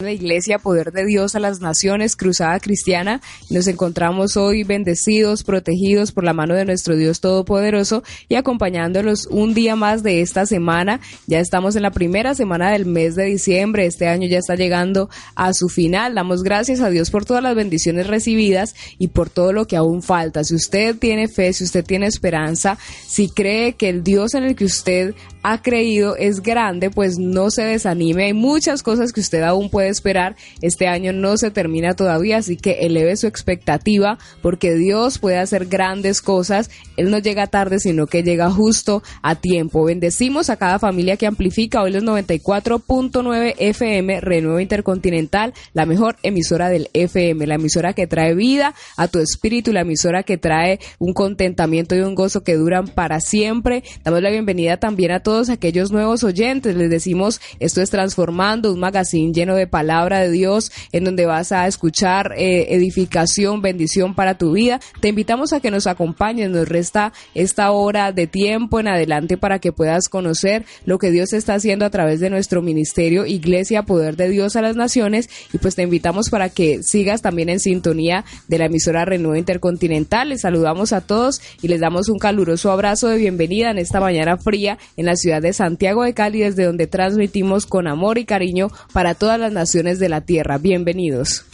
la 0.00 0.12
Iglesia 0.12 0.60
Poder 0.60 0.92
de 0.92 1.04
Dios 1.04 1.34
a 1.34 1.40
las 1.40 1.60
Naciones, 1.60 2.14
Cruzada 2.14 2.60
Cristiana. 2.60 3.20
Nos 3.50 3.66
encontramos 3.66 4.36
hoy 4.36 4.62
bendecidos, 4.62 5.42
protegidos 5.42 6.12
por 6.12 6.22
la 6.22 6.32
mano 6.32 6.54
de 6.54 6.64
nuestro 6.64 6.94
Dios 6.94 7.20
Todopoderoso 7.20 8.04
y 8.28 8.36
acompañándolos 8.36 9.26
un 9.28 9.54
día 9.54 9.74
más 9.74 10.04
de 10.04 10.20
esta 10.20 10.46
semana. 10.46 11.00
Ya 11.26 11.40
estamos 11.40 11.74
en 11.74 11.82
la 11.82 11.90
primera 11.90 12.36
semana 12.36 12.70
del 12.70 12.86
mes 12.86 13.16
de 13.16 13.24
diciembre. 13.24 13.86
Este 13.86 14.06
año 14.06 14.28
ya 14.28 14.38
está 14.38 14.54
llegando 14.54 15.10
a 15.34 15.52
su 15.52 15.68
final. 15.68 16.14
Damos 16.14 16.44
gracias 16.44 16.80
a 16.80 16.90
Dios 16.90 17.10
por 17.10 17.24
todas 17.24 17.42
las 17.42 17.56
bendiciones 17.56 18.06
recibidas 18.06 18.76
y 18.98 19.08
por 19.08 19.30
todo 19.30 19.52
lo 19.52 19.66
que 19.66 19.76
aún 19.76 20.02
falta. 20.02 20.44
Si 20.44 20.54
usted 20.54 20.96
tiene 20.96 21.26
fe, 21.26 21.52
si 21.52 21.64
usted 21.64 21.84
tiene 21.84 22.06
esperanza, 22.06 22.78
si 23.04 23.30
cree 23.30 23.72
que 23.72 23.88
el 23.88 24.04
Dios 24.04 24.34
en 24.34 24.44
el 24.44 24.54
que 24.54 24.66
usted 24.66 25.16
ha 25.42 25.60
creído 25.60 26.14
es 26.14 26.40
grande, 26.40 26.90
pues 26.90 27.18
no 27.18 27.50
se 27.50 27.62
desanime. 27.62 28.26
Hay 28.26 28.32
muchas 28.32 28.84
cosas 28.84 29.12
que 29.12 29.20
usted 29.20 29.42
aún 29.42 29.70
puede 29.70 29.87
esperar. 29.88 30.36
Este 30.62 30.86
año 30.86 31.12
no 31.12 31.36
se 31.36 31.50
termina 31.50 31.94
todavía, 31.94 32.38
así 32.38 32.56
que 32.56 32.80
eleve 32.80 33.16
su 33.16 33.26
expectativa 33.26 34.18
porque 34.42 34.74
Dios 34.74 35.18
puede 35.18 35.38
hacer 35.38 35.66
grandes 35.66 36.22
cosas. 36.22 36.70
Él 36.96 37.10
no 37.10 37.18
llega 37.18 37.46
tarde, 37.46 37.78
sino 37.78 38.06
que 38.06 38.22
llega 38.22 38.50
justo 38.50 39.02
a 39.22 39.34
tiempo. 39.34 39.84
Bendecimos 39.84 40.50
a 40.50 40.56
cada 40.56 40.78
familia 40.78 41.16
que 41.16 41.26
amplifica 41.26 41.82
hoy 41.82 41.92
los 41.92 42.04
94.9 42.04 43.54
FM 43.58 44.20
Renuevo 44.20 44.60
Intercontinental, 44.60 45.52
la 45.72 45.86
mejor 45.86 46.16
emisora 46.22 46.68
del 46.68 46.88
FM, 46.92 47.46
la 47.46 47.54
emisora 47.54 47.92
que 47.92 48.06
trae 48.06 48.34
vida 48.34 48.74
a 48.96 49.08
tu 49.08 49.18
espíritu, 49.18 49.72
la 49.72 49.82
emisora 49.82 50.22
que 50.22 50.38
trae 50.38 50.78
un 50.98 51.12
contentamiento 51.12 51.94
y 51.94 52.00
un 52.00 52.14
gozo 52.14 52.42
que 52.42 52.54
duran 52.54 52.88
para 52.88 53.20
siempre. 53.20 53.82
Damos 54.04 54.22
la 54.22 54.30
bienvenida 54.30 54.78
también 54.78 55.12
a 55.12 55.20
todos 55.20 55.48
aquellos 55.50 55.90
nuevos 55.92 56.24
oyentes. 56.24 56.76
Les 56.76 56.90
decimos, 56.90 57.40
esto 57.60 57.82
es 57.82 57.90
Transformando, 57.90 58.72
un 58.72 58.80
magazine 58.80 59.32
lleno 59.32 59.54
de 59.54 59.66
palabra 59.78 60.18
de 60.18 60.32
Dios 60.32 60.72
en 60.90 61.04
donde 61.04 61.24
vas 61.24 61.52
a 61.52 61.68
escuchar 61.68 62.32
eh, 62.36 62.74
edificación, 62.74 63.62
bendición 63.62 64.12
para 64.16 64.36
tu 64.36 64.50
vida. 64.50 64.80
Te 65.00 65.06
invitamos 65.06 65.52
a 65.52 65.60
que 65.60 65.70
nos 65.70 65.86
acompañes, 65.86 66.50
nos 66.50 66.68
resta 66.68 67.12
esta 67.32 67.70
hora 67.70 68.10
de 68.10 68.26
tiempo 68.26 68.80
en 68.80 68.88
adelante 68.88 69.36
para 69.36 69.60
que 69.60 69.70
puedas 69.70 70.08
conocer 70.08 70.64
lo 70.84 70.98
que 70.98 71.12
Dios 71.12 71.32
está 71.32 71.54
haciendo 71.54 71.84
a 71.84 71.90
través 71.90 72.18
de 72.18 72.28
nuestro 72.28 72.60
ministerio 72.60 73.24
Iglesia 73.24 73.84
Poder 73.84 74.16
de 74.16 74.28
Dios 74.28 74.56
a 74.56 74.62
las 74.62 74.74
Naciones 74.74 75.30
y 75.52 75.58
pues 75.58 75.76
te 75.76 75.84
invitamos 75.84 76.28
para 76.28 76.48
que 76.48 76.82
sigas 76.82 77.22
también 77.22 77.48
en 77.48 77.60
sintonía 77.60 78.24
de 78.48 78.58
la 78.58 78.64
emisora 78.64 79.04
Renuevo 79.04 79.36
Intercontinental. 79.36 80.30
Les 80.30 80.40
saludamos 80.40 80.92
a 80.92 81.02
todos 81.02 81.40
y 81.62 81.68
les 81.68 81.78
damos 81.78 82.08
un 82.08 82.18
caluroso 82.18 82.72
abrazo 82.72 83.06
de 83.06 83.18
bienvenida 83.18 83.70
en 83.70 83.78
esta 83.78 84.00
mañana 84.00 84.38
fría 84.38 84.76
en 84.96 85.06
la 85.06 85.14
ciudad 85.14 85.40
de 85.40 85.52
Santiago 85.52 86.02
de 86.02 86.14
Cali 86.14 86.40
desde 86.40 86.64
donde 86.64 86.88
transmitimos 86.88 87.64
con 87.66 87.86
amor 87.86 88.18
y 88.18 88.24
cariño 88.24 88.72
para 88.92 89.14
todas 89.14 89.38
las 89.38 89.52
naciones 89.52 89.67
de 89.72 90.08
la 90.08 90.22
Tierra. 90.22 90.56
Bienvenidos. 90.56 91.44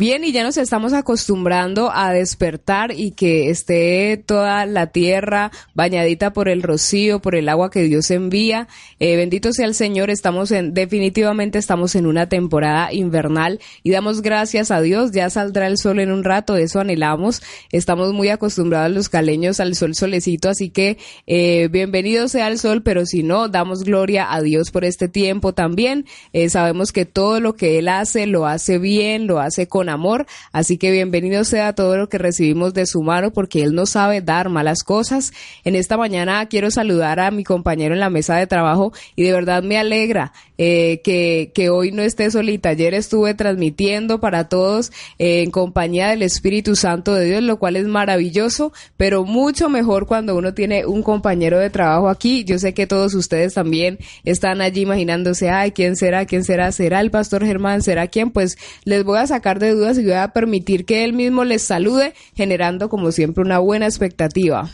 Bien, 0.00 0.24
y 0.24 0.32
ya 0.32 0.44
nos 0.44 0.56
estamos 0.56 0.94
acostumbrando 0.94 1.90
a 1.92 2.10
despertar 2.10 2.90
y 2.90 3.10
que 3.10 3.50
esté 3.50 4.16
toda 4.16 4.64
la 4.64 4.86
tierra 4.86 5.50
bañadita 5.74 6.32
por 6.32 6.48
el 6.48 6.62
rocío, 6.62 7.20
por 7.20 7.34
el 7.34 7.50
agua 7.50 7.70
que 7.70 7.82
Dios 7.82 8.10
envía. 8.10 8.66
Eh, 8.98 9.16
bendito 9.16 9.52
sea 9.52 9.66
el 9.66 9.74
Señor, 9.74 10.08
estamos 10.08 10.52
en, 10.52 10.72
definitivamente 10.72 11.58
estamos 11.58 11.94
en 11.96 12.06
una 12.06 12.30
temporada 12.30 12.94
invernal 12.94 13.60
y 13.82 13.90
damos 13.90 14.22
gracias 14.22 14.70
a 14.70 14.80
Dios, 14.80 15.12
ya 15.12 15.28
saldrá 15.28 15.66
el 15.66 15.76
sol 15.76 16.00
en 16.00 16.12
un 16.12 16.24
rato, 16.24 16.56
eso 16.56 16.80
anhelamos. 16.80 17.42
Estamos 17.70 18.14
muy 18.14 18.30
acostumbrados 18.30 18.90
los 18.92 19.10
caleños 19.10 19.60
al 19.60 19.74
sol 19.74 19.94
solecito, 19.94 20.48
así 20.48 20.70
que 20.70 20.96
eh, 21.26 21.68
bienvenido 21.70 22.26
sea 22.28 22.48
el 22.48 22.58
sol, 22.58 22.82
pero 22.82 23.04
si 23.04 23.22
no, 23.22 23.48
damos 23.50 23.84
gloria 23.84 24.32
a 24.32 24.40
Dios 24.40 24.70
por 24.70 24.86
este 24.86 25.08
tiempo 25.08 25.52
también. 25.52 26.06
Eh, 26.32 26.48
sabemos 26.48 26.90
que 26.90 27.04
todo 27.04 27.38
lo 27.38 27.54
que 27.54 27.78
Él 27.78 27.88
hace, 27.88 28.26
lo 28.26 28.46
hace 28.46 28.78
bien, 28.78 29.26
lo 29.26 29.40
hace 29.40 29.68
con 29.68 29.89
amor. 29.90 30.26
Así 30.52 30.78
que 30.78 30.90
bienvenido 30.90 31.44
sea 31.44 31.74
todo 31.74 31.96
lo 31.96 32.08
que 32.08 32.18
recibimos 32.18 32.72
de 32.72 32.86
su 32.86 33.02
mano 33.02 33.32
porque 33.32 33.62
Él 33.62 33.74
no 33.74 33.84
sabe 33.86 34.22
dar 34.22 34.48
malas 34.48 34.82
cosas. 34.82 35.32
En 35.64 35.76
esta 35.76 35.96
mañana 35.96 36.46
quiero 36.46 36.70
saludar 36.70 37.20
a 37.20 37.30
mi 37.30 37.44
compañero 37.44 37.94
en 37.94 38.00
la 38.00 38.10
mesa 38.10 38.36
de 38.36 38.46
trabajo 38.46 38.92
y 39.16 39.24
de 39.24 39.32
verdad 39.32 39.62
me 39.62 39.78
alegra 39.78 40.32
eh, 40.62 41.00
que, 41.02 41.52
que 41.54 41.70
hoy 41.70 41.90
no 41.90 42.02
esté 42.02 42.30
solita. 42.30 42.70
Ayer 42.70 42.92
estuve 42.92 43.32
transmitiendo 43.32 44.20
para 44.20 44.48
todos 44.48 44.92
eh, 45.18 45.42
en 45.42 45.50
compañía 45.50 46.08
del 46.08 46.22
Espíritu 46.22 46.76
Santo 46.76 47.14
de 47.14 47.24
Dios, 47.24 47.42
lo 47.42 47.58
cual 47.58 47.76
es 47.76 47.86
maravilloso, 47.86 48.72
pero 48.96 49.24
mucho 49.24 49.70
mejor 49.70 50.06
cuando 50.06 50.36
uno 50.36 50.52
tiene 50.52 50.84
un 50.84 51.02
compañero 51.02 51.58
de 51.58 51.70
trabajo 51.70 52.10
aquí. 52.10 52.44
Yo 52.44 52.58
sé 52.58 52.74
que 52.74 52.86
todos 52.86 53.14
ustedes 53.14 53.54
también 53.54 53.98
están 54.24 54.60
allí 54.60 54.82
imaginándose, 54.82 55.48
ay, 55.48 55.72
¿quién 55.72 55.96
será? 55.96 56.26
¿Quién 56.26 56.44
será? 56.44 56.72
¿Será 56.72 57.00
el 57.00 57.10
pastor 57.10 57.44
Germán? 57.44 57.80
¿Será 57.80 58.08
quién? 58.08 58.30
Pues 58.30 58.58
les 58.84 59.02
voy 59.02 59.18
a 59.18 59.26
sacar 59.26 59.60
de 59.60 59.70
y 59.80 60.04
voy 60.04 60.12
a 60.12 60.32
permitir 60.32 60.84
que 60.84 61.04
él 61.04 61.14
mismo 61.14 61.44
les 61.44 61.62
salude, 61.62 62.12
generando 62.34 62.90
como 62.90 63.12
siempre 63.12 63.42
una 63.42 63.58
buena 63.58 63.86
expectativa. 63.86 64.68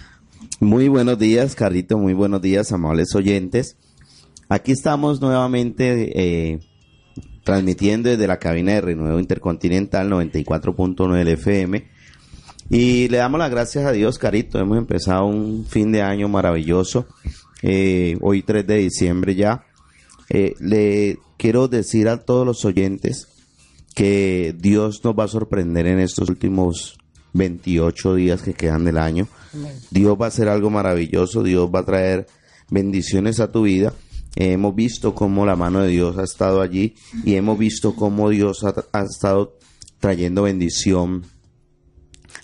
Muy 0.58 0.88
buenos 0.88 1.18
días, 1.18 1.54
Carlito, 1.54 1.96
muy 1.96 2.12
buenos 2.12 2.42
días, 2.42 2.72
amables 2.72 3.14
oyentes. 3.14 3.76
Aquí 4.48 4.72
estamos 4.72 5.20
nuevamente 5.20 6.10
eh, 6.14 6.60
transmitiendo 7.44 8.10
desde 8.10 8.26
la 8.26 8.38
cabina 8.38 8.72
de 8.72 8.80
Renuevo 8.80 9.20
Intercontinental 9.20 10.10
94.9 10.10 11.28
FM. 11.28 11.88
Y 12.68 13.08
le 13.08 13.18
damos 13.18 13.38
las 13.38 13.50
gracias 13.50 13.84
a 13.84 13.92
Dios, 13.92 14.18
Carito. 14.18 14.58
Hemos 14.58 14.76
empezado 14.76 15.24
un 15.26 15.66
fin 15.66 15.92
de 15.92 16.02
año 16.02 16.28
maravilloso. 16.28 17.06
Eh, 17.62 18.18
hoy 18.22 18.42
3 18.42 18.66
de 18.66 18.76
diciembre 18.78 19.36
ya. 19.36 19.64
Eh, 20.30 20.54
le 20.58 21.18
quiero 21.36 21.68
decir 21.68 22.08
a 22.08 22.24
todos 22.24 22.44
los 22.44 22.64
oyentes 22.64 23.35
que 23.96 24.54
Dios 24.58 25.00
nos 25.02 25.18
va 25.18 25.24
a 25.24 25.28
sorprender 25.28 25.86
en 25.86 26.00
estos 26.00 26.28
últimos 26.28 26.98
28 27.32 28.14
días 28.16 28.42
que 28.42 28.52
quedan 28.52 28.84
del 28.84 28.98
año. 28.98 29.26
Dios 29.90 30.18
va 30.20 30.26
a 30.26 30.28
hacer 30.28 30.50
algo 30.50 30.68
maravilloso, 30.68 31.42
Dios 31.42 31.70
va 31.74 31.80
a 31.80 31.86
traer 31.86 32.26
bendiciones 32.68 33.40
a 33.40 33.50
tu 33.50 33.62
vida. 33.62 33.94
hemos 34.34 34.74
visto 34.74 35.14
cómo 35.14 35.46
la 35.46 35.56
mano 35.56 35.80
de 35.80 35.88
Dios 35.88 36.18
ha 36.18 36.24
estado 36.24 36.60
allí 36.60 36.94
y 37.24 37.36
hemos 37.36 37.58
visto 37.58 37.96
cómo 37.96 38.28
Dios 38.28 38.64
ha, 38.64 38.74
ha 38.92 39.02
estado 39.02 39.56
trayendo 39.98 40.42
bendición 40.42 41.24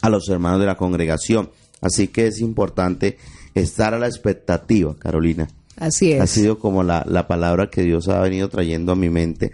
a 0.01 0.09
los 0.09 0.31
hermanos 0.31 0.59
de 0.59 0.67
la 0.67 0.79
congregación. 0.79 1.51
Así 1.83 2.09
que 2.09 2.29
es 2.29 2.41
importante 2.41 3.19
estar 3.55 3.93
a 3.93 3.99
la 3.99 4.07
expectativa, 4.07 4.97
Carolina. 4.99 5.49
Así 5.77 6.13
es. 6.13 6.21
Ha 6.23 6.27
sido 6.27 6.59
como 6.59 6.83
la, 6.83 7.05
la 7.07 7.29
palabra 7.29 7.69
que 7.69 7.83
Dios 7.83 8.09
ha 8.09 8.23
venido 8.23 8.49
trayendo 8.49 8.93
a 8.93 8.97
mi 8.97 9.11
mente. 9.11 9.53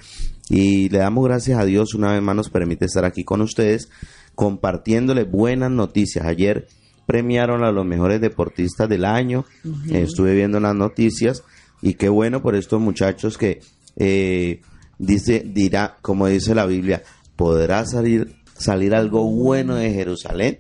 Y 0.51 0.89
le 0.89 0.99
damos 0.99 1.25
gracias 1.25 1.59
a 1.59 1.65
Dios 1.65 1.95
una 1.95 2.13
vez 2.13 2.23
más 2.23 2.37
nos 2.37 2.51
permite 2.51 2.87
estar 2.87 3.05
aquí 3.05 3.25
con 3.25 3.41
ustedes 3.41 3.91
compartiéndole 4.35 5.25
buenas 5.25 5.71
noticias. 5.71 6.25
Ayer 6.25 6.69
premiaron 7.07 7.65
a 7.65 7.73
los 7.73 7.85
mejores 7.85 8.21
deportistas 8.21 8.89
del 8.89 9.05
año. 9.05 9.45
Estuve 9.91 10.35
viendo 10.35 10.61
las 10.61 10.75
noticias 10.75 11.43
y 11.83 11.95
qué 11.95 12.09
bueno 12.09 12.43
por 12.43 12.55
estos 12.55 12.81
muchachos 12.81 13.37
que 13.37 13.61
eh, 13.97 14.61
dice 14.99 15.43
dirá 15.45 15.97
como 16.03 16.27
dice 16.27 16.55
la 16.55 16.67
Biblia 16.67 17.03
podrá 17.37 17.85
salir 17.87 18.37
salir 18.57 18.95
algo 18.95 19.25
bueno 19.25 19.77
de 19.77 19.93
Jerusalén 19.93 20.59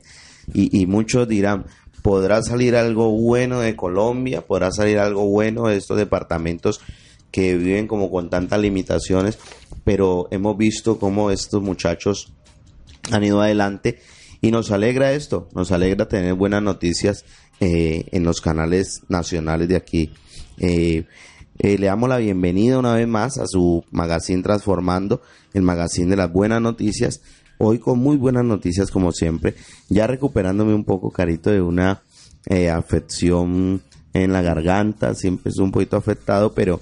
y, 0.54 0.80
y 0.80 0.86
muchos 0.86 1.28
dirán 1.28 1.66
podrá 2.02 2.42
salir 2.42 2.76
algo 2.76 3.10
bueno 3.10 3.60
de 3.60 3.76
Colombia, 3.76 4.46
podrá 4.46 4.70
salir 4.70 4.98
algo 4.98 5.26
bueno 5.26 5.68
de 5.68 5.76
estos 5.76 5.98
departamentos 5.98 6.80
que 7.30 7.56
viven 7.56 7.86
como 7.86 8.10
con 8.10 8.30
tantas 8.30 8.60
limitaciones, 8.60 9.38
pero 9.84 10.28
hemos 10.30 10.56
visto 10.56 10.98
cómo 10.98 11.30
estos 11.30 11.62
muchachos 11.62 12.32
han 13.10 13.24
ido 13.24 13.40
adelante 13.40 13.98
y 14.40 14.50
nos 14.50 14.70
alegra 14.70 15.12
esto, 15.12 15.48
nos 15.54 15.72
alegra 15.72 16.08
tener 16.08 16.34
buenas 16.34 16.62
noticias 16.62 17.24
eh, 17.60 18.06
en 18.12 18.24
los 18.24 18.40
canales 18.40 19.02
nacionales 19.08 19.68
de 19.68 19.76
aquí. 19.76 20.12
Eh, 20.58 21.04
eh, 21.58 21.76
le 21.76 21.86
damos 21.86 22.08
la 22.08 22.18
bienvenida 22.18 22.78
una 22.78 22.94
vez 22.94 23.08
más 23.08 23.38
a 23.38 23.46
su 23.46 23.84
magazine 23.90 24.42
Transformando, 24.42 25.22
el 25.54 25.62
magazine 25.62 26.10
de 26.10 26.16
las 26.16 26.32
buenas 26.32 26.62
noticias. 26.62 27.20
Hoy 27.58 27.80
con 27.80 27.98
muy 27.98 28.16
buenas 28.16 28.44
noticias 28.44 28.92
como 28.92 29.10
siempre, 29.10 29.54
ya 29.88 30.06
recuperándome 30.06 30.72
un 30.72 30.84
poco, 30.84 31.10
Carito, 31.10 31.50
de 31.50 31.60
una 31.60 32.02
afección 32.72 33.82
en 34.14 34.32
la 34.32 34.40
garganta, 34.40 35.14
siempre 35.14 35.50
es 35.50 35.58
un 35.58 35.72
poquito 35.72 35.96
afectado, 35.96 36.54
pero 36.54 36.80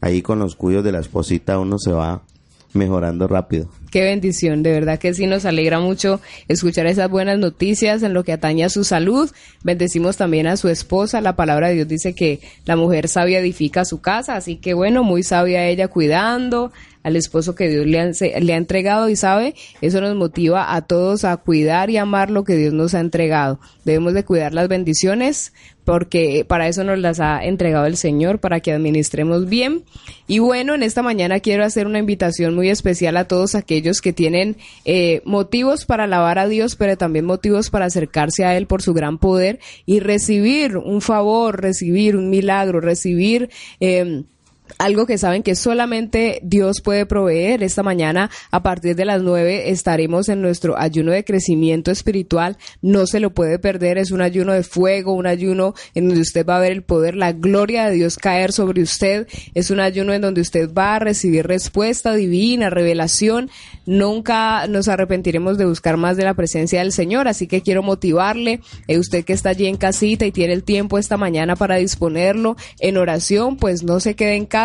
ahí 0.00 0.22
con 0.22 0.38
los 0.38 0.56
cuidos 0.56 0.84
de 0.84 0.92
la 0.92 1.00
esposita 1.00 1.58
uno 1.58 1.78
se 1.78 1.92
va 1.92 2.22
mejorando 2.72 3.26
rápido. 3.26 3.68
Qué 3.90 4.02
bendición, 4.02 4.62
de 4.62 4.72
verdad 4.72 4.98
que 4.98 5.14
sí 5.14 5.26
nos 5.26 5.44
alegra 5.44 5.78
mucho 5.78 6.20
escuchar 6.48 6.86
esas 6.86 7.08
buenas 7.08 7.38
noticias 7.38 8.02
en 8.02 8.14
lo 8.14 8.24
que 8.24 8.32
atañe 8.32 8.64
a 8.64 8.68
su 8.68 8.84
salud. 8.84 9.30
Bendecimos 9.62 10.16
también 10.16 10.46
a 10.46 10.56
su 10.56 10.68
esposa. 10.68 11.20
La 11.20 11.36
palabra 11.36 11.68
de 11.68 11.74
Dios 11.74 11.88
dice 11.88 12.14
que 12.14 12.40
la 12.64 12.74
mujer 12.76 13.08
sabia 13.08 13.38
edifica 13.38 13.84
su 13.84 14.00
casa, 14.00 14.34
así 14.34 14.56
que 14.56 14.74
bueno, 14.74 15.04
muy 15.04 15.22
sabia 15.22 15.66
ella 15.66 15.88
cuidando, 15.88 16.72
al 17.06 17.14
esposo 17.14 17.54
que 17.54 17.68
Dios 17.68 17.86
le 17.86 18.40
le 18.40 18.52
ha 18.52 18.56
entregado 18.56 19.08
y 19.08 19.14
sabe, 19.14 19.54
eso 19.80 20.00
nos 20.00 20.16
motiva 20.16 20.74
a 20.74 20.82
todos 20.82 21.24
a 21.24 21.36
cuidar 21.36 21.88
y 21.88 21.98
amar 21.98 22.30
lo 22.30 22.42
que 22.42 22.56
Dios 22.56 22.74
nos 22.74 22.94
ha 22.94 23.00
entregado. 23.00 23.60
Debemos 23.84 24.12
de 24.14 24.24
cuidar 24.24 24.52
las 24.52 24.66
bendiciones 24.66 25.52
porque 25.86 26.44
para 26.44 26.66
eso 26.66 26.82
nos 26.82 26.98
las 26.98 27.20
ha 27.20 27.44
entregado 27.44 27.86
el 27.86 27.96
Señor, 27.96 28.40
para 28.40 28.58
que 28.58 28.72
administremos 28.72 29.48
bien. 29.48 29.84
Y 30.26 30.40
bueno, 30.40 30.74
en 30.74 30.82
esta 30.82 31.00
mañana 31.00 31.38
quiero 31.38 31.64
hacer 31.64 31.86
una 31.86 32.00
invitación 32.00 32.56
muy 32.56 32.70
especial 32.70 33.16
a 33.16 33.28
todos 33.28 33.54
aquellos 33.54 33.75
que 34.02 34.12
tienen 34.12 34.56
eh, 34.84 35.22
motivos 35.24 35.84
para 35.84 36.04
alabar 36.04 36.38
a 36.38 36.48
Dios, 36.48 36.76
pero 36.76 36.96
también 36.96 37.24
motivos 37.24 37.70
para 37.70 37.86
acercarse 37.86 38.44
a 38.44 38.56
Él 38.56 38.66
por 38.66 38.82
su 38.82 38.94
gran 38.94 39.18
poder 39.18 39.60
y 39.84 40.00
recibir 40.00 40.76
un 40.76 41.00
favor, 41.00 41.60
recibir 41.60 42.16
un 42.16 42.30
milagro, 42.30 42.80
recibir... 42.80 43.50
Eh, 43.80 44.24
algo 44.78 45.06
que 45.06 45.18
saben 45.18 45.42
que 45.42 45.54
solamente 45.54 46.40
Dios 46.42 46.80
puede 46.82 47.06
proveer. 47.06 47.62
Esta 47.62 47.82
mañana 47.82 48.30
a 48.50 48.62
partir 48.62 48.96
de 48.96 49.04
las 49.04 49.22
nueve 49.22 49.70
estaremos 49.70 50.28
en 50.28 50.42
nuestro 50.42 50.78
ayuno 50.78 51.12
de 51.12 51.24
crecimiento 51.24 51.90
espiritual. 51.90 52.56
No 52.82 53.06
se 53.06 53.20
lo 53.20 53.34
puede 53.34 53.58
perder. 53.58 53.98
Es 53.98 54.10
un 54.10 54.20
ayuno 54.20 54.52
de 54.52 54.62
fuego, 54.62 55.12
un 55.12 55.26
ayuno 55.26 55.74
en 55.94 56.08
donde 56.08 56.20
usted 56.20 56.46
va 56.46 56.56
a 56.56 56.60
ver 56.60 56.72
el 56.72 56.82
poder, 56.82 57.16
la 57.16 57.32
gloria 57.32 57.88
de 57.88 57.96
Dios 57.96 58.16
caer 58.16 58.52
sobre 58.52 58.82
usted. 58.82 59.26
Es 59.54 59.70
un 59.70 59.80
ayuno 59.80 60.12
en 60.12 60.22
donde 60.22 60.40
usted 60.40 60.70
va 60.72 60.96
a 60.96 60.98
recibir 60.98 61.46
respuesta 61.46 62.14
divina, 62.14 62.70
revelación. 62.70 63.50
Nunca 63.86 64.66
nos 64.66 64.88
arrepentiremos 64.88 65.58
de 65.58 65.66
buscar 65.66 65.96
más 65.96 66.16
de 66.16 66.24
la 66.24 66.34
presencia 66.34 66.80
del 66.80 66.92
Señor. 66.92 67.28
Así 67.28 67.46
que 67.46 67.62
quiero 67.62 67.82
motivarle, 67.82 68.60
eh, 68.88 68.98
usted 68.98 69.24
que 69.24 69.32
está 69.32 69.50
allí 69.50 69.66
en 69.66 69.76
casita 69.76 70.26
y 70.26 70.32
tiene 70.32 70.52
el 70.52 70.64
tiempo 70.64 70.98
esta 70.98 71.16
mañana 71.16 71.56
para 71.56 71.76
disponerlo 71.76 72.56
en 72.80 72.96
oración, 72.96 73.56
pues 73.56 73.82
no 73.82 74.00
se 74.00 74.14
quede 74.14 74.34
en 74.34 74.46
casa, 74.46 74.55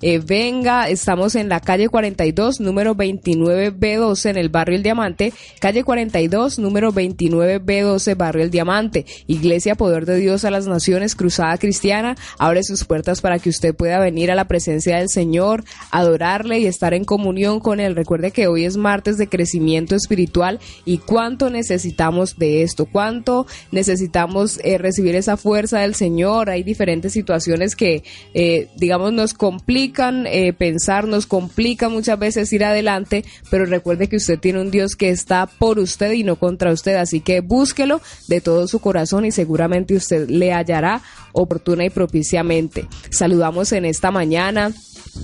eh, 0.00 0.18
venga, 0.18 0.88
estamos 0.88 1.34
en 1.34 1.50
la 1.50 1.60
calle 1.60 1.90
42, 1.90 2.58
número 2.60 2.96
29B12 2.96 4.30
en 4.30 4.36
el 4.38 4.48
barrio 4.48 4.76
El 4.76 4.82
Diamante, 4.82 5.34
calle 5.60 5.84
42, 5.84 6.58
número 6.58 6.90
29B12, 6.90 8.16
barrio 8.16 8.42
El 8.44 8.50
Diamante, 8.50 9.04
Iglesia 9.26 9.74
Poder 9.74 10.06
de 10.06 10.16
Dios 10.16 10.46
a 10.46 10.50
las 10.50 10.66
Naciones, 10.66 11.14
Cruzada 11.14 11.58
Cristiana, 11.58 12.16
abre 12.38 12.62
sus 12.62 12.84
puertas 12.84 13.20
para 13.20 13.38
que 13.38 13.50
usted 13.50 13.74
pueda 13.74 14.00
venir 14.00 14.30
a 14.30 14.34
la 14.34 14.48
presencia 14.48 14.96
del 14.96 15.10
Señor, 15.10 15.64
adorarle 15.90 16.60
y 16.60 16.66
estar 16.66 16.94
en 16.94 17.04
comunión 17.04 17.60
con 17.60 17.78
Él. 17.78 17.94
Recuerde 17.94 18.30
que 18.30 18.46
hoy 18.46 18.64
es 18.64 18.78
martes 18.78 19.18
de 19.18 19.28
crecimiento 19.28 19.94
espiritual 19.94 20.60
y 20.86 20.96
cuánto 20.98 21.50
necesitamos 21.50 22.38
de 22.38 22.62
esto, 22.62 22.86
cuánto 22.86 23.46
necesitamos 23.70 24.58
eh, 24.64 24.78
recibir 24.78 25.14
esa 25.14 25.36
fuerza 25.36 25.80
del 25.80 25.94
Señor. 25.94 26.48
Hay 26.48 26.62
diferentes 26.62 27.12
situaciones 27.12 27.76
que, 27.76 28.02
eh, 28.32 28.68
digamos, 28.76 29.12
nos 29.26 29.34
complican 29.34 30.24
eh, 30.28 30.52
pensar, 30.52 31.08
nos 31.08 31.26
complica 31.26 31.88
muchas 31.88 32.16
veces 32.16 32.52
ir 32.52 32.64
adelante, 32.64 33.24
pero 33.50 33.66
recuerde 33.66 34.08
que 34.08 34.18
usted 34.18 34.38
tiene 34.38 34.60
un 34.60 34.70
Dios 34.70 34.94
que 34.94 35.10
está 35.10 35.46
por 35.46 35.80
usted 35.80 36.12
y 36.12 36.22
no 36.22 36.36
contra 36.36 36.70
usted, 36.70 36.94
así 36.94 37.18
que 37.18 37.40
búsquelo 37.40 38.00
de 38.28 38.40
todo 38.40 38.68
su 38.68 38.78
corazón 38.78 39.24
y 39.24 39.32
seguramente 39.32 39.96
usted 39.96 40.28
le 40.28 40.52
hallará 40.52 41.02
oportuna 41.32 41.84
y 41.84 41.90
propiciamente. 41.90 42.86
Saludamos 43.10 43.72
en 43.72 43.86
esta 43.86 44.12
mañana 44.12 44.72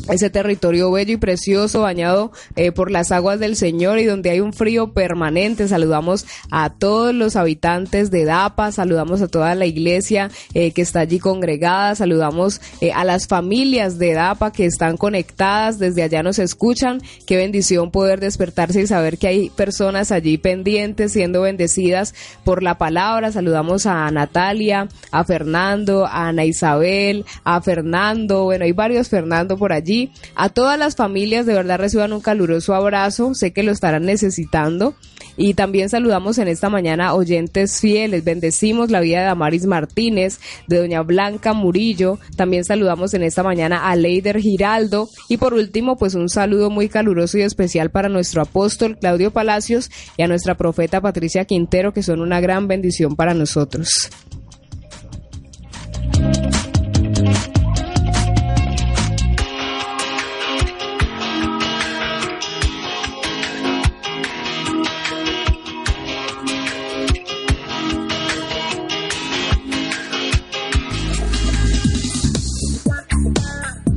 ese 0.09 0.31
territorio 0.31 0.91
bello 0.91 1.15
y 1.15 1.17
precioso 1.17 1.83
bañado 1.83 2.33
eh, 2.57 2.73
por 2.73 2.91
las 2.91 3.13
aguas 3.13 3.39
del 3.39 3.57
Señor 3.57 3.99
y 3.99 4.05
donde 4.05 4.31
hay 4.31 4.41
un 4.41 4.53
frío 4.53 4.93
permanente. 4.93 5.69
Saludamos 5.69 6.27
a 6.51 6.71
todos 6.71 7.15
los 7.15 7.37
habitantes 7.37 8.11
de 8.11 8.25
Dapa, 8.25 8.73
saludamos 8.73 9.23
a 9.23 9.29
toda 9.29 9.55
la 9.55 9.67
iglesia 9.67 10.31
eh, 10.55 10.73
que 10.73 10.83
está 10.83 11.01
allí 11.01 11.19
congregada, 11.19 11.95
saludamos 11.95 12.61
eh, 12.81 12.93
a 12.93 13.05
las 13.05 13.27
familias 13.27 13.99
de 13.99 14.15
Dapa 14.15 14.53
que 14.53 14.67
están 14.67 14.97
conectadas, 14.97 15.79
desde 15.79 16.03
allá 16.03 16.23
nos 16.23 16.39
escuchan. 16.39 17.01
Qué 17.27 17.37
bendición 17.37 17.91
poder 17.91 18.21
despertarse 18.21 18.83
y 18.83 18.87
saber 18.87 19.19
que 19.19 19.29
hay 19.29 19.51
personas 19.51 20.13
allí 20.13 20.39
pendientes, 20.39 21.13
siendo 21.13 21.43
bendecidas 21.43 22.15
por 22.45 22.63
la 22.63 22.79
palabra. 22.79 23.33
Saludamos 23.33 23.87
a 23.87 24.11
Natalia, 24.11 24.89
a 25.11 25.25
Fernando, 25.25 26.07
a 26.07 26.29
Ana 26.29 26.45
Isabel, 26.45 27.25
a 27.45 27.61
Fernando, 27.61 28.45
bueno, 28.45 28.65
hay 28.65 28.73
varios 28.73 29.09
Fernando 29.09 29.57
por 29.57 29.73
allí. 29.83 30.11
A 30.35 30.49
todas 30.49 30.79
las 30.79 30.97
familias 30.97 31.47
de 31.47 31.55
verdad 31.55 31.79
reciban 31.79 32.13
un 32.13 32.21
caluroso 32.21 32.75
abrazo, 32.75 33.35
sé 33.35 33.53
que 33.53 33.63
lo 33.63 33.73
estarán 33.73 34.05
necesitando. 34.05 34.95
Y 35.37 35.55
también 35.55 35.89
saludamos 35.89 36.39
en 36.39 36.49
esta 36.49 36.69
mañana 36.69 37.15
oyentes 37.15 37.81
fieles, 37.81 38.23
bendecimos 38.23 38.91
la 38.91 39.01
vida 39.01 39.21
de 39.21 39.29
Amaris 39.29 39.67
Martínez, 39.67 40.39
de 40.67 40.79
doña 40.79 41.03
Blanca 41.03 41.55
Murillo, 41.55 42.19
también 42.37 42.65
saludamos 42.65 43.15
en 43.15 43.23
esta 43.23 43.43
mañana 43.43 43.89
a 43.89 43.97
Leider 43.97 44.39
Giraldo 44.41 45.09
y 45.29 45.39
por 45.39 45.55
último 45.55 45.97
pues 45.97 46.15
un 46.15 46.29
saludo 46.29 46.69
muy 46.69 46.89
caluroso 46.89 47.39
y 47.39 47.43
especial 47.43 47.91
para 47.91 48.11
nuestro 48.11 48.43
apóstol 48.43 48.99
Claudio 48.99 49.31
Palacios 49.31 49.91
y 50.19 50.23
a 50.23 50.29
nuestra 50.29 50.57
profeta 50.57 51.01
Patricia 51.01 51.47
Quintero 51.47 51.95
que 51.95 52.03
son 52.03 52.21
una 52.21 52.41
gran 52.41 52.69
bendición 52.69 53.17
para 53.17 53.33
nosotros. 53.33 54.11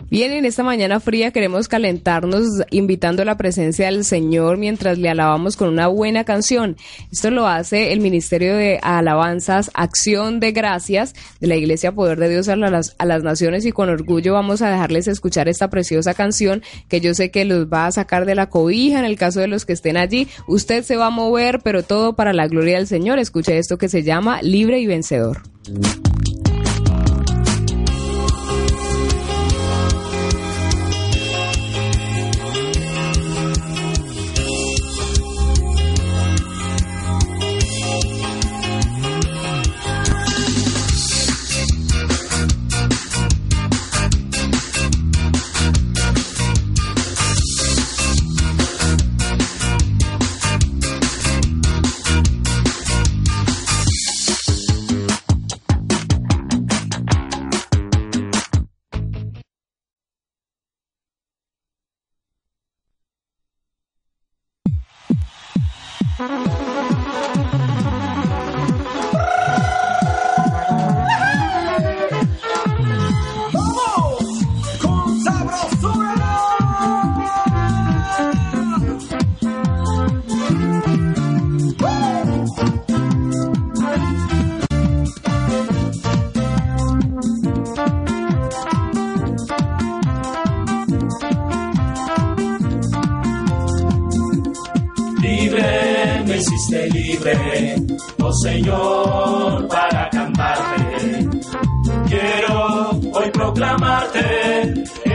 Bien, 0.10 0.32
en 0.32 0.46
esta 0.46 0.62
mañana 0.62 1.00
fría 1.00 1.32
queremos 1.32 1.68
calentarnos 1.68 2.46
invitando 2.70 3.26
la 3.26 3.38
presencia 3.38 3.88
del 3.88 4.06
Señor 4.06 4.58
mientras 4.58 5.00
le 5.00 5.10
alabamos 5.10 5.58
con 5.58 5.68
una 5.68 5.88
buena 5.88 6.24
canción. 6.24 6.78
Esto 7.12 7.32
lo 7.32 7.48
hace 7.48 7.92
el 7.92 8.02
Ministerio 8.02 8.56
de 8.56 8.80
Alabanzas 8.84 9.72
Acción 9.74 10.40
de 10.40 10.52
Gracias 10.52 11.16
de 11.40 11.48
la 11.48 11.56
Iglesia 11.56 11.92
Poder 11.92 12.20
de 12.20 12.30
Dios 12.30 12.50
a 12.50 12.56
las, 12.56 12.96
a 13.00 13.06
las 13.06 13.24
Naciones 13.24 13.66
y 13.66 13.72
con 13.72 13.90
orgullo 13.90 14.34
vamos 14.34 14.62
a 14.62 14.70
dejarles 14.70 15.08
escuchar 15.08 15.50
esta 15.50 15.72
preciosa 15.72 16.14
canción 16.14 16.62
que 16.88 17.02
yo 17.02 17.16
sé 17.16 17.32
que 17.32 17.44
los 17.44 17.66
va 17.66 17.88
a 17.88 17.92
sacar 17.92 18.26
de 18.26 18.36
la 18.36 18.48
cobija 18.48 19.00
en 19.00 19.06
el 19.06 19.18
caso 19.18 19.40
de 19.40 19.48
los 19.48 19.66
que 19.66 19.74
estén 19.74 19.98
allí. 19.98 20.28
Usted 20.48 20.84
se 20.84 20.98
va 20.98 21.08
a 21.08 21.10
mover, 21.10 21.62
pero 21.64 21.82
todo 21.82 22.16
para 22.16 22.32
la 22.32 22.48
gloria 22.48 22.78
del 22.78 22.88
Señor. 22.88 23.18
Escuche 23.18 23.58
esto 23.58 23.80
que 23.80 23.90
se 23.90 24.04
llama 24.04 24.44
Libre 24.44 24.80
y 24.80 24.86
Vencedor. 24.86 25.42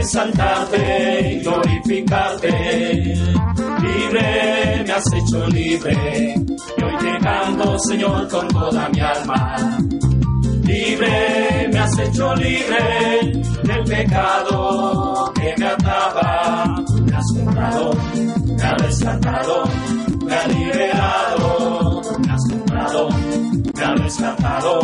Exaltarte 0.00 1.33
y 1.33 1.40
glorificarte. 1.40 3.14
Libre 3.83 4.85
me 4.87 4.92
has 4.92 5.12
hecho 5.12 5.47
libre, 5.49 6.35
y 6.76 6.83
hoy 6.83 6.97
te 6.99 7.19
canto, 7.19 7.78
Señor, 7.78 8.28
con 8.28 8.49
toda 8.49 8.88
mi 8.88 9.00
alma. 9.00 9.57
Libre 10.62 11.69
me 11.73 11.78
has 11.78 11.99
hecho 11.99 12.35
libre 12.37 13.42
del 13.62 13.85
pecado 13.85 15.33
que 15.35 15.54
me 15.59 15.66
ataba. 15.66 16.76
Me 17.04 17.16
has 17.16 17.26
comprado, 17.37 17.92
me 18.57 18.62
has 18.62 18.83
rescatado, 18.83 19.64
me 20.25 20.35
has 20.35 20.49
liberado. 20.49 22.02
Me 22.21 22.33
has 22.33 22.49
comprado, 22.50 23.09
me 23.75 23.85
has 23.85 24.00
rescatado, 24.00 24.80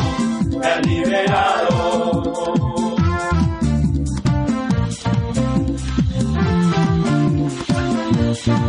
me 0.59 0.67
has 0.67 0.87
liberado. 0.87 1.76
Libre, 8.47 8.61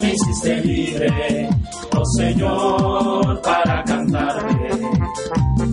me 0.00 0.12
hiciste 0.12 0.60
libre, 0.62 1.48
oh 1.96 2.04
Señor, 2.16 3.42
para 3.42 3.82
cantarte. 3.82 4.70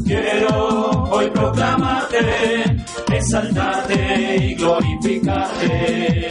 Quiero 0.06 1.04
hoy 1.12 1.30
proclamarte, 1.30 2.18
exaltarte 3.14 4.38
y 4.38 4.56
glorificarte. 4.56 6.30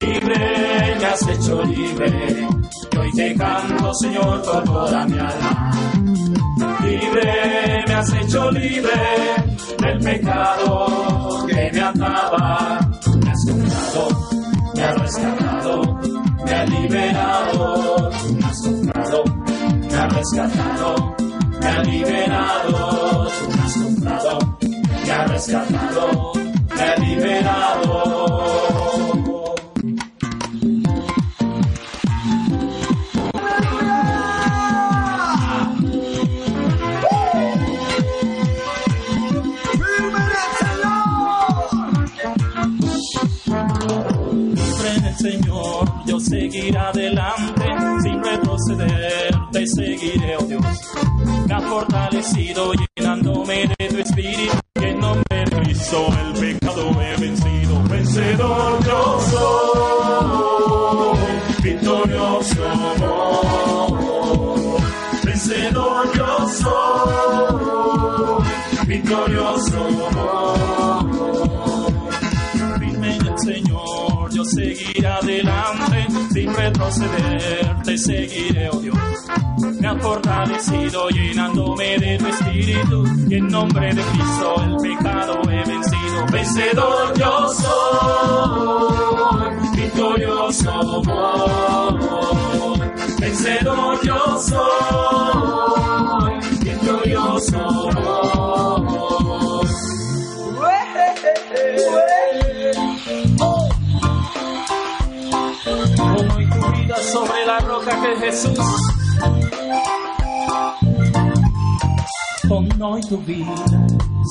Libre, 0.00 0.96
me 0.98 1.04
has 1.06 1.28
hecho 1.28 1.62
libre, 1.62 2.48
y 2.90 2.96
hoy 2.96 3.12
te 3.12 3.34
canto, 3.36 3.94
Señor, 3.94 4.42
con 4.42 4.64
toda 4.64 5.06
mi 5.06 5.18
alma. 5.20 5.70
Libre, 6.86 7.84
me 7.88 7.94
has 7.94 8.12
hecho 8.14 8.50
libre 8.52 8.92
del 9.78 9.98
pecado 9.98 11.46
que 11.48 11.70
me 11.72 11.80
ataba. 11.80 12.80
Me 13.22 13.30
has 13.30 13.44
comprado, 13.48 14.08
me 14.74 14.82
has 14.82 14.98
rescatado, 15.00 16.00
me 16.44 16.52
has 16.52 16.70
liberado. 16.70 18.10
Me 18.32 18.44
has 18.46 18.62
comprado, 18.62 19.24
me 19.80 19.94
has 19.96 20.12
rescatado, 20.14 21.16
me 21.60 21.66
has 21.66 21.86
liberado. 21.88 23.28
Me 23.48 23.62
has 23.62 23.74
comprado, 23.74 24.58
me 25.04 25.10
has 25.10 25.30
rescatado, 25.30 26.32
me 26.74 26.82
has 26.82 26.98
liberado. 27.00 28.65
Seguiré 46.28 46.76
adelante, 46.76 47.64
sin 48.02 48.24
retroceder, 48.24 49.34
te 49.52 49.64
seguiré, 49.64 50.36
oh 50.36 50.42
Dios. 50.42 50.62
Me 51.46 51.54
ha 51.54 51.60
fortalecido 51.60 52.72
llenándome 52.96 53.68
de 53.78 53.88
tu 53.88 53.98
espíritu, 53.98 54.58
retroceder, 76.56 77.82
te 77.84 77.98
seguiré, 77.98 78.70
oh 78.70 78.80
Dios. 78.80 78.96
Me 79.80 79.88
ha 79.88 79.94
fortalecido 79.96 81.08
llenándome 81.10 81.98
de 81.98 82.18
tu 82.18 82.26
espíritu, 82.26 83.04
y 83.28 83.34
en 83.34 83.48
nombre 83.48 83.94
de 83.94 84.02
Cristo 84.02 84.54
el 84.62 84.76
pecado 84.76 85.40
he 85.50 85.64
vencido. 85.64 86.26
Vencedor 86.32 87.18
yo 87.18 87.48
soy, 87.48 88.66
victorioso 89.76 90.70
amor. 90.70 91.96
Vencedor 93.18 93.98
yo 94.02 94.38
soy, 94.40 96.32
victorioso 96.60 97.58
amor. 97.90 98.75
La 107.46 107.58
roca 107.60 108.02
que 108.02 108.12
es 108.12 108.20
Jesús. 108.20 108.58
Pon 112.48 112.82
hoy 112.82 113.00
tu 113.02 113.18
vida 113.18 113.54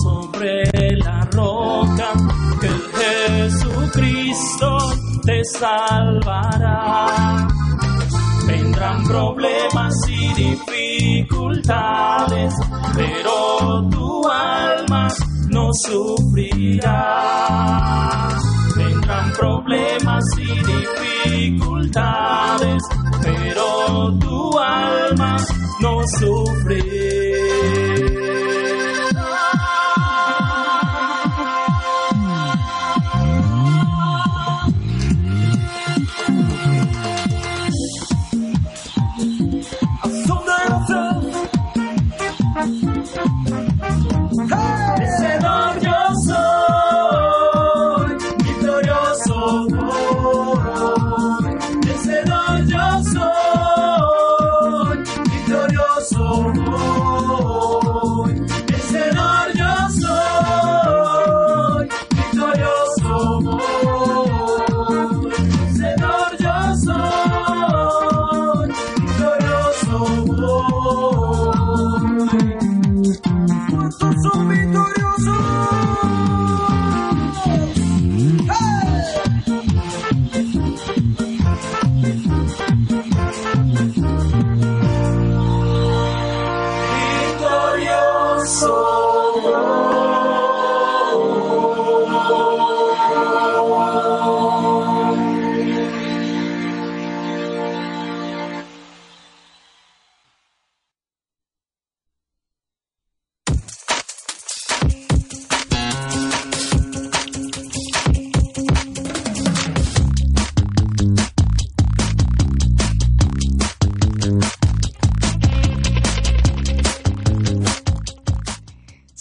sobre 0.03 0.65
la 0.97 1.21
roca 1.31 2.11
que 2.59 2.67
Jesucristo 2.99 4.77
te 5.25 5.41
salvará. 5.45 7.47
Vendrán 8.47 9.05
problemas 9.05 9.93
y 10.09 10.33
dificultades, 10.33 12.53
pero 12.95 13.87
tu 13.89 14.27
alma 14.29 15.07
no 15.49 15.71
sufrirá. 15.73 17.21
Vendrán 18.75 19.31
problemas 19.31 19.64
y 20.37 20.45
dificultades, 21.29 22.83
pero 23.21 24.17
tu 24.19 24.59
alma 24.59 25.37
no 25.81 26.01
sufrirá. 26.19 27.24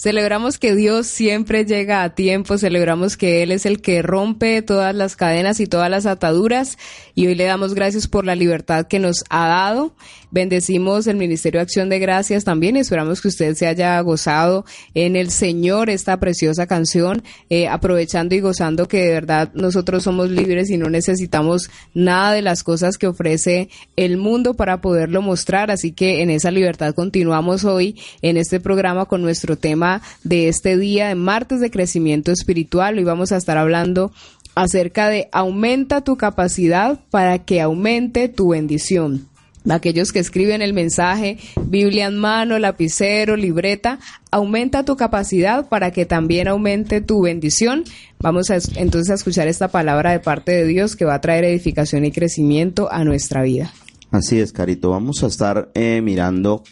Celebramos 0.05 0.59
que 0.59 0.75
Dios 0.75 1.07
siempre 1.07 1.65
llega 1.65 2.03
a 2.03 2.13
tiempo, 2.13 2.59
celebramos 2.59 3.17
que 3.17 3.41
Él 3.41 3.51
es 3.51 3.65
el 3.65 3.81
que 3.81 4.03
rompe 4.03 4.61
todas 4.61 4.93
las 4.93 5.15
cadenas 5.15 5.59
y 5.59 5.65
todas 5.65 5.89
las 5.89 6.05
ataduras 6.05 6.77
y 7.15 7.25
hoy 7.25 7.33
le 7.33 7.45
damos 7.45 7.73
gracias 7.73 8.07
por 8.07 8.23
la 8.23 8.35
libertad 8.35 8.85
que 8.85 8.99
nos 8.99 9.23
ha 9.31 9.47
dado. 9.47 9.95
Bendecimos 10.29 11.07
el 11.07 11.15
Ministerio 11.15 11.59
de 11.59 11.63
Acción 11.63 11.89
de 11.89 11.97
Gracias 11.97 12.43
también 12.43 12.75
esperamos 12.75 13.19
que 13.19 13.29
usted 13.29 13.55
se 13.55 13.65
haya 13.65 13.99
gozado 14.01 14.63
en 14.93 15.15
el 15.15 15.31
Señor 15.31 15.89
esta 15.89 16.19
preciosa 16.19 16.67
canción, 16.67 17.23
eh, 17.49 17.67
aprovechando 17.67 18.35
y 18.35 18.41
gozando 18.41 18.87
que 18.87 19.01
de 19.01 19.11
verdad 19.11 19.49
nosotros 19.55 20.03
somos 20.03 20.29
libres 20.29 20.69
y 20.69 20.77
no 20.77 20.87
necesitamos 20.87 21.71
nada 21.95 22.33
de 22.33 22.43
las 22.43 22.61
cosas 22.61 22.99
que 22.99 23.07
ofrece 23.07 23.69
el 23.95 24.17
mundo 24.17 24.53
para 24.53 24.81
poderlo 24.81 25.23
mostrar. 25.23 25.71
Así 25.71 25.93
que 25.93 26.21
en 26.21 26.29
esa 26.29 26.51
libertad 26.51 26.93
continuamos 26.93 27.63
hoy 27.63 27.99
en 28.21 28.37
este 28.37 28.59
programa 28.59 29.05
con 29.05 29.23
nuestro 29.23 29.57
tema 29.57 29.94
de 30.23 30.47
este 30.47 30.77
día 30.77 31.07
de 31.07 31.15
martes 31.15 31.59
de 31.59 31.71
crecimiento 31.71 32.31
espiritual. 32.31 32.97
Hoy 32.97 33.03
vamos 33.03 33.31
a 33.31 33.37
estar 33.37 33.57
hablando 33.57 34.11
acerca 34.55 35.09
de 35.09 35.27
aumenta 35.31 36.01
tu 36.01 36.17
capacidad 36.17 36.99
para 37.09 37.39
que 37.39 37.61
aumente 37.61 38.29
tu 38.29 38.49
bendición 38.49 39.27
aquellos 39.73 40.11
que 40.11 40.19
escriben 40.19 40.61
el 40.61 40.73
mensaje, 40.73 41.37
Biblia 41.65 42.05
en 42.07 42.17
mano, 42.17 42.59
lapicero, 42.59 43.35
libreta, 43.35 43.99
aumenta 44.31 44.85
tu 44.85 44.95
capacidad 44.95 45.67
para 45.67 45.91
que 45.91 46.05
también 46.05 46.47
aumente 46.47 47.01
tu 47.01 47.21
bendición. 47.21 47.83
Vamos 48.19 48.49
a, 48.51 48.57
entonces 48.75 49.09
a 49.09 49.15
escuchar 49.15 49.47
esta 49.47 49.69
palabra 49.69 50.11
de 50.11 50.19
parte 50.19 50.51
de 50.51 50.65
Dios 50.65 50.95
que 50.95 51.05
va 51.05 51.15
a 51.15 51.21
traer 51.21 51.45
edificación 51.45 52.05
y 52.05 52.11
crecimiento 52.11 52.91
a 52.91 53.03
nuestra 53.03 53.43
vida. 53.43 53.73
Así 54.11 54.39
es, 54.39 54.51
Carito. 54.51 54.91
Vamos 54.91 55.23
a 55.23 55.27
estar 55.27 55.69
eh, 55.73 56.01
mirando 56.01 56.63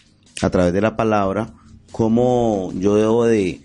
a 0.41 0.49
través 0.49 0.73
de 0.73 0.81
la 0.81 0.95
palabra 0.95 1.53
cómo 1.93 2.73
yo 2.75 2.95
debo 2.95 3.25
de, 3.25 3.61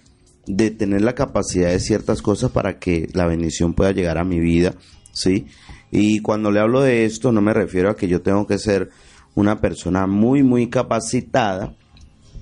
de 0.47 0.71
tener 0.71 1.03
la 1.03 1.17
capacidad 1.17 1.71
de 1.71 1.81
ciertas 1.81 2.23
cosas 2.23 2.53
para 2.53 2.79
que 2.79 3.09
la 3.15 3.27
bendición 3.27 3.75
pueda 3.75 3.91
llegar 3.91 4.19
a 4.19 4.25
mi 4.25 4.39
vida, 4.39 4.75
¿sí? 5.13 5.47
Y 5.91 6.21
cuando 6.21 6.53
le 6.53 6.61
hablo 6.61 6.83
de 6.83 7.07
esto 7.07 7.33
no 7.33 7.41
me 7.41 7.55
refiero 7.55 7.91
a 7.91 7.97
que 7.97 8.07
yo 8.07 8.21
tengo 8.21 8.47
que 8.47 8.59
ser 8.59 8.91
una 9.35 9.61
persona 9.61 10.07
muy, 10.07 10.43
muy 10.43 10.69
capacitada 10.69 11.75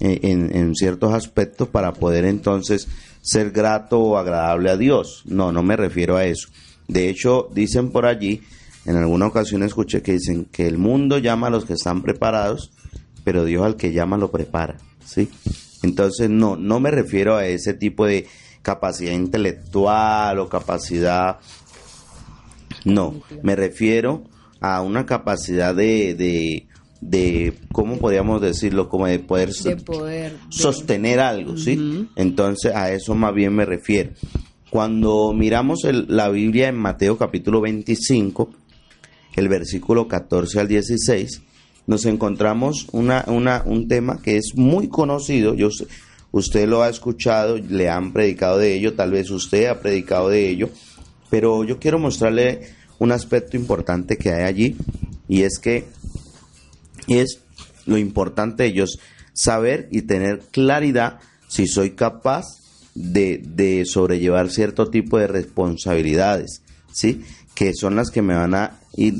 eh, 0.00 0.20
en, 0.22 0.74
ciertos 0.74 1.14
aspectos 1.14 1.68
para 1.68 1.92
poder 1.92 2.24
entonces 2.24 2.88
ser 3.22 3.50
grato 3.50 4.00
o 4.00 4.18
agradable 4.18 4.70
a 4.70 4.76
Dios. 4.76 5.22
No, 5.24 5.52
no 5.52 5.62
me 5.62 5.76
refiero 5.76 6.16
a 6.16 6.24
eso. 6.24 6.48
De 6.88 7.08
hecho, 7.08 7.48
dicen 7.54 7.90
por 7.90 8.06
allí, 8.06 8.42
en 8.84 8.96
alguna 8.96 9.26
ocasión 9.26 9.62
escuché 9.62 10.02
que 10.02 10.12
dicen 10.12 10.46
que 10.50 10.66
el 10.66 10.78
mundo 10.78 11.18
llama 11.18 11.46
a 11.46 11.50
los 11.50 11.64
que 11.64 11.74
están 11.74 12.02
preparados, 12.02 12.72
pero 13.24 13.44
Dios 13.44 13.64
al 13.64 13.76
que 13.76 13.92
llama 13.92 14.16
lo 14.16 14.30
prepara, 14.30 14.76
¿sí? 15.04 15.28
Entonces, 15.82 16.30
no, 16.30 16.56
no 16.56 16.80
me 16.80 16.90
refiero 16.90 17.36
a 17.36 17.46
ese 17.46 17.74
tipo 17.74 18.06
de 18.06 18.26
capacidad 18.62 19.12
intelectual 19.12 20.38
o 20.38 20.48
capacidad... 20.48 21.38
No, 22.84 23.20
me 23.42 23.56
refiero 23.56 24.24
a 24.60 24.80
una 24.80 25.06
capacidad 25.06 25.74
de, 25.74 26.66
de 27.00 27.54
cómo 27.72 27.98
podríamos 27.98 28.40
decirlo 28.40 28.88
como 28.88 29.06
de 29.06 29.18
poder, 29.18 29.50
sostener 30.48 31.20
algo 31.20 31.56
sí 31.56 32.08
entonces 32.16 32.74
a 32.74 32.92
eso 32.92 33.14
más 33.14 33.34
bien 33.34 33.54
me 33.54 33.64
refiero. 33.64 34.12
Cuando 34.70 35.32
miramos 35.32 35.84
la 35.84 36.28
Biblia 36.28 36.68
en 36.68 36.76
Mateo 36.76 37.16
capítulo 37.16 37.60
25 37.60 38.50
el 39.36 39.48
versículo 39.48 40.08
14 40.08 40.60
al 40.60 40.68
16 40.68 41.42
nos 41.86 42.04
encontramos 42.04 42.86
una, 42.92 43.24
una, 43.28 43.62
un 43.64 43.88
tema 43.88 44.20
que 44.22 44.36
es 44.36 44.52
muy 44.54 44.88
conocido 44.88 45.54
yo 45.54 45.68
usted 46.32 46.68
lo 46.68 46.82
ha 46.82 46.88
escuchado 46.88 47.58
le 47.58 47.88
han 47.88 48.12
predicado 48.12 48.58
de 48.58 48.74
ello 48.74 48.94
tal 48.94 49.12
vez 49.12 49.30
usted 49.30 49.66
ha 49.66 49.80
predicado 49.80 50.28
de 50.28 50.48
ello 50.48 50.70
pero 51.30 51.64
yo 51.64 51.78
quiero 51.78 51.98
mostrarle 51.98 52.60
un 52.98 53.12
aspecto 53.12 53.56
importante 53.56 54.16
que 54.16 54.32
hay 54.32 54.44
allí 54.44 54.76
y 55.28 55.42
es 55.42 55.58
que 55.58 55.86
es 57.08 57.40
lo 57.86 57.98
importante 57.98 58.64
de 58.64 58.68
ellos 58.70 58.98
saber 59.32 59.88
y 59.92 60.02
tener 60.02 60.40
claridad 60.50 61.20
si 61.48 61.66
soy 61.66 61.90
capaz 61.90 62.44
de, 62.94 63.84
sobrellevar 63.86 64.50
cierto 64.50 64.88
tipo 64.88 65.18
de 65.18 65.26
responsabilidades, 65.26 66.62
¿sí? 66.92 67.22
Que 67.54 67.72
son 67.74 67.94
las 67.94 68.10
que 68.10 68.22
me 68.22 68.34
van 68.34 68.54
a 68.54 68.78
ir 68.96 69.14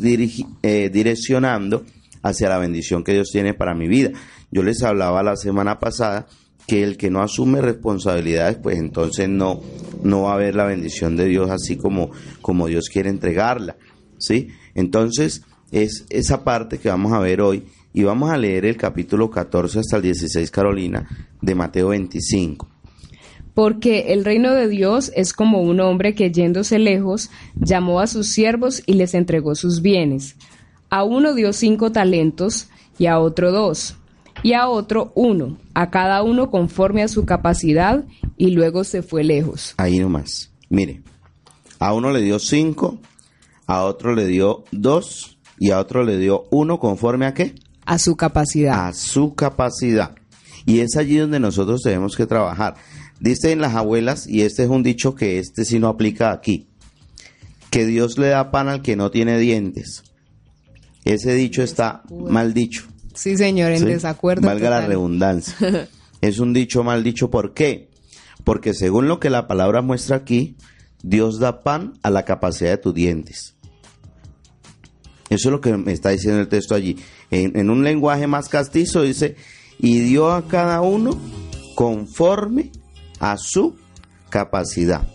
eh, 0.63 0.91
direccionando 0.93 1.85
hacia 2.29 2.49
la 2.49 2.59
bendición 2.59 3.05
que 3.05 3.13
Dios 3.13 3.31
tiene 3.31 3.55
para 3.55 3.75
mi 3.75 3.89
vida. 3.89 4.11
Yo 4.51 4.63
les 4.63 4.83
hablaba 4.83 5.23
la 5.23 5.37
semana 5.37 5.79
pasada 5.79 6.27
que 6.67 6.83
el 6.83 6.97
que 6.97 7.11
no 7.11 7.23
asume 7.23 7.61
responsabilidades, 7.61 8.57
pues 8.57 8.79
entonces 8.79 9.29
no, 9.29 9.61
no 10.03 10.23
va 10.23 10.33
a 10.33 10.35
haber 10.35 10.57
la 10.57 10.65
bendición 10.65 11.17
de 11.17 11.27
Dios 11.27 11.51
así 11.51 11.77
como, 11.77 12.11
como 12.43 12.67
Dios 12.67 12.89
quiere 12.89 13.09
entregarla, 13.09 13.77
¿sí? 14.19 14.49
Entonces, 14.75 15.43
es 15.71 16.07
esa 16.11 16.43
parte 16.43 16.79
que 16.79 16.89
vamos 16.89 17.13
a 17.13 17.21
ver 17.21 17.41
hoy 17.41 17.65
y 17.93 18.03
vamos 18.03 18.31
a 18.31 18.37
leer 18.37 18.67
el 18.67 18.77
capítulo 18.77 19.31
14 19.31 19.79
hasta 19.81 19.97
el 19.97 20.03
16, 20.03 20.51
Carolina, 20.51 21.09
de 21.41 21.55
Mateo 21.55 21.89
25. 21.89 22.69
Porque 23.55 24.13
el 24.13 24.25
reino 24.25 24.53
de 24.53 24.69
Dios 24.69 25.13
es 25.15 25.33
como 25.33 25.63
un 25.63 25.81
hombre 25.81 26.15
que 26.15 26.31
yéndose 26.31 26.79
lejos 26.79 27.31
llamó 27.55 28.01
a 28.01 28.07
sus 28.07 28.27
siervos 28.27 28.83
y 28.85 28.95
les 28.95 29.15
entregó 29.15 29.55
sus 29.55 29.81
bienes. 29.81 30.37
A 30.91 31.05
uno 31.05 31.35
dio 31.35 31.53
cinco 31.53 31.93
talentos 31.93 32.69
y 32.99 33.07
a 33.07 33.19
otro 33.19 33.53
dos, 33.53 33.97
y 34.43 34.53
a 34.53 34.69
otro 34.69 35.13
uno, 35.15 35.59
a 35.75 35.91
cada 35.91 36.23
uno 36.23 36.51
conforme 36.51 37.03
a 37.03 37.09
su 37.09 37.25
capacidad, 37.25 38.05
y 38.37 38.51
luego 38.51 38.85
se 38.85 39.03
fue 39.03 39.25
lejos. 39.25 39.75
Ahí 39.77 39.99
nomás. 39.99 40.51
Mire, 40.69 41.03
a 41.79 41.93
uno 41.93 42.13
le 42.13 42.21
dio 42.21 42.39
cinco, 42.39 42.99
a 43.67 43.85
otro 43.85 44.15
le 44.15 44.27
dio 44.27 44.65
dos, 44.71 45.39
y 45.59 45.71
a 45.71 45.81
otro 45.81 46.05
le 46.05 46.19
dio 46.19 46.45
uno 46.51 46.79
conforme 46.79 47.27
a 47.27 47.35
qué? 47.35 47.55
A 47.85 47.99
su 47.99 48.17
capacidad. 48.17 48.89
A 48.89 48.93
su 48.93 49.35
capacidad. 49.35 50.15
Y 50.65 50.81
es 50.81 50.97
allí 50.97 51.17
donde 51.17 51.41
nosotros 51.41 51.83
tenemos 51.83 52.17
que 52.17 52.27
trabajar. 52.27 52.75
Dicen 53.21 53.61
las 53.61 53.75
abuelas, 53.75 54.27
y 54.27 54.43
este 54.43 54.65
es 54.65 54.69
un 54.69 54.83
dicho 54.83 55.15
que 55.15 55.39
este 55.39 55.65
sí 55.65 55.79
no 55.79 55.89
aplica 55.89 56.33
aquí, 56.33 56.69
que 57.71 57.87
Dios 57.87 58.19
le 58.19 58.29
da 58.29 58.51
pan 58.51 58.69
al 58.69 58.83
que 58.83 58.97
no 58.97 59.11
tiene 59.11 59.39
dientes. 59.39 60.03
Ese 61.07 61.35
dicho 61.35 61.63
está 61.63 62.03
mal 62.11 62.53
dicho. 62.53 62.85
Sí, 63.15 63.37
señor, 63.37 63.71
en 63.71 63.85
desacuerdo. 63.85 64.45
Valga 64.45 64.71
la 64.71 64.87
redundancia. 64.87 65.89
es 66.21 66.41
un 66.41 66.53
dicho 66.53 66.83
mal 66.83 67.05
dicho, 67.05 67.31
¿por 67.31 67.55
qué? 67.55 67.91
Porque 68.43 68.75
según 68.75 69.07
lo 69.07 69.21
que 69.21 69.31
la 69.31 69.47
palabra 69.47 69.83
muestra 69.83 70.17
aquí, 70.17 70.57
Dios 71.05 71.39
da 71.39 71.63
pan 71.63 71.95
a 72.03 72.11
la 72.11 72.25
capacidad 72.25 72.71
de 72.71 72.79
tus 72.79 72.93
dientes. 72.93 73.55
Eso 75.31 75.49
es 75.49 75.53
lo 75.53 75.61
que 75.61 75.77
me 75.77 75.93
está 75.93 76.11
diciendo 76.11 76.41
el 76.41 76.49
texto 76.49 76.75
allí. 76.75 76.97
En, 77.31 77.71
un 77.71 77.85
lenguaje 77.85 78.27
más 78.27 78.49
castizo 78.49 79.03
dice, 79.03 79.37
y 79.79 80.01
dio 80.01 80.33
a 80.33 80.49
cada 80.49 80.81
uno 80.81 81.17
conforme 81.77 82.73
a 83.21 83.37
su 83.39 83.77
capacidad. 84.29 85.07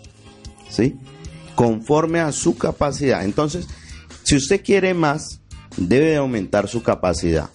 ¿Sí? 0.70 0.96
Conforme 1.54 2.20
a 2.20 2.32
su 2.32 2.56
capacidad. 2.56 3.24
Entonces, 3.26 3.68
si 4.22 4.36
usted 4.36 4.62
quiere 4.64 4.94
más, 4.94 5.41
debe 5.76 6.06
de 6.06 6.16
aumentar 6.16 6.68
su 6.68 6.82
capacidad 6.82 7.50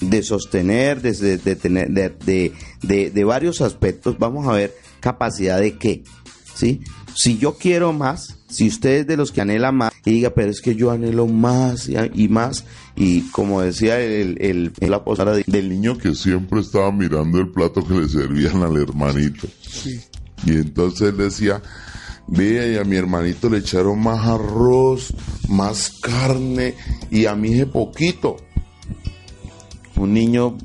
de 0.00 0.22
sostener, 0.22 1.00
de, 1.00 1.38
de, 1.38 1.56
tener, 1.56 1.90
de, 1.90 2.52
de, 2.82 3.10
de, 3.10 3.24
varios 3.24 3.60
aspectos. 3.60 4.18
Vamos 4.18 4.46
a 4.46 4.52
ver 4.52 4.74
capacidad 5.00 5.60
de 5.60 5.78
qué. 5.78 6.04
¿Sí? 6.54 6.82
Si 7.14 7.38
yo 7.38 7.54
quiero 7.54 7.92
más, 7.92 8.36
si 8.48 8.68
usted 8.68 9.00
es 9.00 9.06
de 9.06 9.16
los 9.16 9.32
que 9.32 9.40
anhela 9.40 9.72
más 9.72 9.92
y 10.04 10.12
diga, 10.12 10.30
pero 10.30 10.50
es 10.50 10.60
que 10.60 10.74
yo 10.74 10.90
anhelo 10.90 11.26
más 11.26 11.88
y, 11.88 12.28
más, 12.28 12.64
y 12.96 13.22
como 13.30 13.62
decía 13.62 14.00
el, 14.00 14.36
el, 14.40 14.72
la 14.80 15.04
posada 15.04 15.34
del 15.34 15.68
niño 15.68 15.98
que 15.98 16.14
siempre 16.14 16.60
estaba 16.60 16.92
mirando 16.92 17.38
el 17.38 17.48
plato 17.50 17.86
que 17.86 17.94
le 17.94 18.08
servían 18.08 18.62
al 18.62 18.76
hermanito. 18.76 19.48
Y 20.46 20.52
entonces 20.52 21.08
él 21.08 21.16
decía, 21.16 21.62
vea, 22.26 22.66
y 22.66 22.76
a 22.76 22.84
mi 22.84 22.96
hermanito 22.96 23.48
le 23.48 23.58
echaron 23.58 24.00
más 24.00 24.26
arroz, 24.26 25.14
más 25.48 25.90
carne, 26.00 26.74
y 27.10 27.26
a 27.26 27.34
mí 27.34 27.60
es 27.60 27.66
poquito. 27.66 28.36
Un 29.96 30.12
niño 30.12 30.56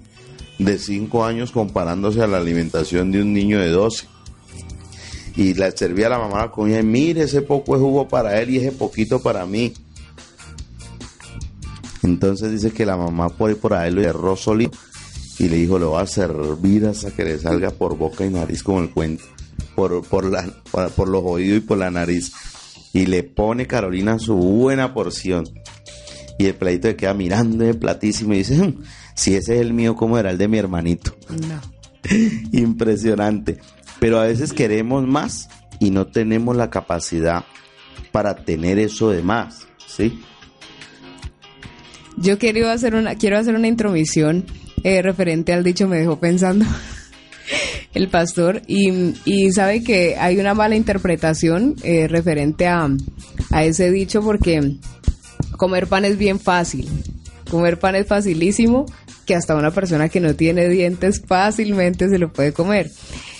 de 0.58 0.78
5 0.78 1.26
años 1.26 1.52
comparándose 1.52 2.22
a 2.22 2.28
la 2.28 2.38
alimentación 2.38 3.12
de 3.12 3.22
un 3.22 3.34
niño 3.34 3.60
de 3.60 3.70
12 3.70 4.08
y 5.40 5.54
la 5.54 5.72
servía 5.72 6.08
a 6.08 6.10
la 6.10 6.20
mamá 6.20 6.40
la 6.40 6.52
comida, 6.52 6.82
mire 6.84 7.24
ese 7.24 7.42
poco 7.42 7.76
es 7.76 7.82
jugo 7.82 8.10
para 8.10 8.42
él 8.42 8.50
y 8.50 8.58
ese 8.58 8.74
poquito 8.74 9.22
para 9.22 9.46
mí. 9.46 9.74
Entonces 12.04 12.52
dice 12.52 12.72
que 12.72 12.86
la 12.86 12.98
mamá 12.98 13.30
por 13.30 13.50
ahí 13.50 13.56
por 13.56 13.74
ahí 13.74 13.92
lo 13.92 14.02
cerró 14.02 14.36
solito 14.36 14.78
y 15.38 15.48
le 15.48 15.56
dijo, 15.56 15.80
le 15.80 15.86
va 15.86 16.02
a 16.02 16.08
servir 16.08 16.86
hasta 16.88 17.12
que 17.12 17.24
le 17.24 17.40
salga 17.40 17.72
por 17.72 17.98
boca 17.98 18.26
y 18.26 18.30
nariz 18.30 18.64
como 18.64 18.82
el 18.82 18.90
cuento, 18.90 19.24
por, 19.80 20.06
por, 20.06 20.26
la, 20.26 20.46
por, 20.72 21.08
los 21.08 21.24
oídos 21.24 21.60
y 21.60 21.62
por 21.62 21.78
la 21.78 21.90
nariz. 21.90 22.34
Y 22.92 23.06
le 23.06 23.24
pone 23.24 23.66
Carolina 23.66 24.20
su 24.20 24.36
buena 24.36 24.94
porción. 24.94 25.46
Y 26.38 26.48
el 26.48 26.56
platito 26.56 26.90
le 26.90 26.98
queda 26.98 27.14
mirando 27.14 27.64
el 27.64 27.78
platísimo 27.78 28.34
y 28.34 28.40
dice, 28.40 28.58
hmm, 28.58 28.84
si 29.16 29.36
ese 29.36 29.56
es 29.56 29.62
el 29.62 29.74
mío, 29.74 29.96
¿cómo 29.96 30.18
era 30.18 30.32
el 30.32 30.38
de 30.38 30.50
mi 30.50 30.58
hermanito? 30.58 31.16
No. 31.30 31.62
Impresionante. 32.52 33.60
Pero 34.02 34.20
a 34.20 34.26
veces 34.26 34.52
queremos 34.52 35.08
más 35.08 35.48
y 35.80 35.92
no 35.92 36.08
tenemos 36.08 36.58
la 36.58 36.70
capacidad 36.70 37.46
para 38.12 38.36
tener 38.36 38.80
eso 38.80 39.12
de 39.12 39.22
más, 39.22 39.66
¿sí? 39.88 40.20
Yo 42.18 42.38
quiero 42.38 42.70
hacer 42.70 42.96
una, 42.96 43.16
quiero 43.16 43.38
hacer 43.38 43.56
una 43.56 43.70
intromisión 43.70 44.46
eh, 44.84 45.02
referente 45.02 45.54
al 45.54 45.64
dicho, 45.64 45.88
me 45.88 46.00
dejó 46.00 46.20
pensando 46.20 46.66
el 47.94 48.08
pastor, 48.08 48.62
y, 48.68 49.14
y 49.26 49.52
sabe 49.52 49.84
que 49.84 50.16
hay 50.18 50.38
una 50.38 50.54
mala 50.54 50.76
interpretación 50.76 51.76
eh, 51.84 52.08
referente 52.08 52.68
a, 52.68 52.90
a 53.52 53.64
ese 53.64 53.92
dicho 53.92 54.22
porque 54.22 54.78
comer 55.58 55.88
pan 55.88 56.06
es 56.06 56.18
bien 56.18 56.40
fácil, 56.40 56.88
comer 57.50 57.80
pan 57.80 57.96
es 57.96 58.08
facilísimo, 58.08 58.86
que 59.26 59.36
hasta 59.36 59.56
una 59.56 59.72
persona 59.72 60.10
que 60.10 60.20
no 60.20 60.36
tiene 60.36 60.68
dientes 60.70 61.22
fácilmente 61.26 62.10
se 62.10 62.18
lo 62.18 62.34
puede 62.34 62.52
comer. 62.52 62.92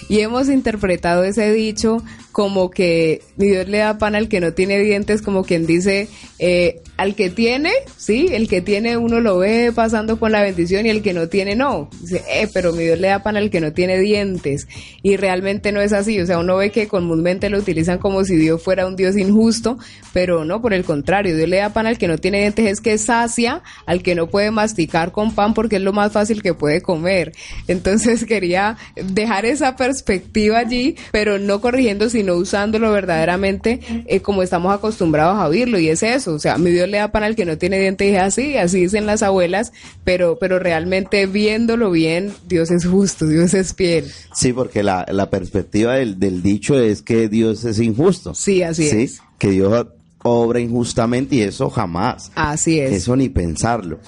Y 0.08 0.20
hemos 0.20 0.50
interpretado 0.50 1.24
ese 1.24 1.52
dicho 1.54 2.04
como 2.32 2.70
que 2.70 3.22
Dios 3.38 3.68
le 3.68 3.80
da 3.80 3.98
pan 3.98 4.16
al 4.16 4.30
que 4.30 4.40
no 4.40 4.54
tiene 4.54 4.80
dientes, 4.80 5.22
como 5.22 5.44
quien 5.44 5.66
dice, 5.66 6.08
eh, 6.38 6.82
al 6.98 7.16
que 7.16 7.30
tiene, 7.30 7.72
sí, 7.98 8.28
el 8.32 8.48
que 8.48 8.62
tiene 8.62 8.98
uno 8.98 9.20
lo 9.20 9.40
ve 9.40 9.72
pasando 9.74 10.20
con 10.20 10.32
la 10.32 10.42
bendición 10.42 10.86
y 10.86 10.90
el 10.90 11.02
que 11.02 11.14
no 11.14 11.30
tiene 11.30 11.56
no. 11.56 11.90
Dice, 12.02 12.24
eh, 12.30 12.48
pero 12.54 12.72
mi 12.74 12.84
Dios 12.84 13.00
le 13.00 13.08
da 13.08 13.24
pan 13.24 13.38
al 13.38 13.50
que 13.50 13.62
no 13.62 13.74
tiene 13.74 14.00
dientes. 14.00 14.68
Y 15.02 15.18
realmente 15.18 15.72
no 15.72 15.82
es 15.82 15.94
así, 15.94 16.20
o 16.20 16.26
sea, 16.26 16.40
uno 16.40 16.58
ve 16.58 16.72
que 16.72 16.88
comúnmente 16.88 17.50
lo 17.50 17.58
utilizan 17.58 17.98
como 17.98 18.24
si 18.24 18.36
Dios 18.36 18.62
fuera 18.62 18.86
un 18.86 18.96
Dios 18.96 19.18
injusto, 19.18 19.78
pero 20.14 20.46
no, 20.46 20.62
por 20.62 20.74
el 20.74 20.84
contrario, 20.84 21.36
Dios 21.36 21.50
le 21.50 21.58
da 21.58 21.74
pan 21.74 21.88
al 21.88 21.98
que 21.98 22.08
no 22.08 22.18
tiene 22.18 22.40
dientes, 22.40 22.68
es 22.68 22.82
que 22.82 22.98
sacia 22.98 23.64
al 23.86 24.04
que 24.04 24.16
no 24.16 24.28
puede 24.28 24.52
masticar 24.52 25.12
con 25.12 25.34
pan 25.34 25.54
porque 25.54 25.78
es 25.78 25.82
lo 25.82 25.94
más 25.94 26.12
fácil 26.12 26.42
que 26.42 26.54
puede 26.54 26.82
comer. 26.82 27.32
Entonces 27.68 28.26
quería 28.28 28.78
dejar 28.96 29.46
esa 29.46 29.76
perspectiva 29.76 30.60
allí, 30.60 30.96
pero 31.12 31.40
no 31.40 31.62
corrigiendo, 31.62 32.10
sino 32.10 32.19
usándolo 32.30 32.92
verdaderamente 32.92 33.80
eh, 34.08 34.22
como 34.22 34.44
estamos 34.44 34.74
acostumbrados 34.74 35.38
a 35.38 35.48
oírlo. 35.48 35.80
Y 35.80 35.90
es 35.90 36.04
eso, 36.04 36.34
o 36.34 36.40
sea, 36.40 36.58
mi 36.58 36.72
Dios 36.72 36.90
le 36.90 36.98
da 36.98 37.12
pan 37.12 37.24
al 37.24 37.36
que 37.36 37.46
no 37.46 37.58
tiene 37.58 37.80
dientes 37.80 38.08
y 38.08 38.16
es 38.16 38.22
así, 38.22 38.58
así 38.58 38.82
dicen 38.82 39.06
las 39.06 39.24
abuelas, 39.24 39.72
pero, 40.04 40.38
pero 40.40 40.60
realmente 40.60 41.26
viéndolo 41.26 41.92
bien, 41.92 42.34
Dios 42.48 42.72
es 42.72 42.86
justo, 42.86 43.28
Dios 43.28 43.54
es 43.54 43.74
fiel. 43.74 44.12
Sí, 44.34 44.54
porque 44.54 44.84
la, 44.84 45.06
la 45.10 45.30
perspectiva 45.30 45.96
del, 45.96 46.20
del 46.20 46.42
dicho 46.42 46.80
es 46.80 47.02
que 47.02 47.30
Dios 47.30 47.66
es 47.66 47.80
injusto. 47.80 48.34
Sí, 48.34 48.64
así 48.64 48.90
¿sí? 48.90 49.04
es. 49.04 49.22
Que 49.38 49.52
Dios 49.52 49.88
obra 50.24 50.60
injustamente 50.60 51.36
y 51.36 51.42
eso 51.42 51.70
jamás. 51.70 52.32
Así 52.36 52.80
es. 52.80 52.92
Eso 52.92 53.16
ni 53.16 53.30
pensarlo. 53.30 54.00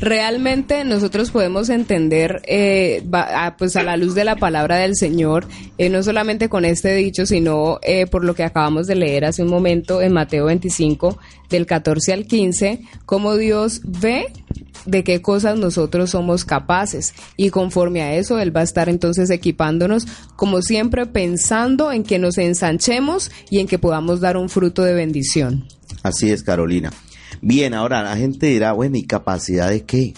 Realmente 0.00 0.82
nosotros 0.84 1.30
podemos 1.30 1.68
entender, 1.68 2.42
eh, 2.46 3.02
va- 3.12 3.46
a- 3.46 3.56
pues 3.56 3.76
a 3.76 3.82
la 3.82 3.96
luz 3.96 4.14
de 4.14 4.24
la 4.24 4.36
palabra 4.36 4.76
del 4.78 4.96
Señor, 4.96 5.46
eh, 5.78 5.88
no 5.90 6.02
solamente 6.02 6.48
con 6.48 6.64
este 6.64 6.94
dicho, 6.94 7.26
sino 7.26 7.78
eh, 7.82 8.06
por 8.06 8.24
lo 8.24 8.34
que 8.34 8.42
acabamos 8.44 8.86
de 8.86 8.94
leer 8.94 9.24
hace 9.26 9.42
un 9.42 9.50
momento 9.50 10.00
en 10.00 10.12
Mateo 10.12 10.46
25, 10.46 11.18
del 11.50 11.66
14 11.66 12.12
al 12.12 12.26
15, 12.26 12.80
cómo 13.04 13.36
Dios 13.36 13.80
ve 13.84 14.26
de 14.86 15.04
qué 15.04 15.20
cosas 15.20 15.58
nosotros 15.58 16.10
somos 16.10 16.44
capaces 16.46 17.12
y 17.36 17.50
conforme 17.50 18.00
a 18.02 18.14
eso 18.14 18.38
Él 18.38 18.56
va 18.56 18.60
a 18.60 18.64
estar 18.64 18.88
entonces 18.88 19.28
equipándonos, 19.28 20.06
como 20.36 20.62
siempre 20.62 21.04
pensando 21.06 21.92
en 21.92 22.02
que 22.04 22.18
nos 22.18 22.38
ensanchemos 22.38 23.30
y 23.50 23.58
en 23.58 23.66
que 23.66 23.78
podamos 23.78 24.20
dar 24.20 24.38
un 24.38 24.48
fruto 24.48 24.82
de 24.82 24.94
bendición. 24.94 25.66
Así 26.02 26.30
es, 26.30 26.42
Carolina. 26.42 26.90
Bien, 27.42 27.74
ahora 27.74 28.02
la 28.02 28.16
gente 28.16 28.46
dirá, 28.46 28.72
bueno, 28.72 28.96
¿y 28.96 29.04
capacidad 29.04 29.70
de 29.70 29.84
qué? 29.84 30.14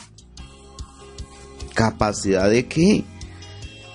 ¿Capacidad 1.74 2.50
de 2.50 2.66
qué? 2.66 3.04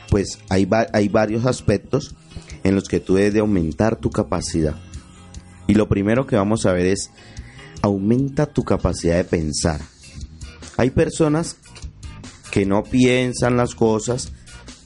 Pues 0.10 0.40
hay, 0.50 0.66
va- 0.66 0.88
hay 0.94 1.10
varios 1.10 1.46
aspectos 1.46 2.16
en 2.64 2.76
los 2.76 2.88
que 2.88 3.00
tú 3.00 3.16
debes 3.16 3.34
de 3.34 3.40
aumentar 3.42 3.98
tu 3.98 4.10
capacidad. 4.10 4.76
Y 5.68 5.74
lo 5.74 5.88
primero 5.88 6.26
que 6.26 6.36
vamos 6.38 6.66
a 6.66 6.72
ver 6.74 6.86
es, 6.88 7.12
aumenta 7.82 8.46
tu 8.48 8.64
capacidad 8.64 9.16
de 9.18 9.26
pensar. 9.26 9.82
Hay 10.78 10.90
personas 10.92 11.58
que 12.52 12.66
no 12.66 12.84
piensan 12.84 13.58
las 13.58 13.76
cosas, 13.76 14.32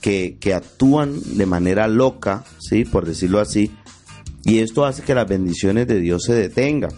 que, 0.01 0.38
que 0.39 0.54
actúan 0.56 1.19
de 1.38 1.45
manera 1.45 1.88
loca, 1.88 2.43
¿sí? 2.60 2.86
Por 2.86 3.06
decirlo 3.06 3.39
así, 3.39 3.71
y 4.43 4.60
esto 4.60 4.86
hace 4.86 5.04
que 5.04 5.13
las 5.13 5.27
bendiciones 5.30 5.88
de 5.88 5.99
Dios 5.99 6.23
se 6.23 6.34
detengan. 6.34 6.91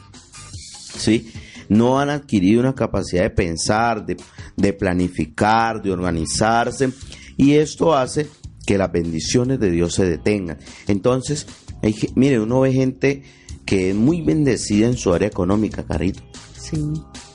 ¿Sí? 0.96 1.32
No 1.70 2.00
han 2.00 2.10
adquirido 2.10 2.60
una 2.60 2.76
capacidad 2.76 3.24
de 3.24 3.30
pensar, 3.30 4.06
de, 4.06 4.18
de 4.58 4.74
planificar, 4.74 5.82
de 5.82 5.92
organizarse, 5.92 6.90
y 7.38 7.54
esto 7.54 7.96
hace 7.96 8.28
que 8.66 8.78
las 8.78 8.92
bendiciones 8.92 9.60
de 9.60 9.72
Dios 9.72 9.94
se 9.96 10.06
detengan. 10.06 10.58
Entonces, 10.88 11.48
hay, 11.82 11.96
mire, 12.16 12.40
uno 12.40 12.62
ve 12.62 12.74
gente 12.74 13.24
que 13.66 13.90
es 13.90 13.96
muy 13.96 14.22
bendecida 14.22 14.88
en 14.88 14.98
su 14.98 15.14
área 15.14 15.28
económica, 15.28 15.84
Carito, 15.84 16.22
Sí. 16.58 16.78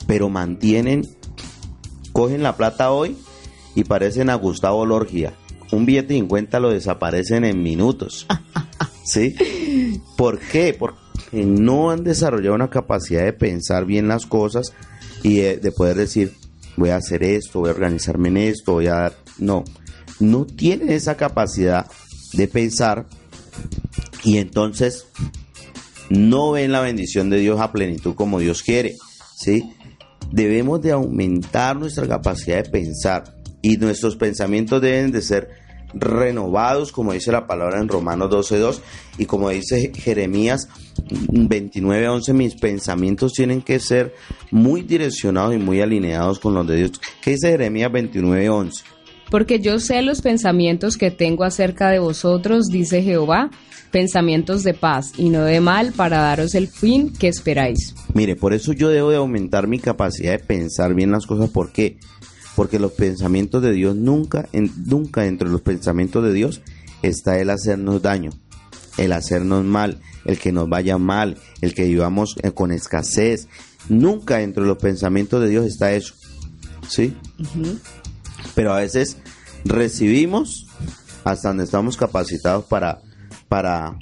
pero 0.07 0.29
mantienen, 0.29 1.07
cogen 2.13 2.43
la 2.43 2.55
plata 2.57 2.91
hoy 2.91 3.15
y 3.75 3.83
parecen 3.83 4.29
a 4.29 4.35
Gustavo 4.35 4.85
Lorgia. 4.85 5.33
Un 5.71 5.85
billete 5.85 6.13
de 6.13 6.19
50 6.21 6.59
lo 6.59 6.71
desaparecen 6.71 7.45
en 7.45 7.61
minutos. 7.61 8.25
¿Sí? 9.03 9.35
¿Por 10.17 10.39
qué? 10.39 10.75
Porque 10.77 10.97
no 11.31 11.91
han 11.91 12.03
desarrollado 12.03 12.55
una 12.55 12.69
capacidad 12.69 13.23
de 13.23 13.33
pensar 13.33 13.85
bien 13.85 14.07
las 14.07 14.25
cosas 14.25 14.73
y 15.23 15.37
de, 15.37 15.57
de 15.57 15.71
poder 15.71 15.97
decir, 15.97 16.33
voy 16.77 16.89
a 16.89 16.97
hacer 16.97 17.23
esto, 17.23 17.59
voy 17.59 17.69
a 17.69 17.73
organizarme 17.73 18.29
en 18.29 18.37
esto, 18.37 18.73
voy 18.73 18.87
a 18.87 18.95
dar... 18.95 19.13
No, 19.37 19.63
no 20.19 20.45
tienen 20.45 20.89
esa 20.89 21.15
capacidad 21.15 21.85
de 22.33 22.47
pensar 22.47 23.07
y 24.23 24.37
entonces 24.37 25.07
no 26.09 26.51
ven 26.51 26.71
la 26.71 26.81
bendición 26.81 27.29
de 27.29 27.37
Dios 27.37 27.59
a 27.59 27.71
plenitud 27.71 28.15
como 28.15 28.39
Dios 28.39 28.63
quiere, 28.63 28.95
¿sí? 29.35 29.73
Debemos 30.31 30.81
de 30.81 30.91
aumentar 30.91 31.75
nuestra 31.75 32.07
capacidad 32.07 32.63
de 32.63 32.69
pensar 32.69 33.35
y 33.61 33.77
nuestros 33.77 34.15
pensamientos 34.15 34.81
deben 34.81 35.11
de 35.11 35.21
ser 35.21 35.49
renovados, 35.93 36.91
como 36.91 37.13
dice 37.13 37.31
la 37.31 37.47
palabra 37.47 37.79
en 37.79 37.87
Romanos 37.87 38.29
12.2 38.29 38.79
y 39.17 39.25
como 39.25 39.49
dice 39.49 39.91
Jeremías 39.95 40.69
29.11, 41.07 42.33
mis 42.33 42.55
pensamientos 42.55 43.33
tienen 43.33 43.61
que 43.61 43.79
ser 43.79 44.13
muy 44.51 44.83
direccionados 44.83 45.55
y 45.55 45.57
muy 45.57 45.81
alineados 45.81 46.39
con 46.39 46.53
los 46.53 46.67
de 46.67 46.75
Dios. 46.77 46.91
¿Qué 47.21 47.31
dice 47.31 47.49
Jeremías 47.51 47.91
29.11? 47.91 48.83
Porque 49.29 49.59
yo 49.59 49.79
sé 49.79 50.01
los 50.01 50.21
pensamientos 50.21 50.97
que 50.97 51.11
tengo 51.11 51.43
acerca 51.43 51.89
de 51.89 51.99
vosotros, 51.99 52.65
dice 52.67 53.03
Jehová, 53.03 53.51
pensamientos 53.91 54.63
de 54.63 54.73
paz 54.73 55.11
y 55.17 55.29
no 55.29 55.43
de 55.43 55.61
mal 55.61 55.93
para 55.93 56.19
daros 56.19 56.55
el 56.55 56.67
fin 56.67 57.13
que 57.13 57.27
esperáis. 57.27 57.93
Mire, 58.13 58.35
por 58.35 58.53
eso 58.53 58.73
yo 58.73 58.89
debo 58.89 59.11
de 59.11 59.17
aumentar 59.17 59.67
mi 59.67 59.79
capacidad 59.79 60.31
de 60.31 60.39
pensar 60.39 60.95
bien 60.95 61.11
las 61.11 61.25
cosas. 61.25 61.49
¿Por 61.49 61.71
qué? 61.71 61.97
Porque 62.59 62.77
los 62.77 62.91
pensamientos 62.91 63.61
de 63.63 63.71
Dios 63.71 63.95
nunca, 63.95 64.49
en- 64.51 64.73
nunca 64.85 65.25
entre 65.27 65.47
los 65.47 65.61
pensamientos 65.61 66.25
de 66.25 66.33
Dios 66.33 66.59
está 67.01 67.39
el 67.39 67.51
hacernos 67.51 68.01
daño, 68.01 68.31
el 68.97 69.13
hacernos 69.13 69.63
mal, 69.63 70.01
el 70.25 70.37
que 70.39 70.51
nos 70.51 70.67
vaya 70.67 70.97
mal, 70.97 71.37
el 71.61 71.73
que 71.73 71.85
vivamos 71.85 72.35
eh, 72.43 72.51
con 72.51 72.73
escasez. 72.73 73.47
Nunca 73.87 74.41
entre 74.41 74.65
los 74.65 74.77
pensamientos 74.77 75.41
de 75.41 75.47
Dios 75.47 75.65
está 75.67 75.93
eso. 75.93 76.15
¿Sí? 76.89 77.15
Pero 78.55 78.73
a 78.73 78.79
veces 78.81 79.15
recibimos 79.63 80.67
hasta 81.23 81.47
donde 81.47 81.63
estamos 81.63 81.95
capacitados 81.95 82.65
para, 82.65 82.99
para, 83.47 83.97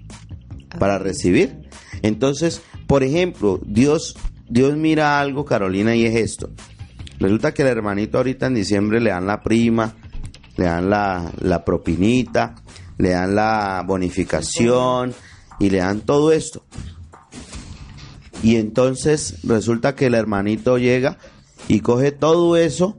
para 0.79 0.97
recibir. 0.97 1.69
Entonces, 2.01 2.63
por 2.87 3.03
ejemplo, 3.03 3.61
Dios, 3.67 4.15
Dios 4.49 4.75
mira 4.77 5.19
algo, 5.19 5.45
Carolina, 5.45 5.95
y 5.95 6.05
es 6.05 6.15
esto. 6.15 6.49
Resulta 7.19 7.53
que 7.53 7.63
el 7.63 7.69
hermanito 7.69 8.17
ahorita 8.17 8.47
en 8.47 8.55
diciembre 8.55 8.99
le 8.99 9.09
dan 9.09 9.25
la 9.25 9.41
prima, 9.41 9.95
le 10.55 10.65
dan 10.65 10.89
la, 10.89 11.31
la 11.39 11.65
propinita, 11.65 12.55
le 12.97 13.09
dan 13.09 13.35
la 13.35 13.83
bonificación 13.85 15.13
y 15.59 15.69
le 15.69 15.79
dan 15.79 16.01
todo 16.01 16.31
esto. 16.31 16.63
Y 18.43 18.57
entonces 18.57 19.39
resulta 19.43 19.95
que 19.95 20.07
el 20.07 20.15
hermanito 20.15 20.77
llega 20.77 21.17
y 21.67 21.79
coge 21.79 22.11
todo 22.11 22.55
eso 22.55 22.97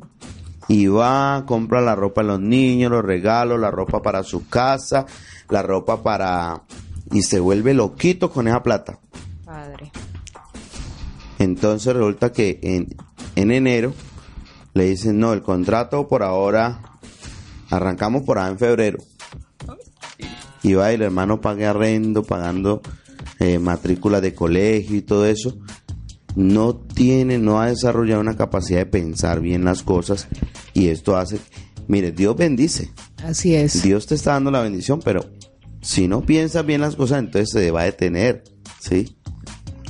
y 0.69 0.87
va, 0.87 1.45
compra 1.47 1.81
la 1.81 1.95
ropa 1.95 2.21
a 2.21 2.25
los 2.25 2.41
niños, 2.41 2.91
los 2.91 3.05
regalos, 3.05 3.59
la 3.59 3.71
ropa 3.71 4.03
para 4.03 4.23
su 4.23 4.49
casa, 4.49 5.07
la 5.49 5.63
ropa 5.63 6.03
para... 6.03 6.63
y 7.13 7.23
se 7.23 7.41
vuelve 7.41 7.73
loquito 7.73 8.31
con 8.31 8.49
esa 8.49 8.63
plata. 8.63 8.99
Padre. 9.45 9.91
Entonces 11.39 11.95
resulta 11.95 12.33
que 12.33 12.59
en, 12.63 12.89
en 13.37 13.51
enero 13.53 13.95
le 14.79 14.87
dicen, 14.87 15.19
no, 15.19 15.33
el 15.33 15.43
contrato 15.43 16.09
por 16.09 16.23
ahora, 16.23 16.81
arrancamos 17.69 18.23
por 18.23 18.38
ahí 18.38 18.53
en 18.53 18.59
febrero. 18.59 18.99
Y 20.62 20.75
va 20.75 20.91
y 20.91 20.95
el 20.95 21.03
hermano 21.03 21.41
pague 21.41 21.67
arrendo, 21.67 22.23
pagando 22.23 22.81
eh, 23.38 23.59
matrícula 23.59 24.21
de 24.21 24.35
colegio 24.35 24.97
y 24.97 25.03
todo 25.03 25.27
eso. 25.27 25.59
No 26.35 26.77
tiene, 26.77 27.38
no 27.38 27.61
ha 27.61 27.67
desarrollado 27.67 28.21
una 28.21 28.37
capacidad 28.37 28.81
de 28.81 28.87
pensar 28.87 29.41
bien 29.41 29.64
las 29.64 29.83
cosas 29.83 30.29
y 30.73 30.88
esto 30.88 31.17
hace, 31.17 31.41
mire, 31.88 32.12
Dios 32.12 32.37
bendice, 32.37 32.93
Así 33.25 33.55
es. 33.55 33.83
Dios 33.83 34.07
te 34.07 34.14
está 34.14 34.33
dando 34.33 34.51
la 34.51 34.61
bendición, 34.61 35.01
pero 35.05 35.25
si 35.81 36.07
no 36.07 36.23
piensas 36.23 36.64
bien 36.64 36.81
las 36.81 36.97
cosas, 36.97 37.19
entonces 37.19 37.51
se 37.51 37.71
va 37.71 37.83
a 37.83 37.85
detener, 37.85 38.45
¿sí? 38.81 39.18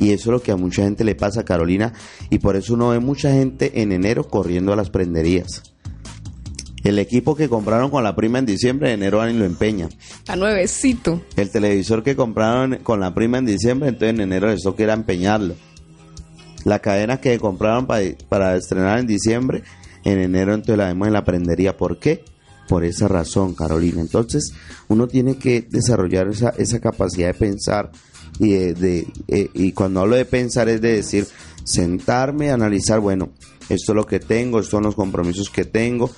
Y 0.00 0.12
eso 0.12 0.30
es 0.30 0.32
lo 0.32 0.42
que 0.42 0.52
a 0.52 0.56
mucha 0.56 0.82
gente 0.82 1.04
le 1.04 1.14
pasa, 1.14 1.44
Carolina, 1.44 1.92
y 2.30 2.38
por 2.38 2.56
eso 2.56 2.74
uno 2.74 2.90
ve 2.90 3.00
mucha 3.00 3.32
gente 3.32 3.82
en 3.82 3.92
enero 3.92 4.28
corriendo 4.28 4.72
a 4.72 4.76
las 4.76 4.90
prenderías. 4.90 5.62
El 6.84 6.98
equipo 6.98 7.34
que 7.34 7.48
compraron 7.48 7.90
con 7.90 8.04
la 8.04 8.14
prima 8.14 8.38
en 8.38 8.46
diciembre, 8.46 8.92
en 8.92 9.02
enero 9.02 9.18
van 9.18 9.34
y 9.34 9.38
lo 9.38 9.44
empeñan. 9.44 9.90
A 10.28 10.36
nuevecito. 10.36 11.20
El 11.36 11.50
televisor 11.50 12.02
que 12.02 12.14
compraron 12.14 12.78
con 12.82 13.00
la 13.00 13.12
prima 13.14 13.38
en 13.38 13.46
diciembre, 13.46 13.88
entonces 13.88 14.10
en 14.10 14.20
enero 14.20 14.48
les 14.48 14.62
toca 14.62 14.84
ir 14.84 14.90
a 14.90 14.94
empeñarlo. 14.94 15.54
La 16.64 16.78
cadena 16.78 17.20
que 17.20 17.38
compraron 17.38 17.86
para, 17.86 18.04
para 18.28 18.56
estrenar 18.56 19.00
en 19.00 19.06
diciembre, 19.06 19.64
en 20.04 20.18
enero 20.18 20.54
entonces 20.54 20.78
la 20.78 20.86
vemos 20.86 21.08
en 21.08 21.14
la 21.14 21.24
prendería. 21.24 21.76
¿Por 21.76 21.98
qué? 21.98 22.24
Por 22.68 22.84
esa 22.84 23.08
razón, 23.08 23.54
Carolina. 23.54 24.00
Entonces, 24.00 24.52
uno 24.88 25.08
tiene 25.08 25.36
que 25.36 25.62
desarrollar 25.62 26.28
esa, 26.28 26.50
esa 26.50 26.80
capacidad 26.80 27.28
de 27.28 27.34
pensar 27.34 27.90
y, 28.38 28.52
de, 28.52 28.74
de, 28.74 29.06
eh, 29.28 29.50
y 29.54 29.72
cuando 29.72 30.00
hablo 30.00 30.16
de 30.16 30.24
pensar 30.24 30.68
es 30.68 30.80
de 30.80 30.92
decir, 30.94 31.26
sentarme, 31.64 32.50
analizar, 32.50 33.00
bueno, 33.00 33.30
esto 33.68 33.92
es 33.92 33.96
lo 33.96 34.06
que 34.06 34.20
tengo, 34.20 34.58
estos 34.58 34.70
son 34.70 34.84
los 34.84 34.94
compromisos 34.94 35.50
que 35.50 35.64
tengo, 35.64 36.10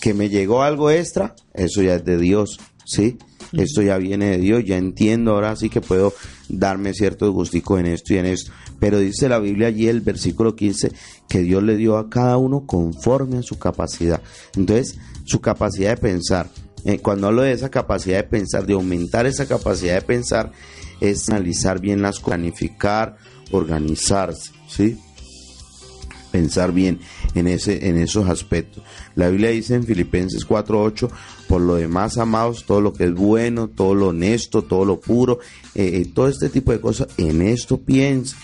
que 0.00 0.14
me 0.14 0.28
llegó 0.28 0.62
algo 0.62 0.90
extra, 0.90 1.34
eso 1.54 1.82
ya 1.82 1.96
es 1.96 2.04
de 2.04 2.18
Dios, 2.18 2.58
¿sí? 2.84 3.18
Esto 3.52 3.82
ya 3.82 3.96
viene 3.96 4.26
de 4.26 4.38
Dios, 4.38 4.64
ya 4.64 4.76
entiendo 4.76 5.32
ahora 5.32 5.56
sí 5.56 5.70
que 5.70 5.80
puedo 5.80 6.12
darme 6.48 6.92
ciertos 6.92 7.30
gusticos 7.30 7.80
en 7.80 7.86
esto 7.86 8.14
y 8.14 8.18
en 8.18 8.26
esto. 8.26 8.52
Pero 8.78 8.98
dice 8.98 9.28
la 9.28 9.38
Biblia 9.38 9.68
allí, 9.68 9.88
el 9.88 10.02
versículo 10.02 10.54
15, 10.54 10.92
que 11.28 11.40
Dios 11.40 11.62
le 11.62 11.76
dio 11.76 11.96
a 11.96 12.10
cada 12.10 12.36
uno 12.36 12.66
conforme 12.66 13.38
a 13.38 13.42
su 13.42 13.58
capacidad. 13.58 14.20
Entonces, 14.54 14.98
su 15.24 15.40
capacidad 15.40 15.90
de 15.90 15.96
pensar. 15.96 16.50
Eh, 16.84 16.98
cuando 17.00 17.26
hablo 17.26 17.42
de 17.42 17.52
esa 17.52 17.70
capacidad 17.70 18.18
de 18.18 18.24
pensar, 18.24 18.66
de 18.66 18.74
aumentar 18.74 19.26
esa 19.26 19.46
capacidad 19.46 19.94
de 19.94 20.02
pensar, 20.02 20.52
es 21.00 21.28
analizar 21.28 21.80
bien 21.80 22.02
las 22.02 22.16
cosas, 22.16 22.28
planificar, 22.28 23.16
organizarse, 23.50 24.52
¿sí? 24.68 24.98
Pensar 26.30 26.72
bien 26.72 27.00
en, 27.34 27.46
ese, 27.46 27.88
en 27.88 27.96
esos 27.96 28.28
aspectos. 28.28 28.82
La 29.14 29.30
Biblia 29.30 29.50
dice 29.50 29.74
en 29.74 29.84
Filipenses 29.84 30.46
4.8, 30.46 31.08
por 31.48 31.62
lo 31.62 31.76
demás, 31.76 32.18
amados, 32.18 32.64
todo 32.64 32.82
lo 32.82 32.92
que 32.92 33.04
es 33.04 33.14
bueno, 33.14 33.68
todo 33.68 33.94
lo 33.94 34.08
honesto, 34.08 34.62
todo 34.62 34.84
lo 34.84 35.00
puro, 35.00 35.38
eh, 35.74 36.02
eh, 36.02 36.10
todo 36.14 36.28
este 36.28 36.50
tipo 36.50 36.72
de 36.72 36.80
cosas, 36.80 37.08
en 37.16 37.40
esto 37.40 37.78
piensen, 37.78 38.38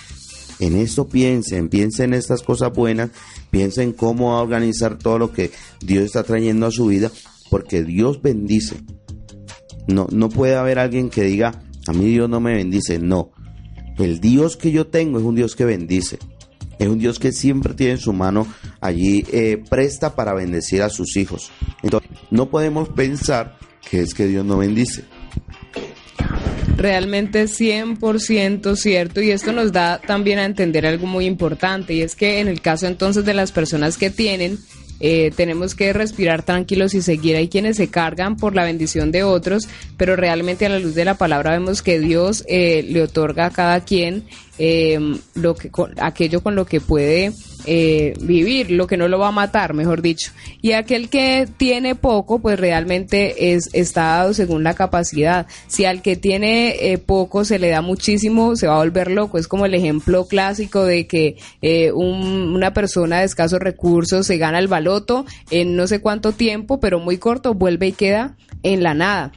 en 0.60 0.76
esto 0.76 1.08
piensen, 1.08 1.68
piensen 1.68 2.14
en 2.14 2.18
estas 2.18 2.42
cosas 2.42 2.72
buenas, 2.72 3.10
piensen 3.50 3.92
cómo 3.92 4.40
organizar 4.40 4.96
todo 4.96 5.18
lo 5.18 5.32
que 5.32 5.50
Dios 5.80 6.04
está 6.04 6.22
trayendo 6.22 6.66
a 6.66 6.70
su 6.70 6.86
vida, 6.86 7.10
porque 7.50 7.84
Dios 7.84 8.22
bendice. 8.22 8.76
No, 9.86 10.06
no 10.10 10.30
puede 10.30 10.56
haber 10.56 10.78
alguien 10.78 11.10
que 11.10 11.22
diga, 11.22 11.62
a 11.86 11.92
mí 11.92 12.06
Dios 12.06 12.28
no 12.28 12.40
me 12.40 12.54
bendice, 12.54 12.98
no. 12.98 13.32
El 13.98 14.20
Dios 14.20 14.56
que 14.56 14.72
yo 14.72 14.86
tengo 14.86 15.18
es 15.18 15.24
un 15.24 15.34
Dios 15.34 15.54
que 15.54 15.64
bendice. 15.64 16.18
Es 16.78 16.88
un 16.88 16.98
Dios 16.98 17.18
que 17.18 17.32
siempre 17.32 17.74
tiene 17.74 17.92
en 17.92 17.98
su 17.98 18.12
mano 18.12 18.46
allí 18.80 19.24
eh, 19.32 19.62
presta 19.68 20.14
para 20.14 20.34
bendecir 20.34 20.82
a 20.82 20.88
sus 20.88 21.16
hijos. 21.16 21.50
Entonces, 21.82 22.10
no 22.30 22.50
podemos 22.50 22.88
pensar 22.88 23.56
que 23.88 24.00
es 24.00 24.14
que 24.14 24.26
Dios 24.26 24.44
no 24.44 24.58
bendice. 24.58 25.04
Realmente 26.76 27.44
100% 27.44 28.76
cierto 28.76 29.22
y 29.22 29.30
esto 29.30 29.52
nos 29.52 29.70
da 29.70 30.00
también 30.00 30.40
a 30.40 30.44
entender 30.44 30.86
algo 30.86 31.06
muy 31.06 31.24
importante 31.26 31.94
y 31.94 32.02
es 32.02 32.16
que 32.16 32.40
en 32.40 32.48
el 32.48 32.60
caso 32.60 32.86
entonces 32.88 33.24
de 33.24 33.32
las 33.32 33.52
personas 33.52 33.96
que 33.96 34.10
tienen 34.10 34.58
eh, 35.06 35.32
tenemos 35.36 35.74
que 35.74 35.92
respirar 35.92 36.44
tranquilos 36.44 36.94
y 36.94 37.02
seguir. 37.02 37.36
Hay 37.36 37.48
quienes 37.48 37.76
se 37.76 37.88
cargan 37.88 38.38
por 38.38 38.54
la 38.54 38.64
bendición 38.64 39.12
de 39.12 39.22
otros, 39.22 39.68
pero 39.98 40.16
realmente 40.16 40.64
a 40.64 40.70
la 40.70 40.78
luz 40.78 40.94
de 40.94 41.04
la 41.04 41.18
palabra 41.18 41.50
vemos 41.50 41.82
que 41.82 42.00
Dios 42.00 42.42
eh, 42.48 42.82
le 42.88 43.02
otorga 43.02 43.44
a 43.44 43.50
cada 43.50 43.84
quien 43.84 44.24
eh, 44.58 44.98
lo 45.34 45.54
que, 45.54 45.70
con, 45.70 45.94
aquello 46.00 46.42
con 46.42 46.54
lo 46.54 46.66
que 46.66 46.80
puede 46.80 47.32
eh, 47.66 48.12
vivir, 48.20 48.70
lo 48.70 48.86
que 48.86 48.98
no 48.98 49.08
lo 49.08 49.18
va 49.18 49.28
a 49.28 49.32
matar, 49.32 49.72
mejor 49.72 50.02
dicho. 50.02 50.32
Y 50.60 50.72
aquel 50.72 51.08
que 51.08 51.48
tiene 51.56 51.94
poco, 51.94 52.40
pues 52.40 52.60
realmente 52.60 53.54
es, 53.54 53.70
está 53.72 54.02
dado 54.18 54.34
según 54.34 54.64
la 54.64 54.74
capacidad. 54.74 55.46
Si 55.66 55.86
al 55.86 56.02
que 56.02 56.16
tiene 56.16 56.92
eh, 56.92 56.98
poco 56.98 57.44
se 57.44 57.58
le 57.58 57.70
da 57.70 57.80
muchísimo, 57.80 58.54
se 58.56 58.66
va 58.66 58.74
a 58.74 58.78
volver 58.78 59.10
loco. 59.10 59.38
Es 59.38 59.48
como 59.48 59.64
el 59.64 59.74
ejemplo 59.74 60.26
clásico 60.26 60.84
de 60.84 61.06
que 61.06 61.36
eh, 61.62 61.90
un, 61.92 62.54
una 62.54 62.74
persona 62.74 63.20
de 63.20 63.24
escasos 63.24 63.60
recursos 63.60 64.26
se 64.26 64.36
gana 64.36 64.58
el 64.58 64.68
baloto 64.68 65.24
en 65.50 65.74
no 65.74 65.86
sé 65.86 66.00
cuánto 66.00 66.32
tiempo, 66.32 66.80
pero 66.80 67.00
muy 67.00 67.16
corto, 67.16 67.54
vuelve 67.54 67.88
y 67.88 67.92
queda 67.92 68.36
en 68.62 68.82
la 68.82 68.94
nada 68.94 69.32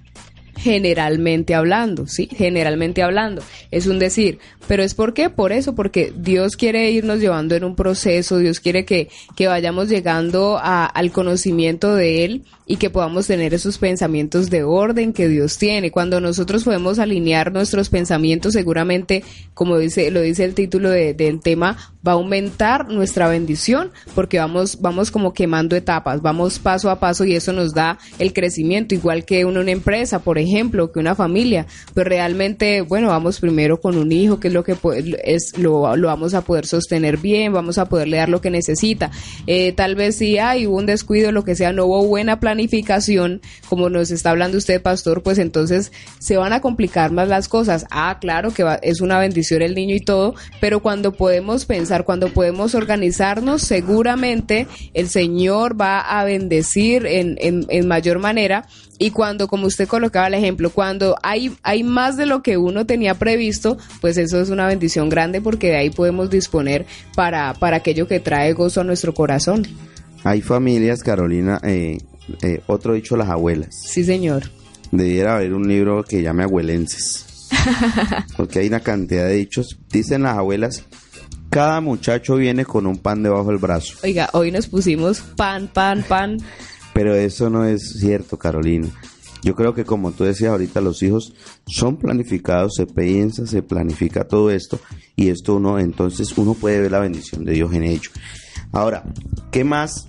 generalmente 0.58 1.56
hablando, 1.56 2.08
¿sí? 2.08 2.30
Generalmente 2.32 3.04
hablando. 3.04 3.41
Es 3.72 3.88
un 3.88 4.00
decir. 4.00 4.39
Pero 4.67 4.84
es 4.84 4.96
por 4.96 5.13
qué? 5.13 5.30
Por 5.30 5.54
eso, 5.54 5.76
porque 5.76 6.12
Dios 6.15 6.58
quiere 6.58 6.91
irnos 6.91 7.20
llevando 7.20 7.56
en 7.56 7.63
un 7.63 7.76
proceso, 7.76 8.38
Dios 8.38 8.60
quiere 8.60 8.84
que, 8.84 9.08
que 9.36 9.48
vayamos 9.48 9.88
llegando 9.88 10.60
al 10.62 11.12
conocimiento 11.12 11.96
de 11.96 12.26
Él 12.26 12.43
y 12.65 12.76
que 12.76 12.89
podamos 12.89 13.28
tener 13.28 13.54
esos 13.54 13.78
pensamientos 13.78 14.50
de 14.50 14.63
orden 14.63 15.13
que 15.13 15.30
Dios 15.30 15.58
tiene. 15.58 15.89
Cuando 15.89 16.20
nosotros 16.20 16.65
podemos 16.65 17.00
alinear 17.00 17.54
nuestros 17.54 17.88
pensamientos, 17.89 18.54
seguramente, 18.54 19.24
como 19.54 19.78
dice, 19.78 20.12
lo 20.12 20.20
dice 20.20 20.43
el 20.43 20.54
título 20.54 20.89
de, 20.89 21.13
del 21.13 21.39
tema, 21.39 21.78
va 22.06 22.12
a 22.12 22.15
aumentar 22.15 22.89
nuestra 22.89 23.30
bendición 23.30 23.91
porque 24.15 24.39
vamos, 24.39 24.82
vamos 24.82 25.12
como 25.12 25.34
quemando 25.34 25.78
etapas, 25.78 26.22
vamos 26.22 26.60
paso 26.60 26.89
a 26.89 27.00
paso 27.00 27.24
y 27.24 27.36
eso 27.36 27.54
nos 27.54 27.74
da 27.74 28.00
el 28.20 28.34
crecimiento, 28.34 28.96
igual 28.96 29.24
que 29.24 29.46
una, 29.46 29.62
una 29.62 29.72
empresa, 29.72 30.20
por 30.20 30.38
ejemplo, 30.38 30.46
que 30.91 30.99
una 30.99 31.15
familia. 31.15 31.65
Pues 31.93 32.05
realmente, 32.05 32.81
bueno, 32.81 33.10
vamos 33.10 33.39
primero 33.39 33.79
con 33.79 33.97
un 33.97 34.12
hijo, 34.12 34.39
que 34.39 34.47
es 34.49 34.53
lo 34.53 34.63
que 34.63 34.75
es, 35.23 35.57
lo, 35.57 35.95
lo 35.95 36.07
vamos 36.07 36.33
a 36.33 36.41
poder 36.41 36.65
sostener 36.65 37.17
bien, 37.17 37.53
vamos 37.53 37.77
a 37.77 37.86
poderle 37.86 38.17
dar 38.17 38.29
lo 38.29 38.41
que 38.41 38.49
necesita. 38.49 39.12
Eh, 39.45 39.71
tal 39.73 39.95
vez 39.95 40.17
si 40.17 40.38
hay 40.38 40.65
un 40.65 40.86
descuido, 40.86 41.31
lo 41.31 41.43
que 41.43 41.55
sea, 41.55 41.73
no 41.73 41.86
hubo 41.86 42.05
buena 42.05 42.39
planificación, 42.39 43.41
como 43.69 43.89
nos 43.89 44.12
está 44.12 44.31
hablando 44.31 44.57
usted, 44.57 44.81
pastor, 44.81 45.23
pues 45.23 45.38
entonces 45.38 45.91
se 46.19 46.38
van 46.38 46.53
a 46.53 46.62
complicar 46.62 47.12
más 47.12 47.27
las 47.27 47.47
cosas. 47.47 47.86
Ah, 47.91 48.17
claro 48.19 48.53
que 48.53 48.63
va, 48.63 48.75
es 48.75 49.01
una 49.01 49.19
bendición 49.19 49.62
el 49.62 49.75
niño 49.75 49.95
y 49.95 50.01
todo, 50.01 50.36
pero 50.60 50.81
cuando 50.81 51.13
podemos 51.13 51.65
pensar, 51.65 52.03
cuando 52.03 52.29
podemos 52.29 52.75
organizarnos, 52.75 53.62
seguramente 53.62 54.67
el 54.93 55.10
Señor 55.10 55.79
va 55.79 55.99
a 55.99 56.23
bendecir 56.23 57.05
en, 57.05 57.38
en, 57.39 57.65
en 57.69 57.88
mayor 57.88 58.19
manera 58.19 58.67
y 58.99 59.12
cuando, 59.12 59.47
como 59.47 59.67
usted 59.67 59.88
colocaba 59.88 60.27
el 60.27 60.33
ejemplo, 60.38 60.69
cuando 60.69 61.15
hay, 61.23 61.56
hay 61.63 61.84
más 61.84 62.17
de 62.17 62.26
lo 62.26 62.41
que 62.41 62.58
uno 62.58 62.86
tenía 62.86 63.15
previsto, 63.15 63.78
pues 64.02 64.17
eso 64.17 64.39
es 64.39 64.50
una 64.50 64.67
bendición 64.67 65.10
grande 65.10 65.41
porque 65.41 65.67
de 65.67 65.78
ahí 65.78 65.89
podemos 65.89 66.30
disponer 66.30 66.86
para, 67.15 67.54
para 67.54 67.78
aquello 67.78 68.08
que 68.08 68.19
trae 68.19 68.54
gozo 68.54 68.82
a 68.82 68.84
nuestro 68.84 69.13
corazón. 69.13 69.67
Hay 70.23 70.41
familias, 70.41 71.04
Carolina, 71.04 71.60
eh, 71.63 71.97
eh, 72.41 72.62
otro 72.67 72.93
dicho, 72.93 73.17
las 73.17 73.30
abuelas. 73.30 73.76
Sí, 73.88 74.04
señor. 74.04 74.43
Debiera 74.91 75.36
haber 75.36 75.54
un 75.54 75.67
libro 75.67 76.04
que 76.04 76.21
llame 76.21 76.43
Abuelenses. 76.43 77.26
porque 78.38 78.60
hay 78.60 78.67
una 78.67 78.80
cantidad 78.80 79.26
de 79.26 79.36
dichos. 79.36 79.78
Dicen 79.89 80.23
las 80.23 80.38
abuelas, 80.38 80.84
cada 81.50 81.82
muchacho 81.82 82.36
viene 82.36 82.65
con 82.65 82.86
un 82.86 82.97
pan 82.97 83.23
debajo 83.23 83.50
del 83.50 83.58
brazo. 83.58 83.95
Oiga, 84.04 84.30
hoy 84.34 84.52
nos 84.52 84.67
pusimos 84.67 85.21
pan, 85.21 85.69
pan, 85.73 86.04
pan. 86.08 86.38
Pero 86.93 87.15
eso 87.15 87.50
no 87.50 87.65
es 87.65 88.00
cierto, 88.00 88.38
Carolina. 88.38 88.88
Yo 89.43 89.56
creo 89.56 89.73
que 89.73 89.86
como 89.86 90.12
tú 90.12 90.23
decías 90.23 90.52
ahorita, 90.52 90.82
los 90.82 91.02
hijos 91.04 91.34
son 91.67 91.97
planificados, 91.97 92.73
se 92.76 92.86
piensa, 92.86 93.45
se 93.45 93.62
planifica 93.62 94.28
todo 94.28 94.52
esto 94.52 94.80
y 95.15 95.30
esto 95.30 95.56
uno, 95.56 95.80
entonces 95.80 96.38
uno 96.38 96.54
puede 96.54 96.82
ver 96.82 96.91
la 96.91 97.00
bendición 97.00 97.45
de 97.45 97.54
Dios 97.54 97.73
en 97.73 97.84
ello. 97.84 98.10
Ahora, 98.71 99.04
¿qué 99.52 99.63
más? 99.63 100.08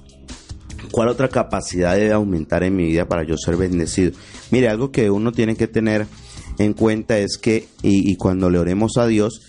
¿Cuál 0.90 1.08
otra 1.08 1.28
capacidad 1.28 1.94
debe 1.96 2.12
aumentar 2.12 2.62
en 2.62 2.74
mi 2.74 2.84
vida 2.84 3.06
para 3.06 3.24
yo 3.24 3.36
ser 3.36 3.56
bendecido? 3.56 4.12
Mire, 4.50 4.68
algo 4.68 4.90
que 4.90 5.10
uno 5.10 5.32
tiene 5.32 5.56
que 5.56 5.68
tener 5.68 6.06
en 6.58 6.72
cuenta 6.72 7.18
es 7.18 7.38
que, 7.38 7.68
y, 7.82 8.10
y 8.10 8.16
cuando 8.16 8.48
le 8.50 8.58
oremos 8.58 8.96
a 8.96 9.06
Dios, 9.06 9.42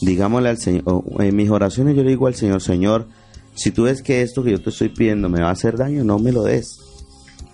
digámosle 0.00 0.48
al 0.48 0.58
Señor, 0.58 1.04
en 1.18 1.36
mis 1.36 1.50
oraciones 1.50 1.94
yo 1.96 2.02
le 2.02 2.10
digo 2.10 2.26
al 2.26 2.34
Señor, 2.34 2.62
Señor, 2.62 3.08
si 3.54 3.70
tú 3.70 3.84
ves 3.84 4.02
que 4.02 4.22
esto 4.22 4.42
que 4.42 4.52
yo 4.52 4.60
te 4.60 4.70
estoy 4.70 4.88
pidiendo 4.88 5.28
me 5.28 5.40
va 5.40 5.48
a 5.48 5.52
hacer 5.52 5.76
daño, 5.76 6.04
no 6.04 6.18
me 6.18 6.32
lo 6.32 6.42
des 6.42 6.85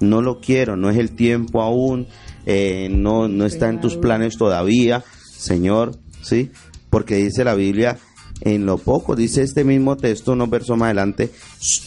no 0.03 0.21
lo 0.23 0.41
quiero, 0.41 0.77
no 0.77 0.91
es 0.91 0.99
el 0.99 1.13
tiempo 1.13 1.63
aún, 1.63 2.07
eh, 2.47 2.89
no, 2.91 3.29
no 3.29 3.47
está 3.47 3.69
en 3.69 3.81
tus 3.81 3.97
planes 3.97 4.37
todavía, 4.37 5.05
Señor, 5.37 5.99
¿sí? 6.23 6.51
Porque 6.91 7.17
dice 7.17 7.45
la 7.45 7.55
Biblia, 7.55 7.99
en 8.41 8.67
lo 8.67 8.79
poco, 8.79 9.17
dice 9.17 9.43
este 9.43 9.65
mismo 9.65 9.97
texto, 9.97 10.33
unos 10.33 10.51
versos 10.51 10.77
más 10.77 10.87
adelante, 10.87 11.31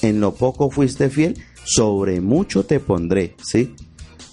en 0.02 0.20
lo 0.20 0.34
poco 0.34 0.70
fuiste 0.70 1.10
fiel, 1.10 1.38
sobre 1.64 2.22
mucho 2.22 2.66
te 2.66 2.80
pondré, 2.80 3.36
¿sí? 3.44 3.76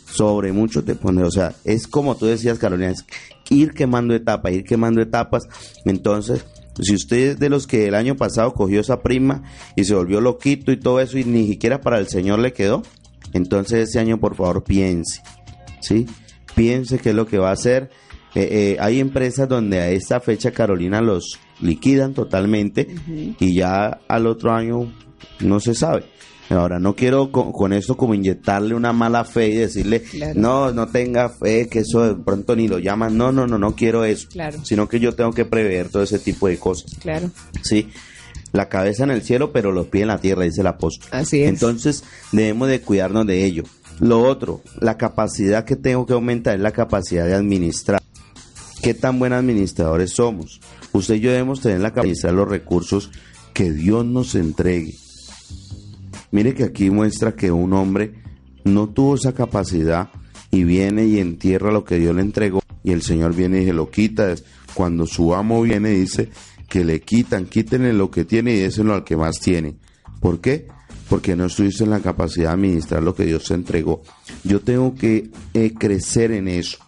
Sobre 0.07 0.53
mucho 0.53 0.85
te 0.85 0.95
pondré, 0.95 1.25
o 1.25 1.31
sea, 1.31 1.55
es 1.64 1.87
como 1.87 2.16
tú 2.16 2.27
decías, 2.27 2.59
Carolina, 2.59 2.90
es 2.90 3.05
ir 3.51 3.73
quemando 3.73 4.14
etapas, 4.14 4.53
ir 4.53 4.64
quemando 4.64 5.01
etapas, 5.01 5.45
entonces 5.85 6.45
si 6.81 6.95
usted 6.95 7.16
es 7.18 7.38
de 7.38 7.51
los 7.51 7.66
que 7.66 7.87
el 7.87 7.95
año 7.95 8.16
pasado 8.16 8.55
cogió 8.55 8.81
esa 8.81 9.03
prima 9.03 9.42
y 9.77 9.85
se 9.85 9.95
volvió 9.95 10.21
loquito 10.21 10.73
y 10.73 10.79
todo 10.81 11.01
eso 11.01 11.18
y 11.18 11.25
ni 11.25 11.47
siquiera 11.47 11.81
para 11.81 11.99
el 11.99 12.09
Señor 12.09 12.38
le 12.38 12.53
quedó, 12.53 12.83
Entonces 13.33 13.88
ese 13.88 13.99
año 13.99 14.18
por 14.18 14.35
favor 14.37 14.62
piense, 14.64 15.23
¿sí? 15.81 16.07
Piense 16.55 16.99
qué 16.99 17.11
es 17.11 17.14
lo 17.14 17.27
que 17.27 17.38
va 17.38 17.51
a 17.51 17.55
hacer. 17.55 17.90
Eh, 18.35 18.49
eh, 18.51 18.77
hay 18.81 19.01
empresas 19.01 19.49
donde 19.49 19.79
a 19.81 19.90
esta 19.90 20.21
fecha 20.21 20.53
Carolina 20.53 21.01
los 21.01 21.38
liquidan 21.61 22.14
totalmente 22.14 22.88
y 23.38 23.55
ya 23.55 24.01
al 24.09 24.27
otro 24.27 24.53
año 24.53 24.92
no 25.40 25.61
se 25.61 25.75
sabe. 25.75 26.05
Ahora, 26.51 26.79
no 26.79 26.95
quiero 26.95 27.31
con, 27.33 27.51
con 27.53 27.73
esto 27.73 27.97
como 27.97 28.14
inyectarle 28.14 28.75
una 28.75 28.92
mala 28.92 29.25
fe 29.25 29.49
y 29.49 29.57
decirle, 29.57 30.03
Claro. 30.03 30.38
no, 30.38 30.71
no 30.73 30.87
tenga 30.88 31.31
fe, 31.31 31.66
que 31.71 31.79
eso 31.79 32.14
de 32.14 32.23
pronto 32.23 32.55
ni 32.57 32.68
lo 32.68 32.79
llaman. 32.79 33.16
No, 33.16 33.33
no, 33.33 33.47
no, 33.47 33.57
no 33.57 33.75
quiero 33.75 34.05
eso. 34.05 34.29
Claro. 34.31 34.62
Sino 34.62 34.87
que 34.87 35.01
yo 35.01 35.14
tengo 35.14 35.33
que 35.33 35.47
prever 35.47 35.88
todo 35.88 36.03
ese 36.03 36.18
tipo 36.18 36.49
de 36.49 36.59
cosas. 36.59 36.95
Claro. 37.01 37.31
¿sí? 37.62 37.88
La 38.53 38.69
cabeza 38.69 39.05
en 39.05 39.11
el 39.11 39.23
cielo, 39.23 39.53
pero 39.53 39.73
los 39.73 39.87
pies 39.87 40.03
en 40.03 40.09
la 40.09 40.21
tierra, 40.21 40.45
dice 40.45 40.61
el 40.61 40.67
apóstol. 40.67 41.09
Así 41.11 41.43
es. 41.43 41.49
Entonces, 41.49 42.05
debemos 42.33 42.69
de 42.69 42.81
cuidarnos 42.81 43.27
de 43.27 43.45
ello. 43.45 43.65
Lo 43.99 44.23
otro, 44.23 44.62
la 44.81 44.97
capacidad 44.97 45.65
que 45.65 45.77
tengo 45.77 46.07
que 46.07 46.12
aumentar 46.12 46.55
es 46.57 46.61
la 46.61 46.73
capacidad 46.73 47.27
de 47.27 47.35
administrar. 47.35 48.03
¿Qué 48.83 48.95
tan 48.95 49.19
buenos 49.19 49.38
administradores 49.38 50.12
somos? 50.12 50.61
Usted 50.93 51.15
y 51.15 51.21
yo 51.21 51.31
debemos 51.31 51.61
tener 51.61 51.81
la 51.81 51.91
capacidad 51.91 52.03
de 52.03 52.09
administrar 52.09 52.35
los 52.35 52.49
recursos 52.49 53.11
que 53.55 53.73
Dios 53.73 54.05
nos 54.05 54.35
entregue. 54.35 54.95
Mire 56.31 56.55
que 56.55 56.65
aquí 56.65 56.91
muestra 56.91 57.37
que 57.37 57.53
un 57.53 57.73
hombre 57.75 58.15
no 58.65 58.88
tuvo 58.88 59.15
esa 59.15 59.33
capacidad 59.35 60.11
y 60.51 60.65
viene 60.65 61.07
y 61.07 61.19
entierra 61.19 61.71
lo 61.71 61.85
que 61.85 61.99
Dios 61.99 62.15
le 62.15 62.23
entregó 62.23 62.62
y 62.85 62.93
el 62.93 63.03
Señor 63.03 63.35
viene 63.35 63.62
y 63.62 63.67
se 63.67 63.73
lo 63.73 63.91
quita. 63.91 64.35
Cuando 64.75 65.07
su 65.07 65.35
amo 65.35 65.62
viene 65.62 65.91
dice 65.91 66.31
que 66.72 66.87
le 66.87 67.02
quitan, 67.02 67.44
quítenle 67.44 67.92
lo 67.92 68.11
que 68.11 68.24
tiene 68.24 68.54
y 68.54 68.61
déselo 68.61 68.94
al 68.94 69.04
que 69.04 69.14
más 69.14 69.38
tiene. 69.38 69.74
¿Por 70.20 70.40
qué? 70.40 70.68
Porque 71.11 71.37
no 71.37 71.44
estuviste 71.44 71.85
en 71.85 71.90
la 71.90 72.00
capacidad 72.00 72.48
de 72.48 72.54
administrar 72.54 73.02
lo 73.02 73.14
que 73.14 73.26
Dios 73.26 73.44
te 73.44 73.52
entregó. 73.52 74.00
Yo 74.42 74.62
tengo 74.62 74.94
que 74.94 75.28
eh, 75.52 75.74
crecer 75.78 76.32
en 76.32 76.48
eso. 76.48 76.78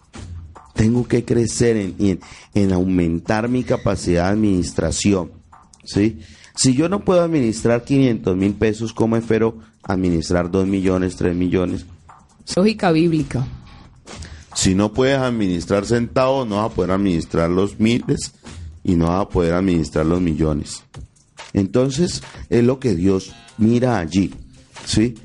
Tengo 0.73 1.07
que 1.07 1.23
crecer 1.23 1.77
en, 1.77 1.95
en, 1.99 2.19
en 2.55 2.73
aumentar 2.73 3.47
mi 3.47 3.63
capacidad 3.63 4.23
de 4.23 4.29
administración. 4.31 5.33
¿sí? 5.83 6.17
Si 6.55 6.73
yo 6.73 6.89
no 6.89 7.05
puedo 7.05 7.21
administrar 7.21 7.83
500 7.83 8.35
mil 8.35 8.55
pesos, 8.55 8.91
¿cómo 8.91 9.17
espero 9.17 9.59
administrar 9.83 10.49
2 10.49 10.65
millones, 10.65 11.15
3 11.15 11.35
millones? 11.35 11.85
Lógica 12.55 12.91
bíblica. 12.91 13.45
Si 14.55 14.73
no 14.73 14.93
puedes 14.93 15.19
administrar 15.19 15.85
centavos, 15.85 16.47
no 16.47 16.55
vas 16.55 16.71
a 16.71 16.73
poder 16.73 16.89
administrar 16.89 17.51
los 17.51 17.79
miles 17.79 18.33
y 18.85 18.95
no 18.95 19.07
vas 19.07 19.23
a 19.23 19.29
poder 19.29 19.55
administrar 19.55 20.05
los 20.05 20.21
millones. 20.21 20.83
Entonces, 21.53 22.21
es 22.49 22.63
lo 22.63 22.79
que 22.79 22.95
Dios 22.95 23.33
mira 23.57 23.97
allí. 23.97 24.31
¿Sí? 24.85 25.15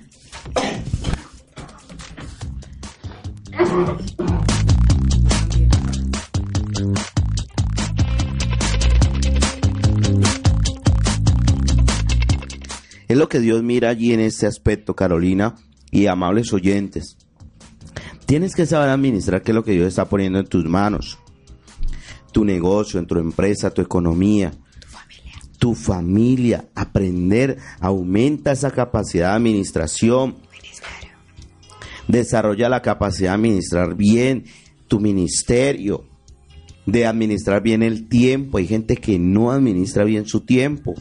Es 13.09 13.17
lo 13.19 13.29
que 13.29 13.41
Dios 13.41 13.63
mira 13.63 13.91
allí 13.91 14.15
en 14.15 14.21
este 14.21 14.47
aspecto, 14.47 14.95
Carolina 14.97 15.57
y 15.91 16.07
amables 16.07 16.53
oyentes. 16.55 17.19
Tienes 18.25 18.55
que 18.55 18.65
saber 18.65 18.89
administrar 18.89 19.43
qué 19.43 19.51
es 19.51 19.55
lo 19.55 19.65
que 19.65 19.73
Dios 19.73 19.89
está 19.89 20.09
poniendo 20.09 20.39
en 20.39 20.47
tus 20.47 20.65
manos. 20.65 21.19
Tu 22.33 22.45
negocio, 22.45 23.01
en 23.01 23.07
tu 23.07 23.19
empresa, 23.19 23.71
tu 23.71 23.83
economía, 23.83 24.53
tu 25.59 25.75
familia. 25.75 26.65
Aprender, 26.75 27.59
aumenta 27.81 28.53
esa 28.53 28.71
capacidad 28.71 29.31
de 29.31 29.37
administración. 29.37 30.37
Desarrolla 32.09 32.69
la 32.69 32.83
capacidad 32.83 33.31
de 33.31 33.35
administrar 33.37 33.95
bien 33.95 34.45
tu 34.89 34.99
ministerio, 34.99 36.05
de 36.87 37.07
administrar 37.07 37.63
bien 37.63 37.83
el 37.83 38.09
tiempo. 38.09 38.59
Hay 38.59 38.67
gente 38.67 38.97
que 38.97 39.19
no 39.19 39.53
administra 39.53 40.05
bien 40.05 40.27
su 40.27 40.41
tiempo. 40.41 40.95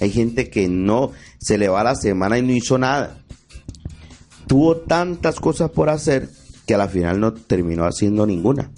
Hay 0.00 0.10
gente 0.10 0.48
que 0.50 0.68
no 0.68 1.12
se 1.38 1.58
le 1.58 1.68
va 1.68 1.84
la 1.84 1.94
semana 1.94 2.38
y 2.38 2.42
no 2.42 2.52
hizo 2.52 2.78
nada. 2.78 3.18
Tuvo 4.46 4.76
tantas 4.76 5.40
cosas 5.40 5.70
por 5.70 5.88
hacer 5.88 6.28
que 6.66 6.74
a 6.74 6.78
la 6.78 6.88
final 6.88 7.20
no 7.20 7.34
terminó 7.34 7.84
haciendo 7.84 8.26
ninguna. 8.26 8.70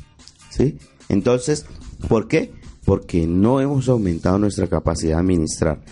¿Sí? 0.50 0.78
Entonces, 1.10 1.66
¿por 2.08 2.26
qué? 2.28 2.52
Porque 2.86 3.26
no 3.26 3.60
hemos 3.60 3.88
aumentado 3.88 4.38
nuestra 4.38 4.66
capacidad 4.68 5.16
de 5.16 5.20
administrar. 5.20 5.82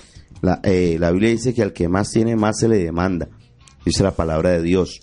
La, 0.41 0.61
eh, 0.63 0.97
la 0.99 1.11
Biblia 1.11 1.31
dice 1.31 1.53
que 1.53 1.63
al 1.63 1.73
que 1.73 1.89
más 1.89 2.11
tiene, 2.11 2.37
más 2.37 2.59
se 2.61 2.69
le 2.69 2.79
demanda. 2.79 3.29
Dice 3.85 4.03
la 4.03 4.13
palabra 4.13 4.51
de 4.51 4.63
Dios. 4.63 5.01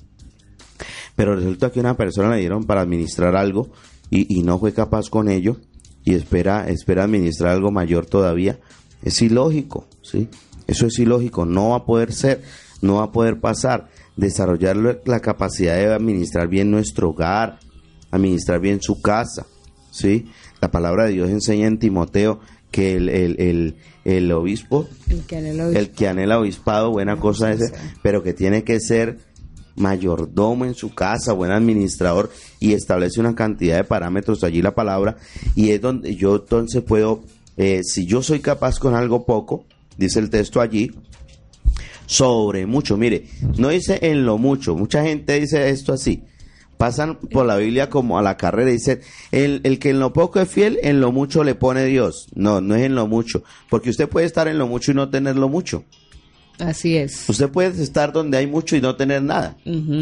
Pero 1.15 1.35
resulta 1.35 1.71
que 1.71 1.79
una 1.79 1.95
persona 1.95 2.31
le 2.33 2.39
dieron 2.39 2.63
para 2.63 2.81
administrar 2.81 3.35
algo 3.35 3.69
y, 4.09 4.37
y 4.39 4.43
no 4.43 4.57
fue 4.59 4.73
capaz 4.73 5.09
con 5.09 5.29
ello 5.29 5.57
y 6.03 6.13
espera, 6.13 6.67
espera 6.69 7.03
administrar 7.03 7.51
algo 7.51 7.71
mayor 7.71 8.05
todavía. 8.05 8.59
Es 9.03 9.21
ilógico, 9.21 9.87
¿sí? 10.01 10.29
Eso 10.67 10.87
es 10.87 10.97
ilógico, 10.99 11.45
no 11.45 11.69
va 11.69 11.77
a 11.77 11.85
poder 11.85 12.11
ser, 12.11 12.41
no 12.81 12.95
va 12.95 13.03
a 13.05 13.11
poder 13.11 13.39
pasar. 13.39 13.89
Desarrollar 14.17 14.77
la- 14.77 14.97
la 15.05 15.19
capacidad 15.19 15.75
de 15.75 15.93
administrar 15.93 16.47
bien 16.47 16.71
nuestro 16.71 17.09
hogar, 17.09 17.59
administrar 18.11 18.59
bien 18.59 18.81
su 18.81 19.01
casa, 19.01 19.45
¿sí? 19.95 20.27
La 20.61 20.71
palabra 20.71 21.05
de 21.05 21.13
Dios 21.13 21.29
enseña 21.29 21.67
en 21.67 21.79
Timoteo 21.79 22.39
que 22.71 22.95
el, 22.95 23.09
el, 23.09 23.39
el, 23.39 23.75
el 24.03 24.31
obispo 24.31 24.87
El 25.09 25.21
que 25.21 25.37
anhela 25.37 25.67
el 25.69 25.91
que 25.91 26.07
anhela 26.07 26.39
obispado, 26.39 26.91
buena 26.91 27.17
cosa 27.17 27.51
es, 27.51 27.71
pero 28.01 28.21
que 28.21 28.33
tiene 28.33 28.63
que 28.63 28.79
ser 28.79 29.19
mayordomo 29.75 30.65
en 30.65 30.73
su 30.73 30.93
casa, 30.93 31.33
buen 31.33 31.51
administrador 31.51 32.29
y 32.59 32.73
establece 32.73 33.19
una 33.19 33.35
cantidad 33.35 33.77
de 33.77 33.83
parámetros 33.83 34.43
allí 34.43 34.61
la 34.61 34.75
palabra 34.75 35.17
y 35.55 35.71
es 35.71 35.81
donde 35.81 36.15
yo 36.15 36.35
entonces 36.35 36.81
puedo, 36.83 37.23
eh, 37.57 37.81
si 37.83 38.05
yo 38.05 38.21
soy 38.21 38.39
capaz 38.39 38.79
con 38.79 38.95
algo 38.95 39.25
poco, 39.25 39.65
dice 39.97 40.19
el 40.19 40.29
texto 40.29 40.59
allí, 40.59 40.91
sobre 42.05 42.65
mucho, 42.65 42.97
mire, 42.97 43.27
no 43.57 43.69
dice 43.69 43.99
en 44.01 44.25
lo 44.25 44.37
mucho, 44.37 44.75
mucha 44.75 45.03
gente 45.03 45.39
dice 45.39 45.69
esto 45.69 45.93
así, 45.93 46.23
pasan 46.77 47.17
por 47.31 47.45
la 47.45 47.57
Biblia 47.57 47.89
como 47.89 48.17
a 48.19 48.21
la 48.21 48.37
carrera 48.37 48.69
y 48.69 48.73
dicen, 48.73 49.01
el, 49.31 49.61
el 49.63 49.79
que 49.79 49.89
en 49.91 49.99
lo 49.99 50.13
poco 50.13 50.39
es 50.39 50.49
fiel, 50.49 50.77
en 50.83 50.99
lo 51.01 51.11
mucho 51.11 51.43
le 51.43 51.55
pone 51.55 51.85
Dios. 51.85 52.27
No, 52.35 52.61
no 52.61 52.75
es 52.75 52.83
en 52.83 52.95
lo 52.95 53.07
mucho, 53.07 53.43
porque 53.69 53.89
usted 53.89 54.07
puede 54.09 54.25
estar 54.25 54.47
en 54.47 54.57
lo 54.57 54.67
mucho 54.67 54.91
y 54.91 54.95
no 54.95 55.09
tenerlo 55.09 55.49
mucho. 55.49 55.83
Así 56.59 56.95
es. 56.97 57.27
Usted 57.29 57.49
puede 57.49 57.81
estar 57.83 58.13
donde 58.13 58.37
hay 58.37 58.47
mucho 58.47 58.75
y 58.75 58.81
no 58.81 58.95
tener 58.95 59.21
nada. 59.23 59.57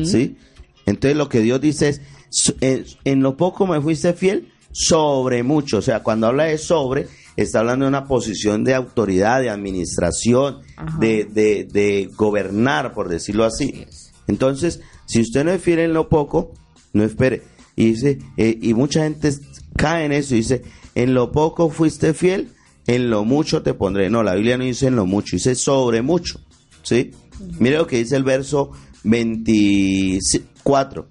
¿Sí? 0.06 0.38
Entonces 0.86 1.18
lo 1.18 1.30
que 1.30 1.40
Dios 1.42 1.60
dice 1.62 1.90
es, 1.90 2.02
"So- 2.30 2.54
eh, 2.62 2.84
en 3.06 3.22
lo 3.24 3.38
poco 3.38 3.66
me 3.66 3.82
fuiste 3.82 4.14
fiel, 4.14 4.50
sobre 4.72 5.44
mucho. 5.44 5.78
O 5.78 5.82
sea, 5.82 6.02
cuando 6.04 6.28
habla 6.28 6.46
de 6.46 6.58
sobre, 6.58 7.08
está 7.38 7.60
hablando 7.60 7.86
de 7.86 7.90
una 7.90 8.06
posición 8.06 8.64
de 8.64 8.74
autoridad, 8.76 9.40
de 9.42 9.50
administración, 9.52 10.60
de, 11.00 11.26
de, 11.26 11.68
de 11.72 12.10
gobernar, 12.16 12.94
por 12.94 13.08
decirlo 13.10 13.46
así. 13.46 13.86
Entonces, 14.28 14.82
si 15.06 15.22
usted 15.22 15.44
no 15.44 15.52
es 15.52 15.62
fiel 15.62 15.80
en 15.80 15.94
lo 15.94 16.10
poco, 16.10 16.54
no 16.94 17.04
espere. 17.04 17.42
Y 17.76 17.92
dice, 17.92 18.20
eh, 18.38 18.58
y 18.62 18.74
mucha 18.74 19.04
gente 19.04 19.32
cae 19.76 20.06
en 20.06 20.12
eso 20.12 20.36
y 20.36 20.38
dice, 20.38 20.64
en 20.96 21.14
lo 21.14 21.32
poco 21.32 21.70
fuiste 21.70 22.14
fiel, 22.14 22.50
en 22.88 23.10
lo 23.10 23.26
mucho 23.26 23.64
te 23.64 23.74
pondré. 23.74 24.10
No, 24.10 24.24
la 24.24 24.36
Biblia 24.36 24.58
no 24.58 24.64
dice 24.64 24.88
en 24.88 24.96
lo 24.96 25.06
mucho, 25.06 25.36
dice 25.36 25.56
sobre 25.56 26.02
mucho. 26.02 26.40
¿Sí? 26.84 27.12
Mire 27.60 27.78
lo 27.78 27.88
que 27.88 27.98
dice 27.98 28.16
el 28.16 28.24
verso 28.24 28.72
24. 29.04 31.08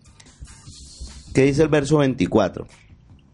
¿Qué 1.34 1.44
dice 1.44 1.62
el 1.62 1.68
verso 1.68 1.98
24? 1.98 2.66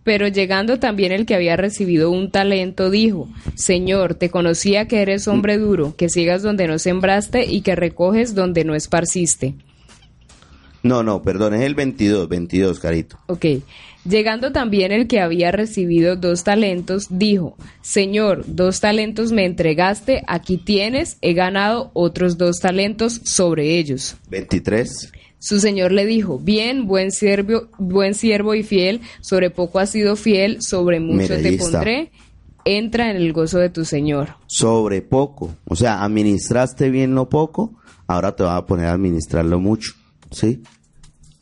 Pero 0.04 0.26
llegando 0.26 0.78
también 0.78 1.12
el 1.12 1.26
que 1.26 1.34
había 1.34 1.56
recibido 1.56 2.10
un 2.10 2.30
talento, 2.30 2.88
dijo, 2.88 3.28
Señor, 3.56 4.14
te 4.14 4.30
conocía 4.30 4.88
que 4.88 5.02
eres 5.02 5.28
hombre 5.28 5.58
duro, 5.58 5.96
que 5.96 6.08
ciegas 6.08 6.42
donde 6.42 6.66
no 6.66 6.78
sembraste 6.78 7.44
y 7.44 7.60
que 7.60 7.76
recoges 7.76 8.34
donde 8.34 8.64
no 8.64 8.74
esparciste. 8.74 9.54
No, 10.82 11.02
no, 11.02 11.22
perdón, 11.22 11.54
es 11.54 11.62
el 11.62 11.74
22, 11.74 12.28
22, 12.28 12.78
carito. 12.80 13.18
Ok. 13.26 13.44
Llegando 14.08 14.52
también 14.52 14.92
el 14.92 15.06
que 15.06 15.20
había 15.20 15.50
recibido 15.50 16.16
dos 16.16 16.44
talentos, 16.44 17.06
dijo, 17.10 17.56
Señor, 17.82 18.44
dos 18.46 18.80
talentos 18.80 19.32
me 19.32 19.44
entregaste, 19.44 20.22
aquí 20.26 20.56
tienes, 20.56 21.18
he 21.20 21.34
ganado 21.34 21.90
otros 21.94 22.38
dos 22.38 22.58
talentos 22.60 23.20
sobre 23.24 23.78
ellos. 23.78 24.16
23. 24.30 25.12
Su 25.40 25.60
señor 25.60 25.92
le 25.92 26.06
dijo, 26.06 26.38
bien, 26.38 26.86
buen 26.86 27.10
siervo, 27.12 27.68
buen 27.78 28.14
siervo 28.14 28.54
y 28.54 28.62
fiel, 28.62 29.00
sobre 29.20 29.50
poco 29.50 29.78
has 29.78 29.90
sido 29.90 30.16
fiel, 30.16 30.62
sobre 30.62 31.00
mucho 31.00 31.34
Mira, 31.34 31.36
te 31.42 31.54
está. 31.54 31.70
pondré, 31.70 32.10
entra 32.64 33.10
en 33.10 33.16
el 33.16 33.32
gozo 33.32 33.58
de 33.58 33.68
tu 33.68 33.84
señor. 33.84 34.30
sobre 34.46 35.02
poco. 35.02 35.54
O 35.66 35.76
sea, 35.76 36.02
administraste 36.02 36.88
bien 36.90 37.14
lo 37.14 37.28
poco, 37.28 37.74
ahora 38.06 38.34
te 38.34 38.42
va 38.42 38.56
a 38.56 38.64
poner 38.66 38.86
a 38.86 38.92
administrarlo 38.94 39.60
mucho, 39.60 39.92
¿sí? 40.30 40.62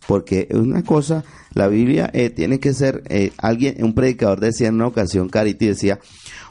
Porque 0.07 0.49
una 0.53 0.83
cosa, 0.83 1.25
la 1.53 1.67
Biblia 1.69 2.11
eh, 2.13 2.31
tiene 2.31 2.61
que 2.61 2.73
ser, 2.73 3.03
eh, 3.09 3.33
alguien, 3.39 3.83
un 3.85 3.95
predicador 3.95 4.41
decía 4.41 4.69
en 4.69 4.77
una 4.77 4.87
ocasión, 4.87 5.29
Cariti 5.29 5.67
decía, 5.67 5.99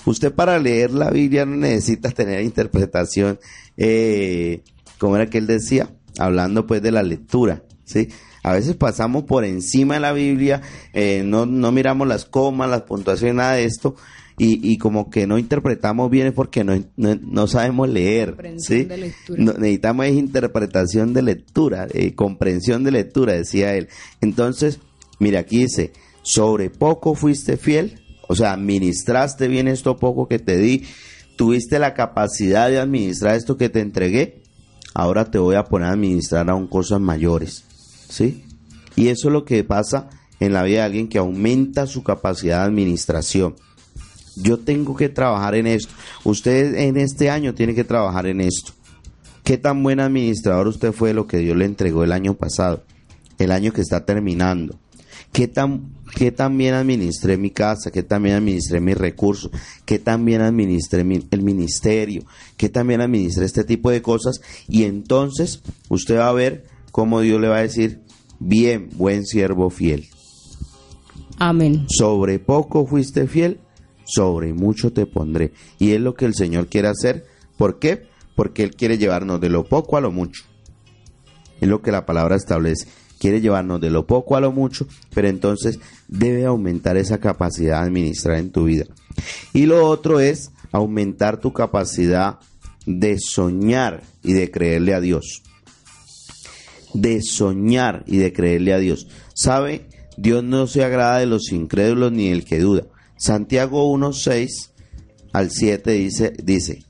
usted 0.05 0.33
para 0.33 0.59
leer 0.59 0.91
la 0.91 1.09
Biblia 1.09 1.45
no 1.45 1.55
necesita 1.55 2.09
tener 2.11 2.41
interpretación, 2.41 3.39
eh, 3.77 4.61
¿cómo 4.97 5.15
era 5.15 5.29
que 5.29 5.37
él 5.37 5.47
decía? 5.47 5.89
hablando 6.17 6.65
pues 6.65 6.81
de 6.81 6.91
la 6.91 7.03
lectura, 7.03 7.63
¿sí? 7.83 8.09
A 8.43 8.53
veces 8.53 8.75
pasamos 8.75 9.23
por 9.23 9.43
encima 9.43 9.95
de 9.95 9.99
la 9.99 10.13
Biblia, 10.13 10.61
eh, 10.93 11.23
no, 11.25 11.45
no 11.45 11.71
miramos 11.71 12.07
las 12.07 12.25
comas, 12.25 12.69
las 12.69 12.83
puntuaciones, 12.83 13.35
nada 13.35 13.53
de 13.53 13.65
esto, 13.65 13.95
y, 14.37 14.59
y 14.73 14.77
como 14.77 15.09
que 15.09 15.27
no 15.27 15.37
interpretamos 15.37 16.09
bien 16.11 16.27
es 16.27 16.33
porque 16.33 16.63
no, 16.63 16.73
no, 16.97 17.15
no 17.15 17.47
sabemos 17.47 17.87
leer, 17.89 18.35
¿sí? 18.59 18.83
de. 18.83 19.35
No- 19.37 19.53
necesitamos 19.53 20.05
es 20.07 20.13
interpretación 20.15 21.13
de 21.13 21.21
lectura, 21.21 21.87
eh, 21.93 22.13
comprensión 22.15 22.83
de 22.83 22.91
lectura, 22.91 23.33
decía 23.33 23.75
él. 23.75 23.87
Entonces, 24.21 24.79
mira, 25.19 25.39
aquí 25.41 25.59
dice, 25.59 25.93
sobre 26.21 26.69
poco 26.69 27.15
fuiste 27.15 27.55
fiel, 27.57 28.01
o 28.27 28.35
sea, 28.35 28.53
administraste 28.53 29.47
bien 29.47 29.67
esto 29.67 29.97
poco 29.97 30.27
que 30.27 30.39
te 30.39 30.57
di, 30.57 30.83
tuviste 31.37 31.79
la 31.79 31.93
capacidad 31.93 32.69
de 32.69 32.79
administrar 32.79 33.35
esto 33.35 33.55
que 33.57 33.69
te 33.69 33.79
entregué, 33.79 34.41
ahora 34.93 35.25
te 35.31 35.37
voy 35.37 35.55
a 35.55 35.63
poner 35.65 35.89
a 35.89 35.91
administrar 35.93 36.49
aún 36.49 36.67
cosas 36.67 36.99
mayores, 36.99 37.63
¿sí? 38.09 38.43
Y 38.97 39.07
eso 39.09 39.27
es 39.27 39.33
lo 39.33 39.45
que 39.45 39.63
pasa 39.63 40.09
en 40.39 40.53
la 40.53 40.63
vida 40.63 40.77
de 40.79 40.83
alguien 40.83 41.07
que 41.07 41.17
aumenta 41.19 41.85
su 41.87 42.03
capacidad 42.03 42.59
de 42.61 42.65
administración. 42.65 43.55
Yo 44.35 44.59
tengo 44.59 44.95
que 44.95 45.09
trabajar 45.09 45.55
en 45.55 45.67
esto. 45.67 45.93
Usted 46.23 46.75
en 46.75 46.97
este 46.97 47.29
año 47.29 47.53
tiene 47.53 47.73
que 47.75 47.83
trabajar 47.83 48.27
en 48.27 48.41
esto. 48.41 48.73
¿Qué 49.43 49.57
tan 49.57 49.81
buen 49.83 49.99
administrador 49.99 50.67
usted 50.67 50.91
fue 50.91 51.09
de 51.09 51.13
lo 51.15 51.27
que 51.27 51.37
Dios 51.37 51.55
le 51.55 51.65
entregó 51.65 52.03
el 52.03 52.11
año 52.11 52.33
pasado? 52.33 52.83
El 53.37 53.51
año 53.51 53.71
que 53.71 53.81
está 53.81 54.05
terminando. 54.05 54.75
¿Qué 55.31 55.47
tan, 55.47 55.91
qué 56.15 56.31
tan 56.31 56.57
bien 56.57 56.73
administré 56.73 57.37
mi 57.37 57.49
casa? 57.51 57.91
¿Qué 57.91 58.03
tan 58.03 58.23
bien 58.23 58.35
administré 58.35 58.79
mis 58.79 58.97
recursos? 58.97 59.51
¿Qué 59.85 59.99
tan 59.99 60.23
bien 60.25 60.41
administré 60.41 61.03
mi- 61.03 61.27
el 61.29 61.41
ministerio? 61.41 62.23
¿Qué 62.57 62.69
tan 62.69 62.87
bien 62.87 63.01
administré 63.01 63.45
este 63.45 63.63
tipo 63.65 63.91
de 63.91 64.01
cosas? 64.01 64.39
Y 64.67 64.83
entonces 64.83 65.61
usted 65.89 66.17
va 66.17 66.29
a 66.29 66.33
ver 66.33 66.65
cómo 66.91 67.19
Dios 67.21 67.41
le 67.41 67.49
va 67.49 67.57
a 67.57 67.61
decir, 67.63 67.99
bien, 68.39 68.89
buen 68.93 69.25
siervo 69.25 69.69
fiel. 69.69 70.07
Amén. 71.37 71.85
Sobre 71.89 72.39
poco 72.39 72.85
fuiste 72.87 73.27
fiel, 73.27 73.59
sobre 74.05 74.53
mucho 74.53 74.93
te 74.93 75.05
pondré. 75.05 75.51
Y 75.79 75.91
es 75.91 76.01
lo 76.01 76.15
que 76.15 76.25
el 76.25 76.35
Señor 76.35 76.67
quiere 76.67 76.87
hacer. 76.87 77.25
¿Por 77.57 77.79
qué? 77.79 78.07
Porque 78.35 78.63
Él 78.63 78.75
quiere 78.75 78.97
llevarnos 78.97 79.41
de 79.41 79.49
lo 79.49 79.65
poco 79.65 79.97
a 79.97 80.01
lo 80.01 80.11
mucho. 80.11 80.43
Es 81.61 81.67
lo 81.67 81.81
que 81.81 81.91
la 81.91 82.05
palabra 82.05 82.35
establece. 82.35 82.87
Quiere 83.17 83.41
llevarnos 83.41 83.79
de 83.79 83.89
lo 83.89 84.05
poco 84.05 84.35
a 84.35 84.41
lo 84.41 84.51
mucho, 84.51 84.87
pero 85.13 85.29
entonces 85.29 85.79
debe 86.07 86.45
aumentar 86.45 86.97
esa 86.97 87.19
capacidad 87.19 87.81
de 87.81 87.87
administrar 87.87 88.37
en 88.37 88.51
tu 88.51 88.65
vida. 88.65 88.85
Y 89.53 89.65
lo 89.65 89.87
otro 89.87 90.19
es 90.19 90.51
aumentar 90.71 91.39
tu 91.39 91.53
capacidad 91.53 92.39
de 92.85 93.17
soñar 93.19 94.03
y 94.21 94.33
de 94.33 94.51
creerle 94.51 94.93
a 94.93 94.99
Dios 94.99 95.41
de 96.95 97.21
soñar 97.21 98.03
y 98.07 98.17
de 98.17 98.33
creerle 98.33 98.73
a 98.73 98.79
Dios. 98.79 99.07
¿Sabe? 99.33 99.87
Dios 100.17 100.43
no 100.43 100.65
se 100.65 100.83
agrada 100.83 101.19
de 101.19 101.25
los 101.25 101.51
incrédulos 101.51 102.11
ni 102.11 102.29
del 102.29 102.45
que 102.45 102.59
duda. 102.59 102.83
Santiago 103.17 103.91
1.6 103.93 104.69
al 105.33 105.51
7 105.51 105.91
dice, 105.91 106.33
dice, 106.43 106.83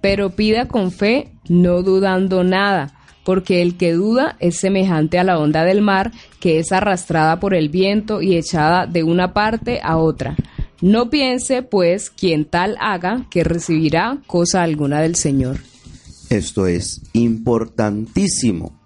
Pero 0.00 0.30
pida 0.30 0.66
con 0.68 0.90
fe, 0.90 1.32
no 1.48 1.82
dudando 1.82 2.44
nada, 2.44 2.94
porque 3.24 3.62
el 3.62 3.76
que 3.76 3.92
duda 3.92 4.36
es 4.40 4.56
semejante 4.56 5.18
a 5.18 5.24
la 5.24 5.38
onda 5.38 5.64
del 5.64 5.82
mar, 5.82 6.12
que 6.40 6.58
es 6.58 6.72
arrastrada 6.72 7.40
por 7.40 7.54
el 7.54 7.68
viento 7.68 8.22
y 8.22 8.36
echada 8.36 8.86
de 8.86 9.02
una 9.02 9.34
parte 9.34 9.80
a 9.82 9.98
otra. 9.98 10.36
No 10.80 11.10
piense, 11.10 11.62
pues, 11.62 12.08
quien 12.08 12.44
tal 12.44 12.76
haga, 12.80 13.26
que 13.30 13.42
recibirá 13.44 14.18
cosa 14.26 14.62
alguna 14.62 15.00
del 15.00 15.16
Señor. 15.16 15.58
esto 16.30 16.66
es 16.66 17.00
importantísimo 17.14 18.78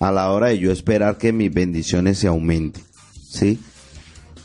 a 0.00 0.10
la 0.10 0.30
hora 0.32 0.48
de 0.48 0.58
yo 0.58 0.72
esperar 0.72 1.18
que 1.18 1.32
mis 1.32 1.52
bendiciones 1.52 2.18
se 2.18 2.26
aumenten. 2.26 2.82
¿Sí? 3.28 3.58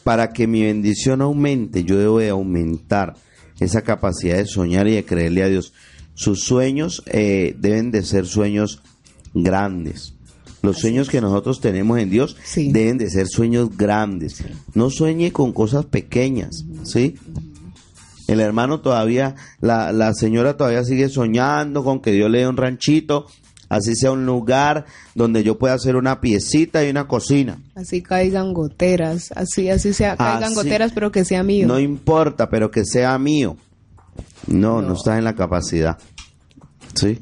Para 0.06 0.34
que 0.34 0.46
mi 0.46 0.62
bendición 0.62 1.22
aumente, 1.24 1.84
yo 1.84 1.98
debo 1.98 2.20
de 2.20 2.30
aumentar 2.30 3.16
esa 3.60 3.82
capacidad 3.82 4.38
de 4.38 4.46
soñar 4.46 4.88
y 4.88 4.94
de 4.94 5.04
creerle 5.04 5.42
a 5.42 5.48
Dios. 5.48 5.74
Sus 6.14 6.44
sueños 6.44 7.02
eh, 7.08 7.56
deben 7.60 7.90
de 7.90 8.04
ser 8.04 8.28
sueños 8.28 8.84
grandes. 9.34 10.14
Los 10.62 10.78
sueños 10.78 11.10
que 11.10 11.22
nosotros 11.22 11.60
tenemos 11.60 11.98
en 11.98 12.12
Dios 12.12 12.38
Sí. 12.44 12.72
deben 12.72 13.00
de 13.00 13.10
ser 13.10 13.26
sueños 13.28 13.76
grandes. 13.76 14.44
No 14.76 14.92
sueñe 14.92 15.32
con 15.32 15.52
cosas 15.54 15.86
pequeñas, 15.86 16.66
¿sí? 16.84 17.16
El 18.28 18.42
hermano 18.42 18.82
todavía, 18.82 19.34
la, 19.60 19.92
la 19.92 20.14
señora 20.14 20.56
todavía 20.56 20.84
sigue 20.84 21.10
soñando 21.10 21.84
con 21.84 22.00
que 22.00 22.12
Dios 22.12 22.30
le 22.30 22.40
dé 22.42 22.48
un 22.48 22.58
ranchito, 22.58 23.26
así 23.70 23.96
sea 23.96 24.12
un 24.12 24.26
lugar 24.26 24.86
donde 25.16 25.44
yo 25.44 25.58
pueda 25.58 25.74
hacer 25.74 25.96
una 25.96 26.22
piecita 26.22 26.86
y 26.86 26.90
una 26.90 27.08
cocina. 27.08 27.58
Así 27.76 28.02
caigan 28.02 28.54
goteras, 28.54 29.32
así, 29.36 29.70
así 29.70 29.94
sea, 29.94 30.16
caigan 30.18 30.44
Así- 30.44 30.56
goteras, 30.56 30.92
pero 30.94 31.12
que 31.12 31.26
sea 31.26 31.44
mío. 31.44 31.68
No 31.68 31.80
importa, 31.80 32.50
pero 32.50 32.72
que 32.72 32.86
sea 32.86 33.18
mío. 33.18 33.58
No, 34.48 34.82
no, 34.82 34.94
está 34.94 35.18
en 35.18 35.24
la 35.24 35.36
capacidad. 35.36 35.98
¿Sí? 36.94 37.20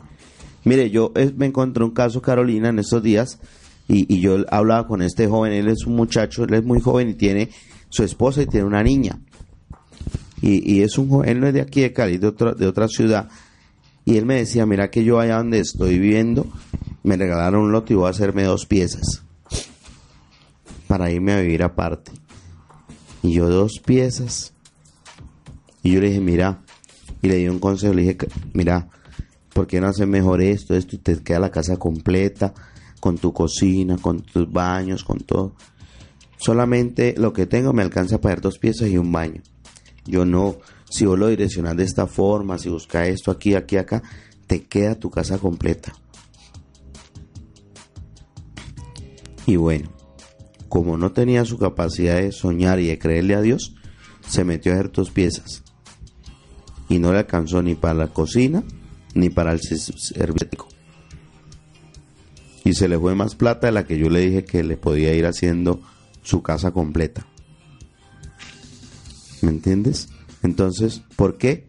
Mire, 0.65 0.89
yo 0.91 1.11
eh, 1.15 1.33
me 1.35 1.45
encontré 1.47 1.83
un 1.83 1.91
caso, 1.91 2.21
Carolina, 2.21 2.69
en 2.69 2.79
estos 2.79 3.01
días, 3.03 3.39
y, 3.87 4.13
y 4.13 4.21
yo 4.21 4.37
hablaba 4.49 4.87
con 4.87 5.01
este 5.01 5.27
joven, 5.27 5.51
él 5.53 5.67
es 5.67 5.85
un 5.85 5.95
muchacho, 5.95 6.43
él 6.43 6.53
es 6.53 6.63
muy 6.63 6.79
joven 6.79 7.09
y 7.09 7.13
tiene 7.15 7.49
su 7.89 8.03
esposa 8.03 8.41
y 8.41 8.45
tiene 8.47 8.65
una 8.65 8.81
niña. 8.83 9.19
Y, 10.41 10.73
y 10.73 10.83
es 10.83 10.97
un 10.97 11.09
joven, 11.09 11.29
él 11.29 11.39
no 11.39 11.47
es 11.47 11.53
de 11.53 11.61
aquí 11.61 11.81
de 11.81 11.93
Cali, 11.93 12.17
de 12.17 12.27
otra, 12.27 12.53
de 12.53 12.67
otra 12.67 12.87
ciudad. 12.87 13.29
Y 14.05 14.17
él 14.17 14.25
me 14.25 14.35
decía, 14.35 14.65
mira 14.65 14.91
que 14.91 15.03
yo 15.03 15.19
allá 15.19 15.37
donde 15.37 15.59
estoy 15.59 15.97
viviendo, 15.97 16.47
me 17.03 17.17
regalaron 17.17 17.61
un 17.61 17.71
lote 17.71 17.93
y 17.93 17.95
voy 17.95 18.07
a 18.07 18.11
hacerme 18.11 18.43
dos 18.43 18.65
piezas 18.65 19.23
para 20.87 21.09
irme 21.11 21.33
a 21.33 21.41
vivir 21.41 21.63
aparte. 21.63 22.11
Y 23.21 23.33
yo 23.33 23.49
dos 23.49 23.79
piezas. 23.79 24.53
Y 25.81 25.93
yo 25.93 26.01
le 26.01 26.09
dije, 26.09 26.21
mira, 26.21 26.61
y 27.21 27.29
le 27.29 27.37
di 27.37 27.47
un 27.47 27.59
consejo, 27.59 27.93
le 27.93 28.03
dije, 28.03 28.17
mira, 28.53 28.89
¿por 29.53 29.67
qué 29.67 29.79
no 29.79 29.87
haces 29.87 30.07
mejor 30.07 30.41
esto, 30.41 30.75
esto? 30.75 30.95
Y 30.95 30.99
te 30.99 31.23
queda 31.23 31.39
la 31.39 31.51
casa 31.51 31.77
completa, 31.77 32.53
con 32.99 33.17
tu 33.17 33.33
cocina, 33.33 33.97
con 33.97 34.21
tus 34.21 34.51
baños, 34.51 35.03
con 35.03 35.19
todo. 35.19 35.55
Solamente 36.37 37.15
lo 37.17 37.33
que 37.33 37.45
tengo 37.45 37.73
me 37.73 37.81
alcanza 37.81 38.19
para 38.19 38.35
dos 38.41 38.59
piezas 38.59 38.89
y 38.89 38.97
un 38.97 39.11
baño. 39.11 39.41
Yo 40.05 40.25
no, 40.25 40.57
si 40.93 41.07
vos 41.07 41.17
lo 41.17 41.27
direccionas 41.27 41.75
de 41.75 41.85
esta 41.85 42.05
forma, 42.05 42.59
si 42.59 42.69
buscas 42.69 43.07
esto 43.07 43.31
aquí, 43.31 43.55
aquí, 43.55 43.77
acá, 43.77 44.03
te 44.45 44.61
queda 44.61 44.93
tu 44.93 45.09
casa 45.09 45.39
completa. 45.39 45.91
Y 49.47 49.55
bueno, 49.55 49.91
como 50.69 50.95
no 50.95 51.11
tenía 51.11 51.45
su 51.45 51.57
capacidad 51.57 52.17
de 52.17 52.31
soñar 52.31 52.79
y 52.79 52.85
de 52.85 52.99
creerle 52.99 53.33
a 53.33 53.41
Dios, 53.41 53.73
se 54.27 54.43
metió 54.43 54.71
a 54.71 54.75
hacer 54.75 54.91
dos 54.91 55.09
piezas. 55.09 55.63
Y 56.89 56.99
no 56.99 57.11
le 57.11 57.17
alcanzó 57.17 57.63
ni 57.63 57.73
para 57.73 57.95
la 57.95 58.07
cocina 58.09 58.63
ni 59.15 59.31
para 59.31 59.51
el 59.51 59.61
serviético. 59.61 60.67
Y 62.63 62.73
se 62.73 62.87
le 62.87 62.99
fue 62.99 63.15
más 63.15 63.33
plata 63.33 63.65
de 63.65 63.73
la 63.73 63.87
que 63.87 63.97
yo 63.97 64.11
le 64.11 64.19
dije 64.19 64.45
que 64.45 64.63
le 64.63 64.77
podía 64.77 65.15
ir 65.15 65.25
haciendo 65.25 65.81
su 66.21 66.43
casa 66.43 66.69
completa. 66.69 67.25
¿Me 69.41 69.49
entiendes? 69.49 70.12
Entonces, 70.43 71.01
¿por 71.15 71.37
qué? 71.37 71.67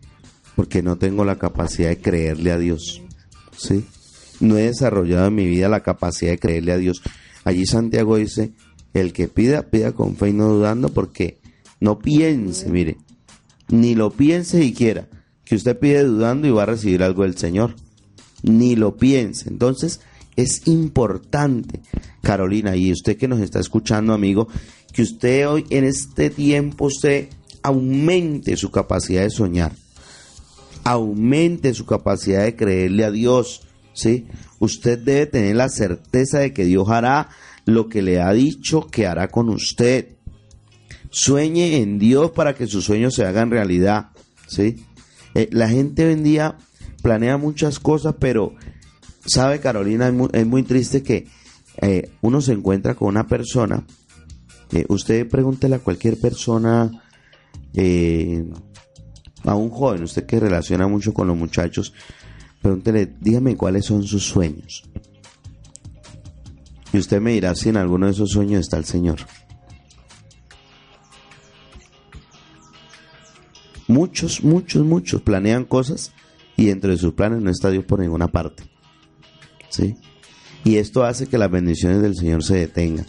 Porque 0.57 0.83
no 0.83 0.97
tengo 0.97 1.25
la 1.25 1.39
capacidad 1.39 1.89
de 1.89 2.01
creerle 2.01 2.53
a 2.53 2.59
Dios. 2.59 3.01
¿Sí? 3.57 3.85
No 4.41 4.59
he 4.59 4.65
desarrollado 4.65 5.29
en 5.29 5.35
mi 5.35 5.47
vida 5.47 5.69
la 5.69 5.83
capacidad 5.83 6.33
de 6.33 6.39
creerle 6.39 6.73
a 6.73 6.79
Dios. 6.79 7.03
Allí 7.45 7.67
Santiago 7.67 8.17
dice, 8.17 8.53
el 8.93 9.13
que 9.13 9.29
pida, 9.29 9.71
pida 9.71 9.93
con 9.93 10.17
fe 10.17 10.31
y 10.31 10.33
no 10.33 10.49
dudando, 10.49 10.89
porque 10.89 11.39
no 11.81 11.99
piense, 11.99 12.69
mire, 12.69 12.97
ni 13.69 13.95
lo 13.95 14.11
piense 14.11 14.63
siquiera, 14.63 15.09
que 15.45 15.55
usted 15.55 15.79
pide 15.79 16.05
dudando 16.05 16.47
y 16.49 16.51
va 16.51 16.65
a 16.65 16.67
recibir 16.67 17.03
algo 17.03 17.23
del 17.23 17.37
Señor. 17.37 17.75
Ni 18.43 18.77
lo 18.77 18.97
piense. 18.97 19.49
Entonces, 19.49 20.01
es 20.37 20.67
importante, 20.67 21.81
Carolina, 22.23 22.77
y 22.77 22.93
usted 22.93 23.17
que 23.17 23.29
nos 23.29 23.41
está 23.41 23.61
escuchando, 23.61 24.13
amigo, 24.13 24.49
que 24.93 25.03
usted 25.03 25.49
hoy 25.49 25.65
en 25.71 25.85
este 25.85 26.31
tiempo 26.31 26.87
usted 26.87 27.29
aumente 27.65 28.59
su 28.59 28.71
capacidad 28.71 29.23
de 29.23 29.31
soñar, 29.31 29.73
aumente 30.85 31.73
su 31.73 31.87
capacidad 31.87 32.45
de 32.45 32.55
creerle 32.55 33.05
a 33.05 33.11
Dios, 33.11 33.63
¿sí? 33.95 34.27
Usted 34.59 34.99
debe 34.99 35.27
tener 35.27 35.57
la 35.57 35.71
certeza 35.71 36.41
de 36.41 36.53
que 36.53 36.67
Dios 36.67 36.89
hará 36.91 37.31
lo 37.65 37.89
que 37.89 38.03
le 38.03 38.21
ha 38.21 38.33
dicho 38.35 38.87
que 38.87 39.07
hará 39.07 39.29
con 39.29 39.49
usted. 39.49 40.11
Sueñe 41.11 41.79
en 41.79 41.99
Dios 41.99 42.33
para 42.33 42.55
que 42.55 42.67
sus 42.67 42.85
sueños 42.85 43.15
se 43.15 43.25
hagan 43.25 43.51
realidad, 43.51 44.11
¿sí? 44.47 44.85
Eh, 45.35 45.49
la 45.51 45.69
gente 45.71 46.05
hoy 46.05 46.13
en 46.13 46.23
día 46.23 46.59
planea 47.03 47.39
muchas 47.39 47.79
cosas, 47.79 48.17
pero 48.19 48.55
sabe 49.25 49.61
Carolina, 49.61 50.13
es 50.35 50.47
muy, 50.47 50.65
triste 50.65 51.03
que 51.03 51.29
eh, 51.81 52.11
uno 52.21 52.43
se 52.43 52.53
encuentra 52.53 52.95
con 52.95 53.09
una 53.09 53.27
persona, 53.27 53.87
eh, 54.71 54.85
usted 54.89 55.27
pregúntele 55.27 55.77
a 55.77 55.79
cualquier 55.79 56.21
persona, 56.21 57.04
eh, 57.75 58.45
a 59.45 59.55
un 59.55 59.71
joven, 59.71 60.05
usted 60.05 60.27
que 60.27 60.41
relaciona 60.41 60.89
mucho 60.89 61.13
con 61.13 61.27
los 61.29 61.37
muchachos, 61.37 61.93
pregúntele, 62.63 63.15
dígame 63.21 63.57
cuáles 63.57 63.85
son 63.85 64.03
sus 64.05 64.25
sueños. 64.25 64.85
Y 66.93 66.99
usted 66.99 67.21
me 67.21 67.33
dirá 67.33 67.55
si 67.55 67.69
en 67.69 67.77
alguno 67.77 68.07
de 68.07 68.13
esos 68.13 68.31
sueños 68.31 68.61
está 68.61 68.77
el 68.77 68.85
Señor. 68.85 69.19
Muchos, 73.89 74.43
muchos, 74.43 74.85
muchos 74.85 75.21
planean 75.21 75.65
cosas 75.65 76.13
y 76.57 76.67
dentro 76.67 76.91
de 76.91 76.97
sus 76.97 77.15
planes 77.15 77.43
no 77.43 77.51
está 77.51 77.71
Dios 77.71 77.85
por 77.85 78.01
ninguna 78.01 78.29
parte. 78.29 78.63
¿Sí? 79.69 79.97
Y 80.63 80.77
esto 80.77 81.05
hace 81.05 81.27
que 81.27 81.37
las 81.37 81.51
bendiciones 81.51 82.01
del 82.01 82.17
Señor 82.17 82.43
se 82.43 82.57
detengan. 82.57 83.07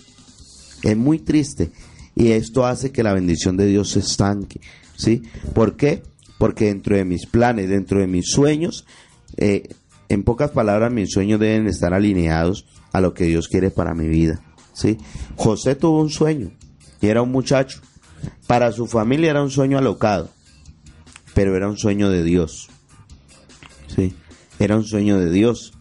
Es 0.84 0.98
muy 0.98 1.20
triste 1.20 1.72
y 2.16 2.32
esto 2.32 2.66
hace 2.66 2.92
que 2.92 3.04
la 3.04 3.14
bendición 3.14 3.58
de 3.58 3.68
Dios 3.68 3.92
se 3.92 4.00
estanque. 4.00 4.62
¿Sí? 4.96 5.24
¿Por 5.54 5.76
qué? 5.76 6.04
Porque 6.38 6.66
dentro 6.66 6.96
de 6.96 7.04
mis 7.04 7.26
planes, 7.26 7.70
dentro 7.70 8.00
de 8.00 8.08
mis 8.08 8.32
sueños, 8.32 8.86
eh, 9.38 9.70
en 10.08 10.24
pocas 10.24 10.52
palabras, 10.52 10.92
mis 10.92 11.12
sueños 11.12 11.40
deben 11.40 11.68
estar 11.68 11.94
alineados 11.94 12.66
a 12.94 13.02
lo 13.02 13.14
que 13.14 13.26
Dios 13.26 13.50
quiere 13.50 13.72
para 13.72 13.94
mi 13.94 14.08
vida. 14.08 14.42
¿sí? 14.74 14.98
José 15.36 15.76
tuvo 15.76 16.02
un 16.02 16.10
sueño 16.10 16.52
y 17.02 17.08
era 17.08 17.22
un 17.22 17.32
muchacho. 17.32 17.82
Para 18.48 18.72
su 18.72 18.88
familia 18.88 19.32
era 19.32 19.44
un 19.44 19.52
sueño 19.52 19.78
alocado, 19.78 20.30
pero 21.34 21.56
era 21.56 21.68
un 21.68 21.78
sueño 21.78 22.10
de 22.10 22.24
Dios. 22.24 22.70
¿sí? 23.94 24.14
Era 24.60 24.78
un 24.78 24.86
sueño 24.86 25.20
de 25.20 25.32
Dios. 25.32 25.74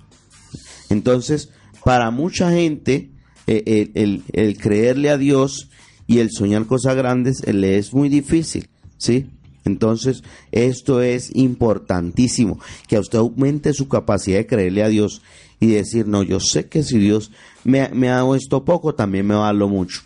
Entonces, 0.90 1.50
para 1.84 2.10
mucha 2.10 2.50
gente, 2.50 3.10
eh, 3.46 3.90
el, 3.94 4.24
el, 4.32 4.56
creerle 4.58 5.10
a 5.10 5.18
Dios 5.18 5.70
y 6.06 6.18
el 6.18 6.30
soñar 6.30 6.66
cosas 6.66 6.96
grandes 6.96 7.46
le 7.46 7.78
es 7.78 7.92
muy 7.92 8.08
difícil, 8.08 8.68
¿sí? 8.98 9.26
Entonces, 9.64 10.22
esto 10.52 11.00
es 11.00 11.34
importantísimo, 11.34 12.60
que 12.86 12.96
a 12.96 13.00
usted 13.00 13.18
aumente 13.18 13.72
su 13.72 13.88
capacidad 13.88 14.38
de 14.38 14.46
creerle 14.46 14.82
a 14.82 14.88
Dios 14.88 15.22
y 15.58 15.68
decir, 15.68 16.06
no, 16.06 16.22
yo 16.22 16.38
sé 16.40 16.68
que 16.68 16.82
si 16.82 16.98
Dios 16.98 17.30
me, 17.64 17.88
me 17.90 18.10
ha 18.10 18.16
dado 18.16 18.34
esto 18.34 18.64
poco, 18.64 18.94
también 18.94 19.26
me 19.26 19.34
va 19.34 19.44
a 19.44 19.46
darlo 19.46 19.68
mucho. 19.68 20.02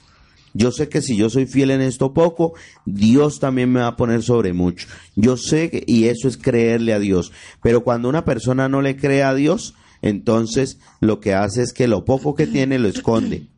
Yo 0.54 0.72
sé 0.72 0.88
que 0.88 1.02
si 1.02 1.16
yo 1.16 1.28
soy 1.28 1.46
fiel 1.46 1.70
en 1.70 1.80
esto 1.80 2.14
poco, 2.14 2.54
Dios 2.84 3.38
también 3.38 3.70
me 3.70 3.80
va 3.80 3.88
a 3.88 3.96
poner 3.96 4.22
sobre 4.22 4.52
mucho. 4.52 4.88
Yo 5.14 5.36
sé 5.36 5.70
que, 5.70 5.84
y 5.86 6.04
eso 6.04 6.26
es 6.26 6.36
creerle 6.36 6.92
a 6.92 6.98
Dios. 6.98 7.32
Pero 7.62 7.84
cuando 7.84 8.08
una 8.08 8.24
persona 8.24 8.68
no 8.68 8.80
le 8.80 8.96
cree 8.96 9.22
a 9.22 9.34
Dios, 9.34 9.74
entonces 10.02 10.78
lo 11.00 11.20
que 11.20 11.34
hace 11.34 11.62
es 11.62 11.72
que 11.72 11.88
lo 11.88 12.04
poco 12.04 12.34
que 12.34 12.46
tiene 12.46 12.78
lo 12.78 12.88
esconde. 12.88 13.48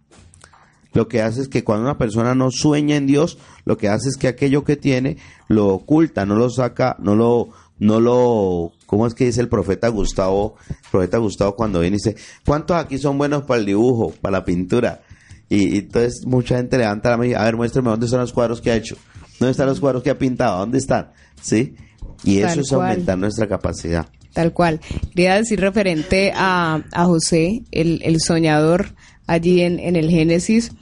Lo 0.93 1.09
que 1.09 1.23
hace 1.23 1.43
es 1.43 1.49
que 1.49 1.63
cuando 1.63 1.85
una 1.85 1.99
persona 1.99 2.35
no 2.35 2.51
sueña 2.51 2.97
en 2.97 3.07
Dios, 3.07 3.39
lo 3.65 3.77
que 3.77 3.89
hace 3.89 4.09
es 4.09 4.17
que 4.17 4.29
aquello 4.29 4.65
que 4.65 4.77
tiene 4.77 5.19
lo 5.49 5.69
oculta, 5.69 6.27
no 6.27 6.35
lo 6.35 6.51
saca, 6.51 6.97
no 6.99 7.15
lo, 7.15 7.51
no 7.79 8.01
lo, 8.01 8.73
¿cómo 8.87 9.07
es 9.07 9.15
que 9.15 9.27
dice 9.27 9.41
el 9.41 9.49
profeta 9.49 9.89
Gustavo? 9.89 10.57
El 10.69 10.91
profeta 10.91 11.19
Gustavo 11.19 11.55
cuando 11.55 11.81
viene 11.81 11.97
y 11.97 11.99
dice, 11.99 12.17
¿cuántos 12.45 12.77
aquí 12.77 12.99
son 12.99 13.19
buenos 13.19 13.45
para 13.45 13.61
el 13.61 13.67
dibujo, 13.67 14.13
para 14.21 14.39
la 14.39 14.45
pintura? 14.45 15.01
Y, 15.49 15.79
entonces 15.79 16.27
mucha 16.27 16.57
gente 16.57 16.79
levanta 16.79 17.11
la 17.11 17.17
mano 17.17 17.31
y 17.31 17.35
a 17.35 17.45
ver, 17.45 17.57
muéstrame 17.57 17.91
dónde 17.91 18.07
están 18.07 18.21
los 18.21 18.33
cuadros 18.33 18.61
que 18.61 18.71
ha 18.71 18.77
hecho, 18.77 18.97
dónde 19.39 19.53
están 19.53 19.67
los 19.67 19.81
cuadros 19.81 20.03
que 20.03 20.11
ha 20.11 20.19
pintado, 20.19 20.59
dónde 20.59 20.79
están, 20.79 21.13
¿sí? 21.41 21.77
Y 22.25 22.39
eso 22.39 22.61
es 22.61 22.73
aumentar 22.73 23.17
nuestra 23.17 23.49
capacidad. 23.49 24.07
Tal 24.33 24.53
cual. 24.53 24.81
Quería 25.15 25.37
decir 25.37 25.61
referente 25.61 26.33
a, 26.35 26.85
a 26.93 27.05
José, 27.05 27.65
el, 27.73 28.01
el 28.05 28.21
soñador, 28.21 28.95
allí 29.31 29.61
en, 29.61 29.79
en 29.79 29.95
el 29.95 30.11
Génesis, 30.11 30.73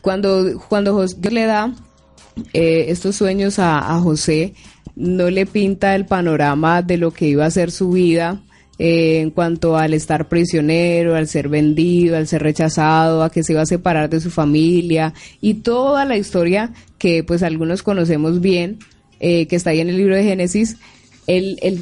cuando, 0.00 0.58
cuando 0.68 0.96
Dios 0.96 1.32
le 1.32 1.44
da 1.44 1.74
eh, 2.54 2.86
estos 2.88 3.16
sueños 3.16 3.58
a, 3.58 4.00
José, 4.00 4.54
no 4.96 5.28
le 5.28 5.44
pinta 5.44 5.94
el 5.94 6.06
panorama 6.06 6.80
de 6.80 6.96
lo 6.96 7.10
que 7.10 7.26
iba 7.26 7.44
a 7.44 7.50
ser 7.50 7.70
su 7.70 7.90
vida 7.90 8.40
eh, 8.78 9.20
en 9.20 9.30
cuanto 9.30 9.76
al 9.76 9.92
estar 9.92 10.28
prisionero, 10.28 11.14
al 11.14 11.28
ser 11.28 11.50
vendido, 11.50 12.16
al 12.16 12.26
ser 12.26 12.42
rechazado, 12.42 13.22
a 13.22 13.30
que 13.30 13.42
se 13.42 13.52
iba 13.52 13.62
a 13.62 13.66
separar 13.66 14.08
de 14.08 14.20
su 14.20 14.30
familia 14.30 15.12
y 15.42 15.54
toda 15.54 16.06
la 16.06 16.16
historia 16.16 16.72
que 16.96 17.22
pues 17.22 17.42
algunos 17.42 17.82
conocemos 17.82 18.40
bien, 18.40 18.78
eh, 19.20 19.46
que 19.46 19.56
está 19.56 19.70
ahí 19.70 19.80
en 19.80 19.90
el 19.90 19.98
libro 19.98 20.16
de 20.16 20.24
Génesis, 20.24 20.76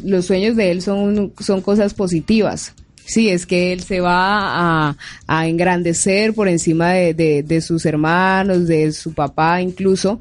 los 0.02 0.24
sueños 0.24 0.56
de 0.56 0.72
él 0.72 0.82
son, 0.82 1.32
son 1.38 1.60
cosas 1.60 1.94
positivas. 1.94 2.74
Sí, 3.06 3.28
es 3.28 3.46
que 3.46 3.72
él 3.72 3.82
se 3.82 4.00
va 4.00 4.96
a, 5.28 5.46
engrandecer 5.46 6.34
por 6.34 6.48
encima 6.48 6.90
de, 6.90 7.60
sus 7.64 7.86
hermanos, 7.86 8.66
de 8.66 8.92
su 8.92 9.14
papá 9.14 9.62
incluso. 9.62 10.20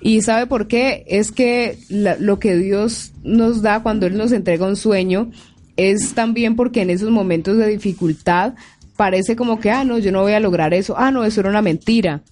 Y 0.00 0.20
sabe 0.22 0.46
por 0.46 0.66
qué? 0.66 1.04
Es 1.06 1.30
que 1.30 1.78
lo 1.88 2.38
que 2.38 2.56
Dios 2.56 3.12
nos 3.22 3.62
da 3.62 3.82
cuando 3.82 4.06
Él 4.06 4.16
nos 4.16 4.32
entrega 4.32 4.66
un 4.66 4.76
sueño 4.76 5.30
es 5.76 6.14
también 6.14 6.56
porque 6.56 6.82
en 6.82 6.90
esos 6.90 7.10
momentos 7.10 7.58
de 7.58 7.68
dificultad 7.68 8.54
parece 8.96 9.36
como 9.36 9.60
que, 9.60 9.70
ah, 9.70 9.84
no, 9.84 9.98
yo 9.98 10.10
no 10.10 10.22
voy 10.22 10.32
a 10.32 10.40
lograr 10.40 10.74
eso, 10.74 10.94
ah, 10.98 11.10
no, 11.10 11.24
eso 11.24 11.40
era 11.40 11.50
una 11.50 11.62
mentira. 11.62 12.22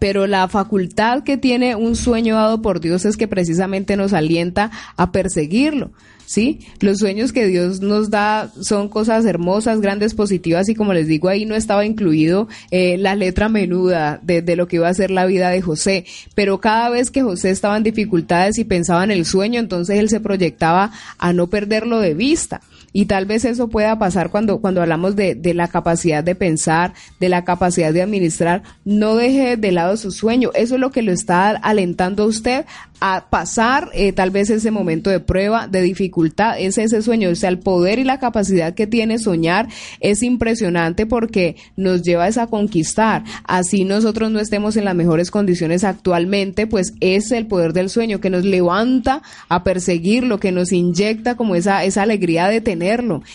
Pero 0.00 0.26
la 0.26 0.48
facultad 0.48 1.22
que 1.22 1.36
tiene 1.36 1.76
un 1.76 1.94
sueño 1.94 2.34
dado 2.34 2.60
por 2.60 2.80
Dios 2.80 3.04
es 3.04 3.16
que 3.16 3.28
precisamente 3.28 3.96
nos 3.96 4.12
alienta 4.12 4.72
a 4.96 5.12
perseguirlo. 5.12 5.92
¿sí? 6.30 6.60
Los 6.78 6.98
sueños 6.98 7.32
que 7.32 7.48
Dios 7.48 7.80
nos 7.80 8.08
da 8.08 8.52
son 8.60 8.88
cosas 8.88 9.24
hermosas, 9.24 9.80
grandes, 9.80 10.14
positivas 10.14 10.68
y 10.68 10.76
como 10.76 10.94
les 10.94 11.08
digo 11.08 11.28
ahí 11.28 11.44
no 11.44 11.56
estaba 11.56 11.84
incluido 11.84 12.46
eh, 12.70 12.96
la 12.98 13.16
letra 13.16 13.48
menuda 13.48 14.20
de, 14.22 14.40
de, 14.40 14.54
lo 14.54 14.68
que 14.68 14.76
iba 14.76 14.88
a 14.88 14.94
ser 14.94 15.10
la 15.10 15.26
vida 15.26 15.50
de 15.50 15.60
José, 15.60 16.04
pero 16.36 16.60
cada 16.60 16.88
vez 16.88 17.10
que 17.10 17.22
José 17.22 17.50
estaba 17.50 17.76
en 17.76 17.82
dificultades 17.82 18.58
y 18.58 18.64
pensaba 18.64 19.02
en 19.02 19.10
el 19.10 19.24
sueño, 19.24 19.58
entonces 19.58 19.98
él 19.98 20.08
se 20.08 20.20
proyectaba 20.20 20.92
a 21.18 21.32
no 21.32 21.48
perderlo 21.48 21.98
de 21.98 22.14
vista. 22.14 22.60
Y 22.92 23.06
tal 23.06 23.26
vez 23.26 23.44
eso 23.44 23.68
pueda 23.68 23.98
pasar 23.98 24.30
cuando, 24.30 24.60
cuando 24.60 24.82
hablamos 24.82 25.16
de, 25.16 25.34
de 25.34 25.54
la 25.54 25.68
capacidad 25.68 26.24
de 26.24 26.34
pensar, 26.34 26.94
de 27.18 27.28
la 27.28 27.44
capacidad 27.44 27.92
de 27.92 28.02
administrar. 28.02 28.62
No 28.84 29.16
deje 29.16 29.56
de 29.56 29.72
lado 29.72 29.96
su 29.96 30.10
sueño. 30.10 30.50
Eso 30.54 30.74
es 30.74 30.80
lo 30.80 30.90
que 30.90 31.02
lo 31.02 31.12
está 31.12 31.50
alentando 31.50 32.22
a 32.22 32.26
usted 32.26 32.64
a 33.00 33.26
pasar 33.30 33.88
eh, 33.94 34.12
tal 34.12 34.30
vez 34.30 34.50
ese 34.50 34.70
momento 34.70 35.08
de 35.10 35.20
prueba, 35.20 35.66
de 35.66 35.82
dificultad. 35.82 36.58
Es 36.58 36.78
ese 36.78 37.02
sueño. 37.02 37.30
O 37.30 37.34
sea, 37.34 37.50
el 37.50 37.58
poder 37.58 37.98
y 37.98 38.04
la 38.04 38.18
capacidad 38.18 38.74
que 38.74 38.86
tiene 38.86 39.18
soñar 39.18 39.68
es 40.00 40.22
impresionante 40.22 41.06
porque 41.06 41.56
nos 41.76 42.02
lleva 42.02 42.20
a 42.26 42.46
conquistar. 42.46 43.24
Así 43.44 43.84
nosotros 43.84 44.30
no 44.30 44.40
estemos 44.40 44.76
en 44.76 44.84
las 44.84 44.94
mejores 44.94 45.30
condiciones 45.30 45.84
actualmente, 45.84 46.66
pues 46.66 46.92
es 47.00 47.32
el 47.32 47.46
poder 47.46 47.72
del 47.72 47.88
sueño 47.88 48.20
que 48.20 48.30
nos 48.30 48.44
levanta 48.44 49.22
a 49.48 49.64
perseguir 49.64 50.24
lo 50.24 50.38
que 50.38 50.52
nos 50.52 50.70
inyecta 50.70 51.36
como 51.36 51.54
esa, 51.54 51.84
esa 51.84 52.02
alegría 52.02 52.48
de 52.48 52.60
tener 52.60 52.79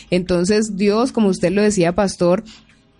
entonces 0.09 0.75
Dios, 0.75 1.11
como 1.11 1.29
usted 1.29 1.51
lo 1.51 1.61
decía, 1.61 1.93
pastor, 1.93 2.43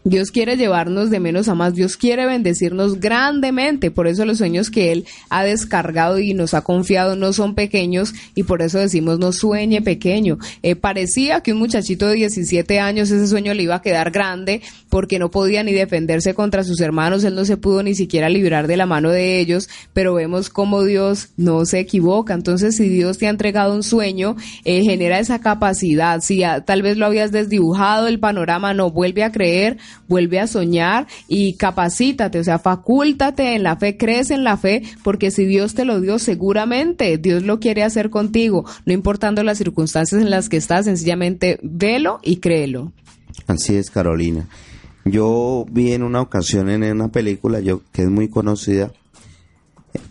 Dios 0.08 0.30
quiere 0.30 0.56
llevarnos 0.56 1.10
de 1.10 1.20
menos 1.20 1.50
a 1.50 1.56
más, 1.56 1.74
Dios 1.74 1.98
quiere 1.98 2.28
bendecirnos 2.28 3.00
grandemente, 3.00 3.90
por 3.90 4.06
eso 4.06 4.24
los 4.24 4.38
sueños 4.38 4.70
que 4.70 4.92
Él 4.92 5.06
ha 5.32 5.44
descargado 5.44 6.20
y 6.20 6.36
nos 6.36 6.54
ha 6.54 6.62
confiado 6.62 7.16
no 7.16 7.34
son 7.34 7.56
pequeños 7.56 8.14
y 8.36 8.44
por 8.44 8.62
eso 8.62 8.78
decimos 8.78 9.18
no 9.18 9.32
sueñe 9.32 9.82
pequeño. 9.82 10.38
Eh, 10.62 10.76
parecía 10.76 11.42
que 11.42 11.54
un 11.54 11.58
muchachito 11.58 12.06
de 12.06 12.18
17 12.18 12.80
años 12.80 13.10
ese 13.10 13.26
sueño 13.26 13.56
le 13.56 13.64
iba 13.64 13.74
a 13.74 13.82
quedar 13.82 14.12
grande 14.12 14.62
porque 14.90 15.18
no 15.18 15.32
podía 15.32 15.64
ni 15.64 15.74
defenderse 15.74 16.36
contra 16.36 16.64
sus 16.64 16.82
hermanos, 16.82 17.24
Él 17.24 17.34
no 17.34 17.44
se 17.44 17.58
pudo 17.58 17.82
ni 17.82 17.96
siquiera 17.96 18.30
librar 18.30 18.68
de 18.68 18.78
la 18.78 18.86
mano 18.86 19.10
de 19.10 19.40
ellos, 19.40 19.70
pero 19.94 20.14
vemos 20.14 20.52
cómo 20.52 20.84
Dios 20.84 21.30
no 21.36 21.66
se 21.66 21.80
equivoca. 21.80 22.36
Entonces 22.36 22.76
si 22.76 22.90
Dios 22.90 23.18
te 23.18 23.26
ha 23.26 23.32
entregado 23.32 23.74
un 23.74 23.82
sueño, 23.82 24.36
eh, 24.66 24.84
genera 24.84 25.18
esa 25.18 25.40
capacidad, 25.40 26.22
si 26.22 26.44
tal 26.66 26.84
vez 26.84 26.98
lo 26.98 27.08
habías 27.08 27.32
desdibujado 27.32 28.08
el 28.08 28.20
panorama, 28.20 28.76
no 28.76 28.92
vuelve 28.92 29.24
a 29.24 29.32
creer, 29.32 29.78
vuelve 30.08 30.40
a 30.40 30.48
soñar 30.48 31.08
y 31.28 31.54
capacítate, 31.54 32.40
o 32.40 32.44
sea, 32.44 32.60
facúltate 32.60 33.56
en 33.56 33.64
la 33.64 33.78
fe, 33.78 33.98
crece 33.98 34.34
en 34.34 34.44
la 34.44 34.58
fe, 34.58 34.84
porque 35.04 35.32
si 35.32 35.46
Dios 35.46 35.74
te 35.74 35.86
lo 35.86 36.02
dio, 36.02 36.20
seguramente 36.20 37.18
Dios 37.18 37.44
lo 37.44 37.60
quiere 37.60 37.84
hacer 37.84 38.10
contigo, 38.10 38.66
no 38.86 38.94
importando 38.94 39.44
las 39.44 39.58
circunstancias 39.58 40.22
en 40.22 40.30
las 40.30 40.50
que 40.50 40.58
estás, 40.58 40.86
sencillamente 40.86 41.60
velo 41.62 42.20
y 42.24 42.38
créelo. 42.38 42.92
Así 43.48 43.76
es, 43.76 43.90
Carolina. 43.90 44.48
Yo 45.06 45.66
vi 45.70 45.92
en 45.92 46.02
una 46.02 46.22
ocasión 46.22 46.70
en 46.70 46.84
una 46.84 47.10
película 47.10 47.60
yo, 47.60 47.82
que 47.92 48.04
es 48.04 48.10
muy 48.10 48.28
conocida, 48.28 48.92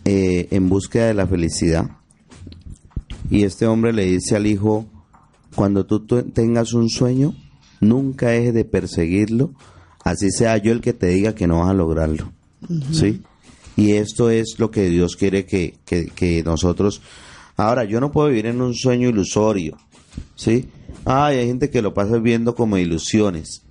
eh, 0.05 0.47
En 0.51 0.69
búsqueda 0.69 1.07
de 1.07 1.13
la 1.13 1.27
felicidad. 1.27 1.91
Y 3.29 3.43
este 3.43 3.67
hombre 3.67 3.91
le 3.91 4.05
dice 4.05 4.35
al 4.35 4.47
hijo, 4.47 4.85
cuando 5.53 5.85
tú 5.85 6.05
tengas 6.05 6.73
un 6.73 6.89
sueño, 6.89 7.35
nunca 7.81 8.29
dejes 8.29 8.53
de 8.53 8.65
perseguirlo 8.65 9.51
así 10.05 10.29
sea 10.31 10.57
yo 10.57 10.71
el 10.71 10.79
que 10.79 10.93
te 10.93 11.07
diga 11.07 11.35
que 11.35 11.47
no 11.47 11.59
vas 11.59 11.71
a 11.71 11.73
lograrlo. 11.73 12.31
¿Sí? 12.91 13.21
Y 13.75 13.93
esto 13.93 14.29
es 14.29 14.55
lo 14.57 14.71
que 14.71 14.87
Dios 14.89 15.17
quiere 15.17 15.45
que, 15.45 15.75
que, 15.83 16.43
nosotros... 16.45 17.01
Ahora, 17.57 17.85
yo 17.85 17.99
no 17.99 18.11
puedo 18.11 18.29
vivir 18.29 18.45
en 18.45 18.61
un 18.61 18.73
sueño 18.73 19.09
ilusorio. 19.09 19.77
¿Sí? 20.35 20.69
Ay, 21.05 21.39
hay 21.39 21.47
gente 21.47 21.69
que 21.69 21.81
lo 21.81 21.93
pasa 21.93 22.17
viendo 22.17 22.55
como 22.55 22.77
ilusiones. 22.77 23.63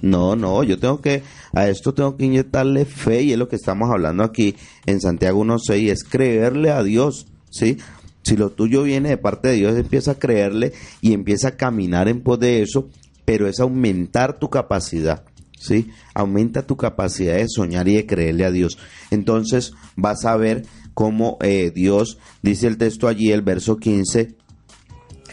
No, 0.00 0.36
no, 0.36 0.62
yo 0.62 0.78
tengo 0.78 1.00
que, 1.00 1.22
a 1.52 1.68
esto 1.68 1.92
tengo 1.92 2.16
que 2.16 2.24
inyectarle 2.24 2.86
fe 2.86 3.22
y 3.22 3.32
es 3.32 3.38
lo 3.38 3.48
que 3.48 3.56
estamos 3.56 3.90
hablando 3.90 4.22
aquí 4.22 4.56
en 4.86 5.00
Santiago 5.00 5.44
1.6, 5.44 5.90
es 5.90 6.04
creerle 6.04 6.70
a 6.70 6.82
Dios, 6.82 7.26
¿sí? 7.50 7.76
Si 8.22 8.34
lo 8.36 8.48
tuyo 8.50 8.82
viene 8.84 9.10
de 9.10 9.18
parte 9.18 9.48
de 9.48 9.54
Dios, 9.56 9.76
empieza 9.76 10.12
a 10.12 10.18
creerle 10.18 10.72
y 11.02 11.12
empieza 11.12 11.48
a 11.48 11.56
caminar 11.56 12.08
en 12.08 12.22
pos 12.22 12.40
de 12.40 12.62
eso, 12.62 12.88
pero 13.26 13.46
es 13.46 13.60
aumentar 13.60 14.38
tu 14.38 14.48
capacidad 14.48 15.24
¿sí? 15.60 15.90
Aumenta 16.14 16.66
tu 16.66 16.76
capacidad 16.76 17.36
de 17.36 17.46
soñar 17.48 17.86
y 17.86 17.94
de 17.96 18.06
creerle 18.06 18.44
a 18.46 18.50
Dios. 18.50 18.78
Entonces 19.10 19.72
vas 19.94 20.24
a 20.24 20.36
ver 20.36 20.64
cómo 20.94 21.36
eh, 21.42 21.70
Dios, 21.72 22.18
dice 22.42 22.66
el 22.66 22.78
texto 22.78 23.06
allí, 23.06 23.30
el 23.30 23.42
verso 23.42 23.76
15, 23.76 24.36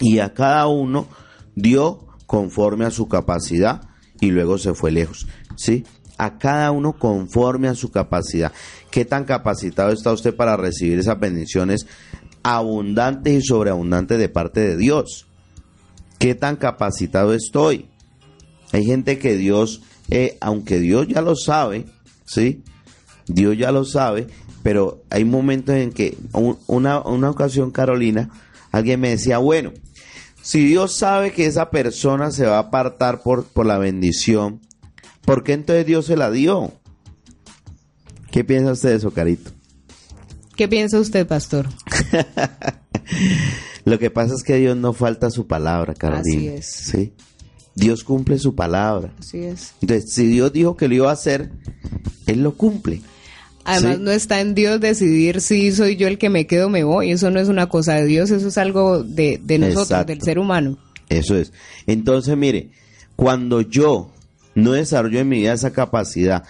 y 0.01 0.19
a 0.19 0.33
cada 0.33 0.67
uno 0.67 1.07
dio 1.55 2.05
conforme 2.27 2.85
a 2.85 2.91
su 2.91 3.07
capacidad 3.07 3.81
y 4.19 4.31
luego 4.31 4.57
se 4.57 4.73
fue 4.73 4.91
lejos, 4.91 5.27
¿sí? 5.55 5.85
A 6.17 6.37
cada 6.37 6.71
uno 6.71 6.93
conforme 6.93 7.67
a 7.67 7.75
su 7.75 7.89
capacidad. 7.89 8.51
¿Qué 8.91 9.05
tan 9.05 9.23
capacitado 9.23 9.91
está 9.91 10.11
usted 10.11 10.35
para 10.35 10.57
recibir 10.57 10.99
esas 10.99 11.19
bendiciones 11.19 11.87
abundantes 12.43 13.33
y 13.33 13.41
sobreabundantes 13.41 14.19
de 14.19 14.29
parte 14.29 14.59
de 14.61 14.77
Dios? 14.77 15.27
¿Qué 16.19 16.35
tan 16.35 16.55
capacitado 16.55 17.33
estoy? 17.33 17.87
Hay 18.71 18.83
gente 18.83 19.17
que 19.19 19.37
Dios, 19.37 19.81
eh, 20.09 20.37
aunque 20.41 20.79
Dios 20.79 21.07
ya 21.07 21.21
lo 21.21 21.35
sabe, 21.35 21.85
¿sí? 22.25 22.63
Dios 23.27 23.57
ya 23.57 23.71
lo 23.71 23.83
sabe, 23.85 24.27
pero 24.63 25.03
hay 25.09 25.25
momentos 25.25 25.75
en 25.75 25.91
que, 25.91 26.17
una, 26.67 26.99
una 27.01 27.29
ocasión, 27.29 27.71
Carolina, 27.71 28.29
alguien 28.71 28.99
me 28.99 29.09
decía, 29.09 29.37
bueno, 29.37 29.73
si 30.41 30.65
Dios 30.65 30.93
sabe 30.93 31.31
que 31.31 31.45
esa 31.45 31.69
persona 31.69 32.31
se 32.31 32.45
va 32.45 32.55
a 32.55 32.59
apartar 32.59 33.21
por, 33.21 33.45
por 33.45 33.65
la 33.65 33.77
bendición, 33.77 34.61
¿por 35.25 35.43
qué 35.43 35.53
entonces 35.53 35.85
Dios 35.85 36.05
se 36.05 36.15
la 36.15 36.31
dio? 36.31 36.71
¿Qué 38.31 38.43
piensa 38.43 38.71
usted 38.71 38.89
de 38.89 38.95
eso, 38.95 39.11
Carito? 39.11 39.51
¿Qué 40.55 40.67
piensa 40.67 40.99
usted, 40.99 41.27
pastor? 41.27 41.67
Lo 43.85 43.99
que 43.99 44.09
pasa 44.09 44.33
es 44.35 44.43
que 44.43 44.55
Dios 44.55 44.75
no 44.75 44.93
falta 44.93 45.29
su 45.29 45.47
palabra, 45.47 45.93
Carolina. 45.93 46.21
Así 46.21 46.47
es. 46.47 46.65
¿sí? 46.65 47.13
Dios 47.77 48.03
cumple 48.03 48.39
su 48.39 48.55
palabra. 48.55 49.13
Así 49.19 49.37
es. 49.37 49.73
Entonces, 49.81 50.11
si 50.11 50.25
Dios 50.27 50.51
dijo 50.51 50.75
que 50.75 50.87
lo 50.87 50.95
iba 50.95 51.09
a 51.09 51.13
hacer, 51.13 51.51
Él 52.25 52.41
lo 52.43 52.55
cumple. 52.55 53.01
Además, 53.63 53.97
Sí. 53.97 54.01
no 54.03 54.11
está 54.11 54.41
en 54.41 54.55
Dios 54.55 54.79
decidir 54.79 55.41
si 55.41 55.71
soy 55.71 55.95
yo 55.95 56.07
el 56.07 56.17
que 56.17 56.29
me 56.29 56.47
quedo 56.47 56.67
o 56.67 56.69
me 56.69 56.83
voy. 56.83 57.11
Eso 57.11 57.29
no 57.29 57.39
es 57.39 57.49
una 57.49 57.67
cosa 57.67 57.93
de 57.95 58.05
Dios, 58.05 58.31
eso 58.31 58.47
es 58.47 58.57
algo 58.57 59.03
de, 59.03 59.39
de 59.43 59.59
nosotros, 59.59 59.91
Exacto. 59.91 60.13
del 60.13 60.21
ser 60.21 60.39
humano. 60.39 60.77
Eso 61.09 61.37
es. 61.37 61.53
Entonces, 61.85 62.35
mire, 62.35 62.71
cuando 63.15 63.61
yo 63.61 64.11
no 64.55 64.71
desarrollo 64.71 65.19
en 65.19 65.29
mi 65.29 65.39
vida 65.39 65.53
esa 65.53 65.71
capacidad 65.71 66.43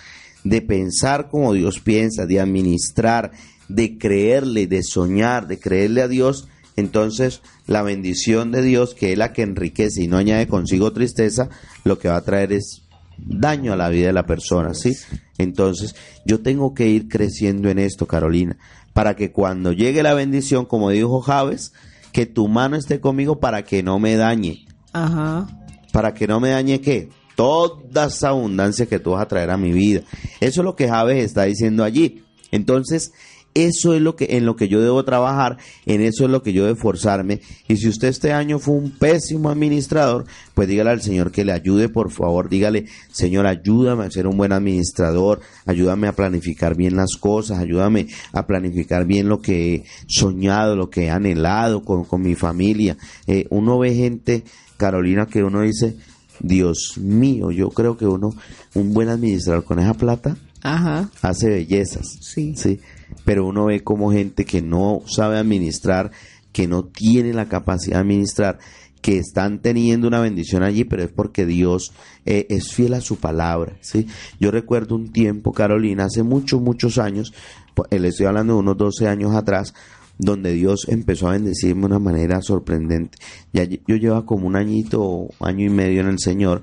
de 0.43 0.61
pensar 0.61 1.28
como 1.30 1.53
Dios 1.53 1.80
piensa, 1.80 2.25
de 2.25 2.39
administrar, 2.39 3.32
de 3.67 3.97
creerle, 3.97 4.65
de 4.67 4.82
soñar, 4.82 5.47
de 5.47 5.59
creerle 5.59 6.03
a 6.03 6.07
Dios, 6.07 6.47
entonces 6.78 7.41
la 7.65 7.82
bendición 7.82 8.51
de 8.51 8.61
Dios, 8.61 8.93
que 8.93 9.11
es 9.11 9.17
la 9.17 9.34
que 9.34 9.41
enriquece 9.41 10.03
y 10.03 10.07
no 10.07 10.17
añade 10.17 10.47
consigo 10.47 10.93
tristeza, 10.93 11.49
lo 11.84 11.99
que 11.99 12.07
va 12.07 12.15
a 12.15 12.23
traer 12.23 12.53
es 12.53 12.84
daño 13.17 13.73
a 13.73 13.75
la 13.75 13.89
vida 13.89 14.07
de 14.07 14.13
la 14.13 14.28
persona, 14.28 14.73
¿sí? 14.73 14.95
Entonces, 15.39 15.95
yo 16.25 16.41
tengo 16.41 16.73
que 16.73 16.88
ir 16.88 17.07
creciendo 17.07 17.69
en 17.69 17.80
esto, 17.80 18.05
Carolina, 18.05 18.57
para 18.93 19.15
que 19.15 19.32
cuando 19.32 19.71
llegue 19.71 20.03
la 20.03 20.13
bendición, 20.13 20.65
como 20.65 20.91
dijo 20.91 21.19
Javes, 21.21 21.73
que 22.11 22.28
tu 22.28 22.47
mano 22.47 22.75
esté 22.75 22.99
conmigo 22.99 23.39
para 23.39 23.63
que 23.63 23.82
no 23.82 23.99
me 23.99 24.15
dañe. 24.15 24.65
Ajá. 24.93 25.47
Para 25.91 26.13
que 26.13 26.28
no 26.28 26.39
me 26.39 26.49
dañe 26.49 26.80
qué? 26.80 27.09
Toda 27.36 28.05
esa 28.05 28.30
abundancia 28.30 28.86
que 28.86 28.99
tú 28.99 29.11
vas 29.11 29.23
a 29.23 29.28
traer 29.28 29.49
a 29.49 29.57
mi 29.57 29.71
vida. 29.71 30.01
Eso 30.39 30.61
es 30.61 30.65
lo 30.65 30.75
que 30.75 30.88
Javes 30.88 31.23
está 31.23 31.43
diciendo 31.43 31.84
allí. 31.84 32.23
Entonces, 32.51 33.13
eso 33.54 33.93
es 33.95 34.02
lo 34.02 34.16
que 34.16 34.28
en 34.32 34.45
lo 34.45 34.56
que 34.56 34.68
yo 34.68 34.82
debo 34.82 35.04
trabajar, 35.04 35.58
en 35.86 36.02
eso 36.02 36.26
es 36.26 36.30
lo 36.30 36.43
que 36.43 36.54
yo 36.54 36.64
debo 36.66 36.76
esforzarme. 36.76 37.41
Y 37.68 37.78
si 37.78 37.88
usted 37.88 38.10
este 38.10 38.32
año 38.32 38.60
fue 38.60 38.76
un 38.76 38.91
pésimo 38.91 39.50
administrador, 39.50 40.26
pues 40.54 40.68
dígale 40.68 40.91
al 40.91 41.02
Señor 41.02 41.32
que 41.32 41.43
le 41.43 41.54
ayude, 41.54 41.89
por 41.89 42.12
favor, 42.12 42.50
dígale, 42.50 42.86
Señor, 43.12 43.48
ayúdame 43.48 44.06
a 44.06 44.12
ser 44.12 44.28
un 44.28 44.38
buen 44.38 44.52
administrador, 44.52 45.41
ayúdame 45.66 46.08
a 46.08 46.14
planificar 46.14 46.76
bien 46.76 46.95
las 46.95 47.16
cosas, 47.20 47.58
ayúdame 47.60 48.08
a 48.32 48.45
planificar 48.45 49.06
bien 49.06 49.28
lo 49.28 49.41
que 49.41 49.76
he 49.76 49.84
soñado, 50.08 50.76
lo 50.76 50.89
que 50.89 51.06
he 51.06 51.10
anhelado 51.10 51.82
con, 51.82 52.04
con 52.04 52.22
mi 52.22 52.36
familia. 52.36 52.98
Eh, 53.26 53.48
uno 53.50 53.80
ve 53.80 53.95
gente, 53.95 54.43
Carolina, 54.78 55.26
que 55.26 55.43
uno 55.43 55.62
dice, 55.62 55.95
Dios 56.39 56.98
mío, 56.98 57.52
yo 57.52 57.70
creo 57.70 57.98
que 57.98 58.06
uno, 58.06 58.36
un 58.76 58.93
buen 58.93 59.10
administrador 59.10 59.64
con 59.64 59.80
esa 59.80 59.93
plata, 59.95 60.38
Ajá. 60.62 61.10
hace 61.22 61.50
bellezas. 61.50 62.06
Sí. 62.22 62.54
Sí. 62.56 62.80
Pero 63.28 63.45
uno 63.45 63.65
ve 63.65 63.84
como 63.84 64.13
gente 64.13 64.45
que 64.45 64.61
no 64.61 65.01
sabe 65.05 65.38
administrar, 65.38 66.11
que 66.53 66.65
no 66.65 66.86
tiene 66.86 67.34
la 67.34 67.49
capacidad 67.49 67.97
de 67.97 68.03
administrar, 68.03 68.57
que 69.01 69.17
están 69.17 69.59
teniendo 69.59 70.07
una 70.07 70.21
bendición 70.21 70.63
allí, 70.63 70.86
pero 70.86 71.03
es 71.03 71.11
porque 71.11 71.45
Dios 71.45 71.91
eh, 72.25 72.47
es 72.49 72.71
fiel 72.71 72.93
a 72.93 73.01
su 73.01 73.17
palabra. 73.17 73.75
¿sí? 73.82 74.07
Yo 74.39 74.49
recuerdo 74.49 74.95
un 74.95 75.11
tiempo, 75.11 75.51
Carolina, 75.51 76.05
hace 76.05 76.23
muchos, 76.23 76.61
muchos 76.61 76.99
años, 76.99 77.34
pues, 77.75 77.89
le 77.99 78.07
estoy 78.07 78.28
hablando 78.28 78.53
de 78.53 78.59
unos 78.59 78.78
12 78.78 79.09
años 79.09 79.36
atrás, 79.36 79.73
donde 80.17 80.53
Dios 80.53 80.88
empezó 80.88 81.28
a 81.28 81.34
bendecirme 81.34 81.82
de 81.82 81.88
una 81.88 81.99
manera 81.99 82.41
sorprendente. 82.41 83.17
Ya 83.51 83.65
yo 83.65 83.97
llevaba 83.97 84.25
como 84.25 84.47
un 84.47 84.55
añito, 84.55 85.28
año 85.41 85.65
y 85.65 85.69
medio 85.69 85.99
en 85.99 86.07
el 86.07 86.19
Señor, 86.19 86.61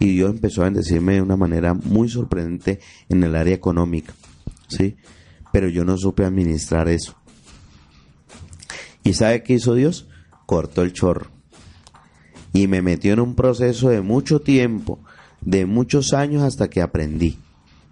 y 0.00 0.14
Dios 0.14 0.30
empezó 0.30 0.62
a 0.62 0.64
bendecirme 0.64 1.16
de 1.16 1.20
una 1.20 1.36
manera 1.36 1.74
muy 1.74 2.08
sorprendente 2.08 2.80
en 3.10 3.22
el 3.22 3.36
área 3.36 3.54
económica. 3.54 4.14
¿sí? 4.68 4.96
Pero 5.56 5.70
yo 5.70 5.86
no 5.86 5.96
supe 5.96 6.22
administrar 6.22 6.86
eso. 6.86 7.14
¿Y 9.02 9.14
sabe 9.14 9.42
qué 9.42 9.54
hizo 9.54 9.72
Dios? 9.72 10.06
Cortó 10.44 10.82
el 10.82 10.92
chorro. 10.92 11.30
Y 12.52 12.66
me 12.66 12.82
metió 12.82 13.14
en 13.14 13.20
un 13.20 13.34
proceso 13.34 13.88
de 13.88 14.02
mucho 14.02 14.40
tiempo, 14.40 15.00
de 15.40 15.64
muchos 15.64 16.12
años 16.12 16.42
hasta 16.42 16.68
que 16.68 16.82
aprendí. 16.82 17.38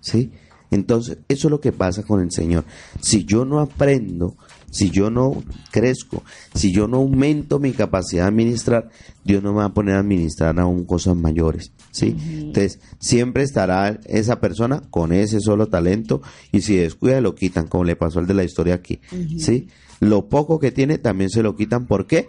¿Sí? 0.03 0.31
Entonces, 0.71 1.21
eso 1.27 1.49
es 1.49 1.51
lo 1.51 1.63
que 1.63 1.73
pasa 1.73 2.03
con 2.03 2.21
el 2.21 2.31
Señor. 2.31 2.67
Si 3.01 3.25
yo 3.25 3.47
no 3.47 3.61
aprendo, 3.61 4.37
si 4.71 4.91
yo 4.91 5.09
no 5.09 5.43
crezco, 5.71 6.23
si 6.55 6.71
yo 6.71 6.87
no 6.87 6.99
aumento 6.99 7.61
mi 7.61 7.73
capacidad 7.73 8.25
de 8.25 8.29
administrar, 8.29 8.91
Dios 9.25 9.43
no 9.43 9.55
me 9.55 9.61
va 9.61 9.65
a 9.65 9.73
poner 9.73 9.95
a 9.95 10.01
administrar 10.01 10.61
aún 10.61 10.85
cosas 10.85 11.17
mayores. 11.17 11.73
¿Sí? 11.95 12.17
Entonces, 12.19 12.81
siempre 12.99 13.45
estará 13.45 14.01
esa 14.05 14.41
persona 14.41 14.83
con 14.91 15.13
ese 15.13 15.39
solo 15.41 15.69
talento 15.69 16.23
y 16.51 16.63
si 16.63 16.77
descuida 16.77 17.21
lo 17.21 17.37
quitan, 17.37 17.69
como 17.69 17.85
le 17.85 17.95
pasó 17.95 18.19
al 18.19 18.27
de 18.27 18.35
la 18.35 18.43
historia 18.43 18.75
aquí. 18.75 19.01
¿sí? 19.39 19.69
Lo 20.01 20.29
poco 20.29 20.59
que 20.59 20.73
tiene 20.73 20.99
también 20.99 21.31
se 21.31 21.45
lo 21.45 21.55
quitan. 21.55 21.87
¿Por 21.87 22.09
qué? 22.09 22.29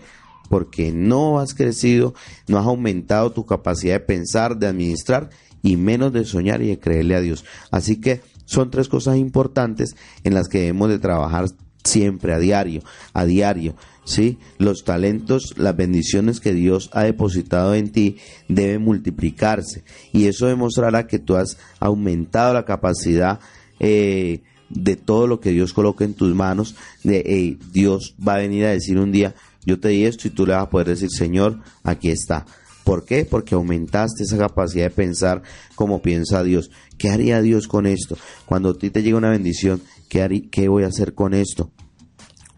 Porque 0.50 0.92
no 0.92 1.40
has 1.40 1.56
crecido, 1.56 2.14
no 2.48 2.60
has 2.60 2.68
aumentado 2.68 3.32
tu 3.32 3.46
capacidad 3.48 3.96
de 3.96 4.02
pensar, 4.02 4.58
de 4.58 4.68
administrar 4.68 5.32
y 5.64 5.78
menos 5.78 6.14
de 6.14 6.26
soñar 6.26 6.62
y 6.62 6.68
de 6.68 6.80
creerle 6.80 7.16
a 7.16 7.22
Dios. 7.22 7.44
Así 7.72 8.00
que 8.00 8.22
son 8.46 8.70
tres 8.70 8.88
cosas 8.88 9.18
importantes 9.18 9.96
en 10.24 10.36
las 10.36 10.48
que 10.48 10.60
debemos 10.60 10.90
de 10.90 11.00
trabajar 11.00 11.48
siempre 11.84 12.34
a 12.34 12.40
diario, 12.40 12.82
a 13.14 13.26
diario, 13.26 13.76
¿sí? 14.06 14.38
Los 14.58 14.84
talentos, 14.86 15.54
las 15.58 15.76
bendiciones 15.76 16.40
que 16.40 16.54
Dios 16.54 16.90
ha 16.94 17.04
depositado 17.04 17.76
en 17.76 17.92
ti 17.92 18.18
deben 18.48 18.82
multiplicarse 18.84 19.84
y 20.14 20.28
eso 20.28 20.48
demostrará 20.48 21.08
que 21.08 21.20
tú 21.20 21.36
has 21.36 21.58
aumentado 21.80 22.54
la 22.54 22.64
capacidad 22.66 23.40
eh, 23.80 24.42
de 24.70 24.96
todo 24.96 25.28
lo 25.28 25.40
que 25.40 25.52
Dios 25.52 25.74
coloca 25.74 26.06
en 26.06 26.14
tus 26.14 26.34
manos. 26.34 26.76
De, 27.04 27.58
Dios 27.74 28.16
va 28.26 28.36
a 28.36 28.40
venir 28.40 28.66
a 28.66 28.72
decir 28.72 28.98
un 28.98 29.12
día, 29.12 29.36
yo 29.66 29.80
te 29.80 29.90
di 29.90 30.06
esto 30.06 30.28
y 30.28 30.32
tú 30.32 30.46
le 30.46 30.54
vas 30.54 30.64
a 30.64 30.70
poder 30.70 30.88
decir, 30.88 31.10
Señor, 31.12 31.60
aquí 31.84 32.10
está. 32.10 32.46
¿Por 32.84 33.04
qué? 33.04 33.26
Porque 33.26 33.56
aumentaste 33.56 34.24
esa 34.24 34.38
capacidad 34.38 34.86
de 34.86 34.90
pensar 34.92 35.42
como 35.74 36.04
piensa 36.04 36.44
Dios. 36.44 36.70
¿Qué 37.00 37.10
haría 37.10 37.42
Dios 37.42 37.68
con 37.68 37.88
esto? 37.88 38.16
Cuando 38.46 38.70
a 38.70 38.78
ti 38.78 38.92
te 38.92 39.02
llega 39.02 39.18
una 39.18 39.32
bendición, 39.32 39.82
¿qué, 40.08 40.22
harí- 40.22 40.50
qué 40.52 40.68
voy 40.68 40.84
a 40.84 40.88
hacer 40.88 41.16
con 41.16 41.34
esto? 41.34 41.72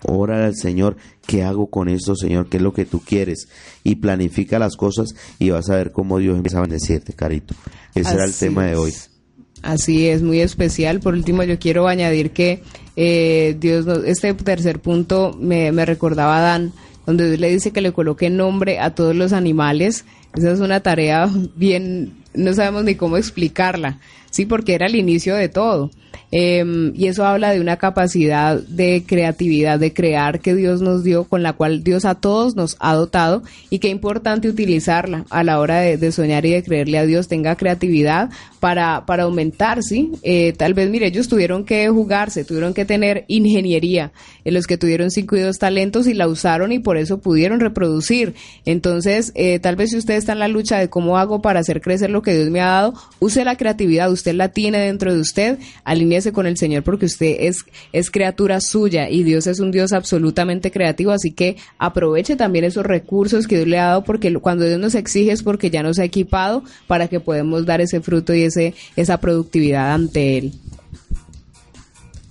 Ora 0.04 0.46
al 0.46 0.56
Señor, 0.56 0.98
¿qué 1.26 1.44
hago 1.44 1.68
con 1.68 1.90
esto, 1.90 2.16
Señor? 2.16 2.50
¿Qué 2.50 2.58
es 2.58 2.64
lo 2.64 2.74
que 2.74 2.86
tú 2.86 3.02
quieres? 3.04 3.50
Y 3.84 3.96
planifica 3.96 4.60
las 4.60 4.76
cosas 4.76 5.16
y 5.40 5.50
vas 5.50 5.70
a 5.70 5.76
ver 5.76 5.92
cómo 5.92 6.20
Dios 6.20 6.38
empieza 6.38 6.60
a 6.60 6.62
bendecirte, 6.62 7.14
carito. 7.14 7.56
Ese 7.96 8.14
era 8.14 8.26
el 8.26 8.34
tema 8.34 8.66
de 8.66 8.74
es. 8.74 8.78
hoy. 8.78 8.94
Así 9.64 10.08
es, 10.08 10.22
muy 10.22 10.40
especial. 10.40 11.00
Por 11.00 11.14
último, 11.14 11.44
yo 11.44 11.58
quiero 11.58 11.88
añadir 11.88 12.32
que 12.32 12.62
eh, 12.96 13.56
Dios, 13.60 13.86
este 14.06 14.34
tercer 14.36 14.80
punto 14.80 15.36
me, 15.40 15.72
me 15.72 15.86
recordaba 15.86 16.38
a 16.38 16.42
Dan, 16.42 16.74
donde 17.06 17.28
Dios 17.28 17.40
le 17.40 17.50
dice 17.50 17.72
que 17.72 17.82
le 17.82 17.92
coloque 17.92 18.30
nombre 18.30 18.80
a 18.80 18.94
todos 18.94 19.16
los 19.16 19.34
animales. 19.34 20.06
Esa 20.36 20.52
es 20.52 20.60
una 20.60 20.82
tarea 20.82 21.30
bien, 21.56 22.14
no 22.36 22.54
sabemos 22.54 22.84
ni 22.84 22.96
cómo 22.96 23.18
explicarla, 23.18 24.00
sí, 24.38 24.46
porque 24.46 24.76
era 24.76 24.86
el 24.86 24.96
inicio 24.96 25.36
de 25.36 25.50
todo. 25.50 25.92
Eh, 26.32 26.92
y 26.94 27.08
eso 27.08 27.26
habla 27.26 27.52
de 27.52 27.62
una 27.62 27.78
capacidad 27.78 28.60
de 28.60 29.04
creatividad, 29.08 29.80
de 29.80 29.94
crear 29.94 30.42
que 30.42 30.56
Dios 30.56 30.82
nos 30.82 31.04
dio, 31.04 31.24
con 31.24 31.42
la 31.42 31.54
cual 31.54 31.84
Dios 31.84 32.06
a 32.06 32.16
todos 32.16 32.56
nos 32.56 32.76
ha 32.80 32.96
dotado 32.96 33.44
y 33.70 33.80
qué 33.80 33.88
importante 33.88 34.50
utilizarla 34.50 35.26
a 35.30 35.44
la 35.44 35.60
hora 35.60 35.80
de, 35.80 36.12
soñar 36.12 36.46
y 36.46 36.52
de 36.52 36.64
creerle 36.64 36.98
a 36.98 37.06
Dios, 37.06 37.30
tenga 37.30 37.56
creatividad 37.56 38.30
para, 38.60 39.06
para 39.06 39.24
aumentar, 39.24 39.82
¿sí? 39.84 40.12
Eh, 40.22 40.54
tal 40.58 40.74
vez, 40.74 40.90
mire, 40.90 41.08
ellos 41.08 41.30
tuvieron 41.30 41.64
que 41.64 41.88
jugarse, 41.88 42.44
tuvieron 42.44 42.74
que 42.74 42.84
tener 42.84 43.24
ingeniería, 43.28 44.12
en 44.44 44.54
los 44.54 44.68
que 44.68 44.78
tuvieron 44.78 45.12
cinco 45.12 45.38
y 45.38 45.42
dos 45.42 45.60
talentos 45.60 46.08
y 46.08 46.14
la 46.14 46.28
usaron 46.28 46.72
y 46.74 46.80
por 46.80 46.98
eso 46.98 47.20
pudieron 47.20 47.60
reproducir. 47.60 48.36
Entonces, 48.66 49.32
eh, 49.36 49.60
tal 49.60 49.78
vez 49.78 49.92
si 49.92 49.98
usted 49.98 50.16
está 50.16 50.34
en 50.34 50.40
la 50.40 50.48
lucha 50.50 50.78
de 50.78 50.90
cómo 50.90 51.18
hago 51.18 51.42
para 51.42 51.62
hacer 51.62 51.80
crecer 51.80 52.10
lo 52.10 52.22
que 52.22 52.28
que 52.28 52.36
Dios 52.36 52.50
me 52.50 52.60
ha 52.60 52.66
dado, 52.66 52.94
use 53.22 53.46
la 53.46 53.56
creatividad, 53.56 54.12
usted 54.12 54.27
la 54.34 54.50
tiene 54.50 54.80
dentro 54.80 55.14
de 55.14 55.20
usted, 55.20 55.60
alíñese 55.84 56.32
con 56.32 56.48
el 56.48 56.58
Señor 56.58 56.84
porque 56.84 57.06
usted 57.06 57.36
es, 57.40 57.66
es 57.94 58.12
criatura 58.12 58.62
suya 58.62 59.10
y 59.10 59.24
Dios 59.24 59.48
es 59.48 59.60
un 59.60 59.72
Dios 59.72 59.94
absolutamente 59.94 60.72
creativo, 60.72 61.12
así 61.12 61.32
que 61.32 61.58
aproveche 61.78 62.36
también 62.36 62.66
esos 62.66 62.86
recursos 62.86 63.48
que 63.48 63.56
Dios 63.56 63.68
le 63.68 63.80
ha 63.80 63.88
dado 63.88 64.04
porque 64.04 64.34
cuando 64.36 64.66
Dios 64.66 64.80
nos 64.80 64.96
exige 64.96 65.32
es 65.32 65.44
porque 65.44 65.70
ya 65.70 65.84
nos 65.84 66.00
ha 66.00 66.04
equipado 66.04 66.64
para 66.88 67.08
que 67.08 67.20
podamos 67.20 67.66
dar 67.66 67.82
ese 67.82 68.02
fruto 68.02 68.34
y 68.34 68.44
ese, 68.44 68.74
esa 68.96 69.20
productividad 69.20 69.94
ante 69.94 70.38
Él. 70.38 70.54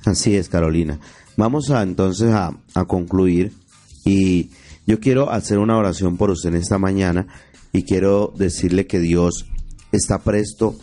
Así 0.04 0.36
es, 0.36 0.48
Carolina. 0.48 1.00
Vamos 1.36 1.70
a 1.70 1.82
entonces 1.82 2.30
a, 2.30 2.56
a 2.74 2.84
concluir 2.84 3.52
y 4.04 4.50
yo 4.86 5.00
quiero 5.00 5.30
hacer 5.30 5.58
una 5.58 5.76
oración 5.76 6.16
por 6.16 6.30
usted 6.30 6.50
en 6.50 6.56
esta 6.56 6.78
mañana 6.78 7.26
y 7.72 7.82
quiero 7.82 8.32
decirle 8.36 8.86
que 8.86 9.00
Dios 9.00 9.46
está 9.92 10.20
presto 10.20 10.76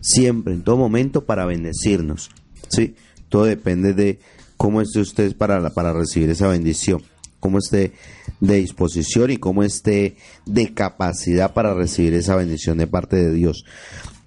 siempre, 0.00 0.54
en 0.54 0.62
todo 0.62 0.76
momento, 0.76 1.24
para 1.24 1.46
bendecirnos. 1.46 2.30
¿sí? 2.68 2.94
Todo 3.28 3.44
depende 3.44 3.94
de 3.94 4.18
cómo 4.56 4.80
esté 4.80 5.00
usted 5.00 5.36
para, 5.36 5.70
para 5.70 5.92
recibir 5.92 6.30
esa 6.30 6.48
bendición, 6.48 7.02
cómo 7.40 7.58
esté 7.58 7.92
de 8.40 8.56
disposición 8.56 9.30
y 9.30 9.36
cómo 9.38 9.62
esté 9.62 10.16
de 10.46 10.74
capacidad 10.74 11.52
para 11.54 11.74
recibir 11.74 12.14
esa 12.14 12.36
bendición 12.36 12.78
de 12.78 12.86
parte 12.86 13.16
de 13.16 13.32
Dios. 13.32 13.64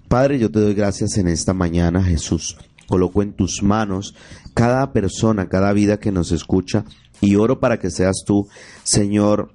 Padre, 0.08 0.38
yo 0.38 0.50
te 0.50 0.60
doy 0.60 0.74
gracias 0.74 1.16
en 1.16 1.28
esta 1.28 1.54
mañana, 1.54 2.02
Jesús. 2.02 2.56
Coloco 2.86 3.22
en 3.22 3.32
tus 3.32 3.62
manos 3.62 4.14
cada 4.54 4.92
persona, 4.92 5.48
cada 5.48 5.72
vida 5.72 5.98
que 5.98 6.12
nos 6.12 6.32
escucha 6.32 6.84
y 7.20 7.36
oro 7.36 7.60
para 7.60 7.78
que 7.78 7.90
seas 7.90 8.24
tú, 8.26 8.48
Señor, 8.82 9.54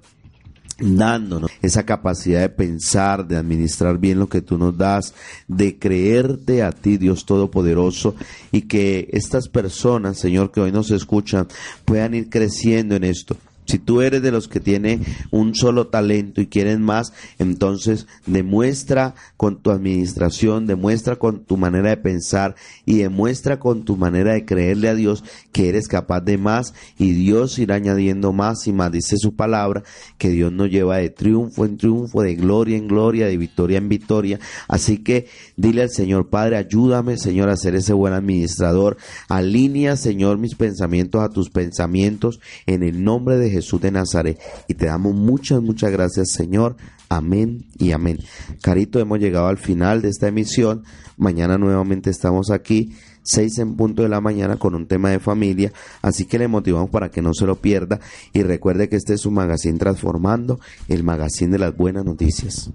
dándonos 0.78 1.50
esa 1.60 1.84
capacidad 1.84 2.40
de 2.40 2.48
pensar, 2.48 3.26
de 3.26 3.36
administrar 3.36 3.98
bien 3.98 4.18
lo 4.18 4.28
que 4.28 4.42
tú 4.42 4.58
nos 4.58 4.76
das, 4.76 5.14
de 5.48 5.78
creerte 5.78 6.62
a 6.62 6.72
ti, 6.72 6.96
Dios 6.96 7.26
Todopoderoso, 7.26 8.14
y 8.52 8.62
que 8.62 9.08
estas 9.12 9.48
personas, 9.48 10.18
Señor, 10.18 10.52
que 10.52 10.60
hoy 10.60 10.72
nos 10.72 10.90
escuchan, 10.90 11.48
puedan 11.84 12.14
ir 12.14 12.30
creciendo 12.30 12.94
en 12.94 13.04
esto, 13.04 13.36
si 13.68 13.78
tú 13.78 14.00
eres 14.00 14.22
de 14.22 14.32
los 14.32 14.48
que 14.48 14.60
tiene 14.60 15.00
un 15.30 15.54
solo 15.54 15.88
talento 15.88 16.40
y 16.40 16.46
quieren 16.46 16.80
más, 16.80 17.12
entonces 17.38 18.06
demuestra 18.24 19.14
con 19.36 19.60
tu 19.60 19.70
administración, 19.70 20.66
demuestra 20.66 21.16
con 21.16 21.44
tu 21.44 21.58
manera 21.58 21.90
de 21.90 21.98
pensar 21.98 22.54
y 22.86 22.96
demuestra 22.96 23.60
con 23.60 23.84
tu 23.84 23.98
manera 23.98 24.32
de 24.32 24.46
creerle 24.46 24.88
a 24.88 24.94
Dios 24.94 25.22
que 25.52 25.68
eres 25.68 25.86
capaz 25.86 26.22
de 26.22 26.38
más 26.38 26.72
y 26.96 27.12
Dios 27.12 27.58
irá 27.58 27.74
añadiendo 27.74 28.32
más 28.32 28.66
y 28.66 28.72
más. 28.72 28.90
Dice 28.90 29.18
su 29.18 29.36
palabra 29.36 29.82
que 30.16 30.30
Dios 30.30 30.50
nos 30.50 30.70
lleva 30.70 30.96
de 30.96 31.10
triunfo 31.10 31.66
en 31.66 31.76
triunfo, 31.76 32.22
de 32.22 32.36
gloria 32.36 32.78
en 32.78 32.88
gloria, 32.88 33.26
de 33.26 33.36
victoria 33.36 33.76
en 33.76 33.90
victoria. 33.90 34.40
Así 34.66 34.98
que 34.98 35.26
dile 35.58 35.82
al 35.82 35.90
Señor, 35.90 36.30
Padre, 36.30 36.56
ayúdame, 36.56 37.18
Señor, 37.18 37.50
a 37.50 37.56
ser 37.58 37.74
ese 37.74 37.92
buen 37.92 38.14
administrador. 38.14 38.96
Alinea, 39.28 39.96
Señor, 39.96 40.38
mis 40.38 40.54
pensamientos 40.54 41.20
a 41.20 41.28
tus 41.28 41.50
pensamientos 41.50 42.40
en 42.64 42.82
el 42.82 43.04
nombre 43.04 43.36
de 43.36 43.50
Jesús 43.50 43.57
Jesús 43.58 43.80
de 43.80 43.90
Nazaret. 43.90 44.38
Y 44.68 44.74
te 44.74 44.86
damos 44.86 45.14
muchas, 45.14 45.60
muchas 45.60 45.90
gracias, 45.90 46.32
Señor. 46.32 46.76
Amén 47.08 47.66
y 47.78 47.92
amén. 47.92 48.18
Carito, 48.62 49.00
hemos 49.00 49.18
llegado 49.18 49.46
al 49.46 49.58
final 49.58 50.02
de 50.02 50.08
esta 50.08 50.28
emisión. 50.28 50.84
Mañana 51.16 51.58
nuevamente 51.58 52.10
estamos 52.10 52.50
aquí, 52.50 52.92
seis 53.22 53.58
en 53.58 53.76
punto 53.76 54.02
de 54.02 54.08
la 54.08 54.20
mañana, 54.20 54.56
con 54.56 54.74
un 54.74 54.86
tema 54.86 55.10
de 55.10 55.18
familia. 55.18 55.72
Así 56.02 56.26
que 56.26 56.38
le 56.38 56.48
motivamos 56.48 56.90
para 56.90 57.10
que 57.10 57.22
no 57.22 57.34
se 57.34 57.46
lo 57.46 57.56
pierda. 57.56 57.98
Y 58.32 58.42
recuerde 58.42 58.88
que 58.88 58.96
este 58.96 59.14
es 59.14 59.22
su 59.22 59.30
magazine 59.30 59.78
transformando, 59.78 60.60
el 60.86 61.02
magazine 61.02 61.52
de 61.52 61.58
las 61.58 61.76
buenas 61.76 62.04
noticias. 62.04 62.70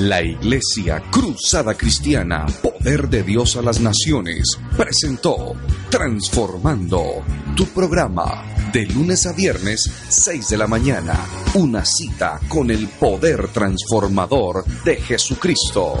La 0.00 0.22
Iglesia 0.22 1.02
Cruzada 1.10 1.74
Cristiana, 1.74 2.46
Poder 2.62 3.10
de 3.10 3.22
Dios 3.22 3.56
a 3.56 3.60
las 3.60 3.80
Naciones, 3.80 4.58
presentó 4.74 5.54
Transformando 5.90 7.22
tu 7.54 7.66
programa 7.66 8.42
de 8.72 8.86
lunes 8.86 9.26
a 9.26 9.34
viernes, 9.34 9.82
6 10.08 10.48
de 10.48 10.56
la 10.56 10.66
mañana. 10.66 11.20
Una 11.52 11.84
cita 11.84 12.40
con 12.48 12.70
el 12.70 12.88
poder 12.88 13.48
transformador 13.48 14.64
de 14.84 14.96
Jesucristo. 14.96 15.98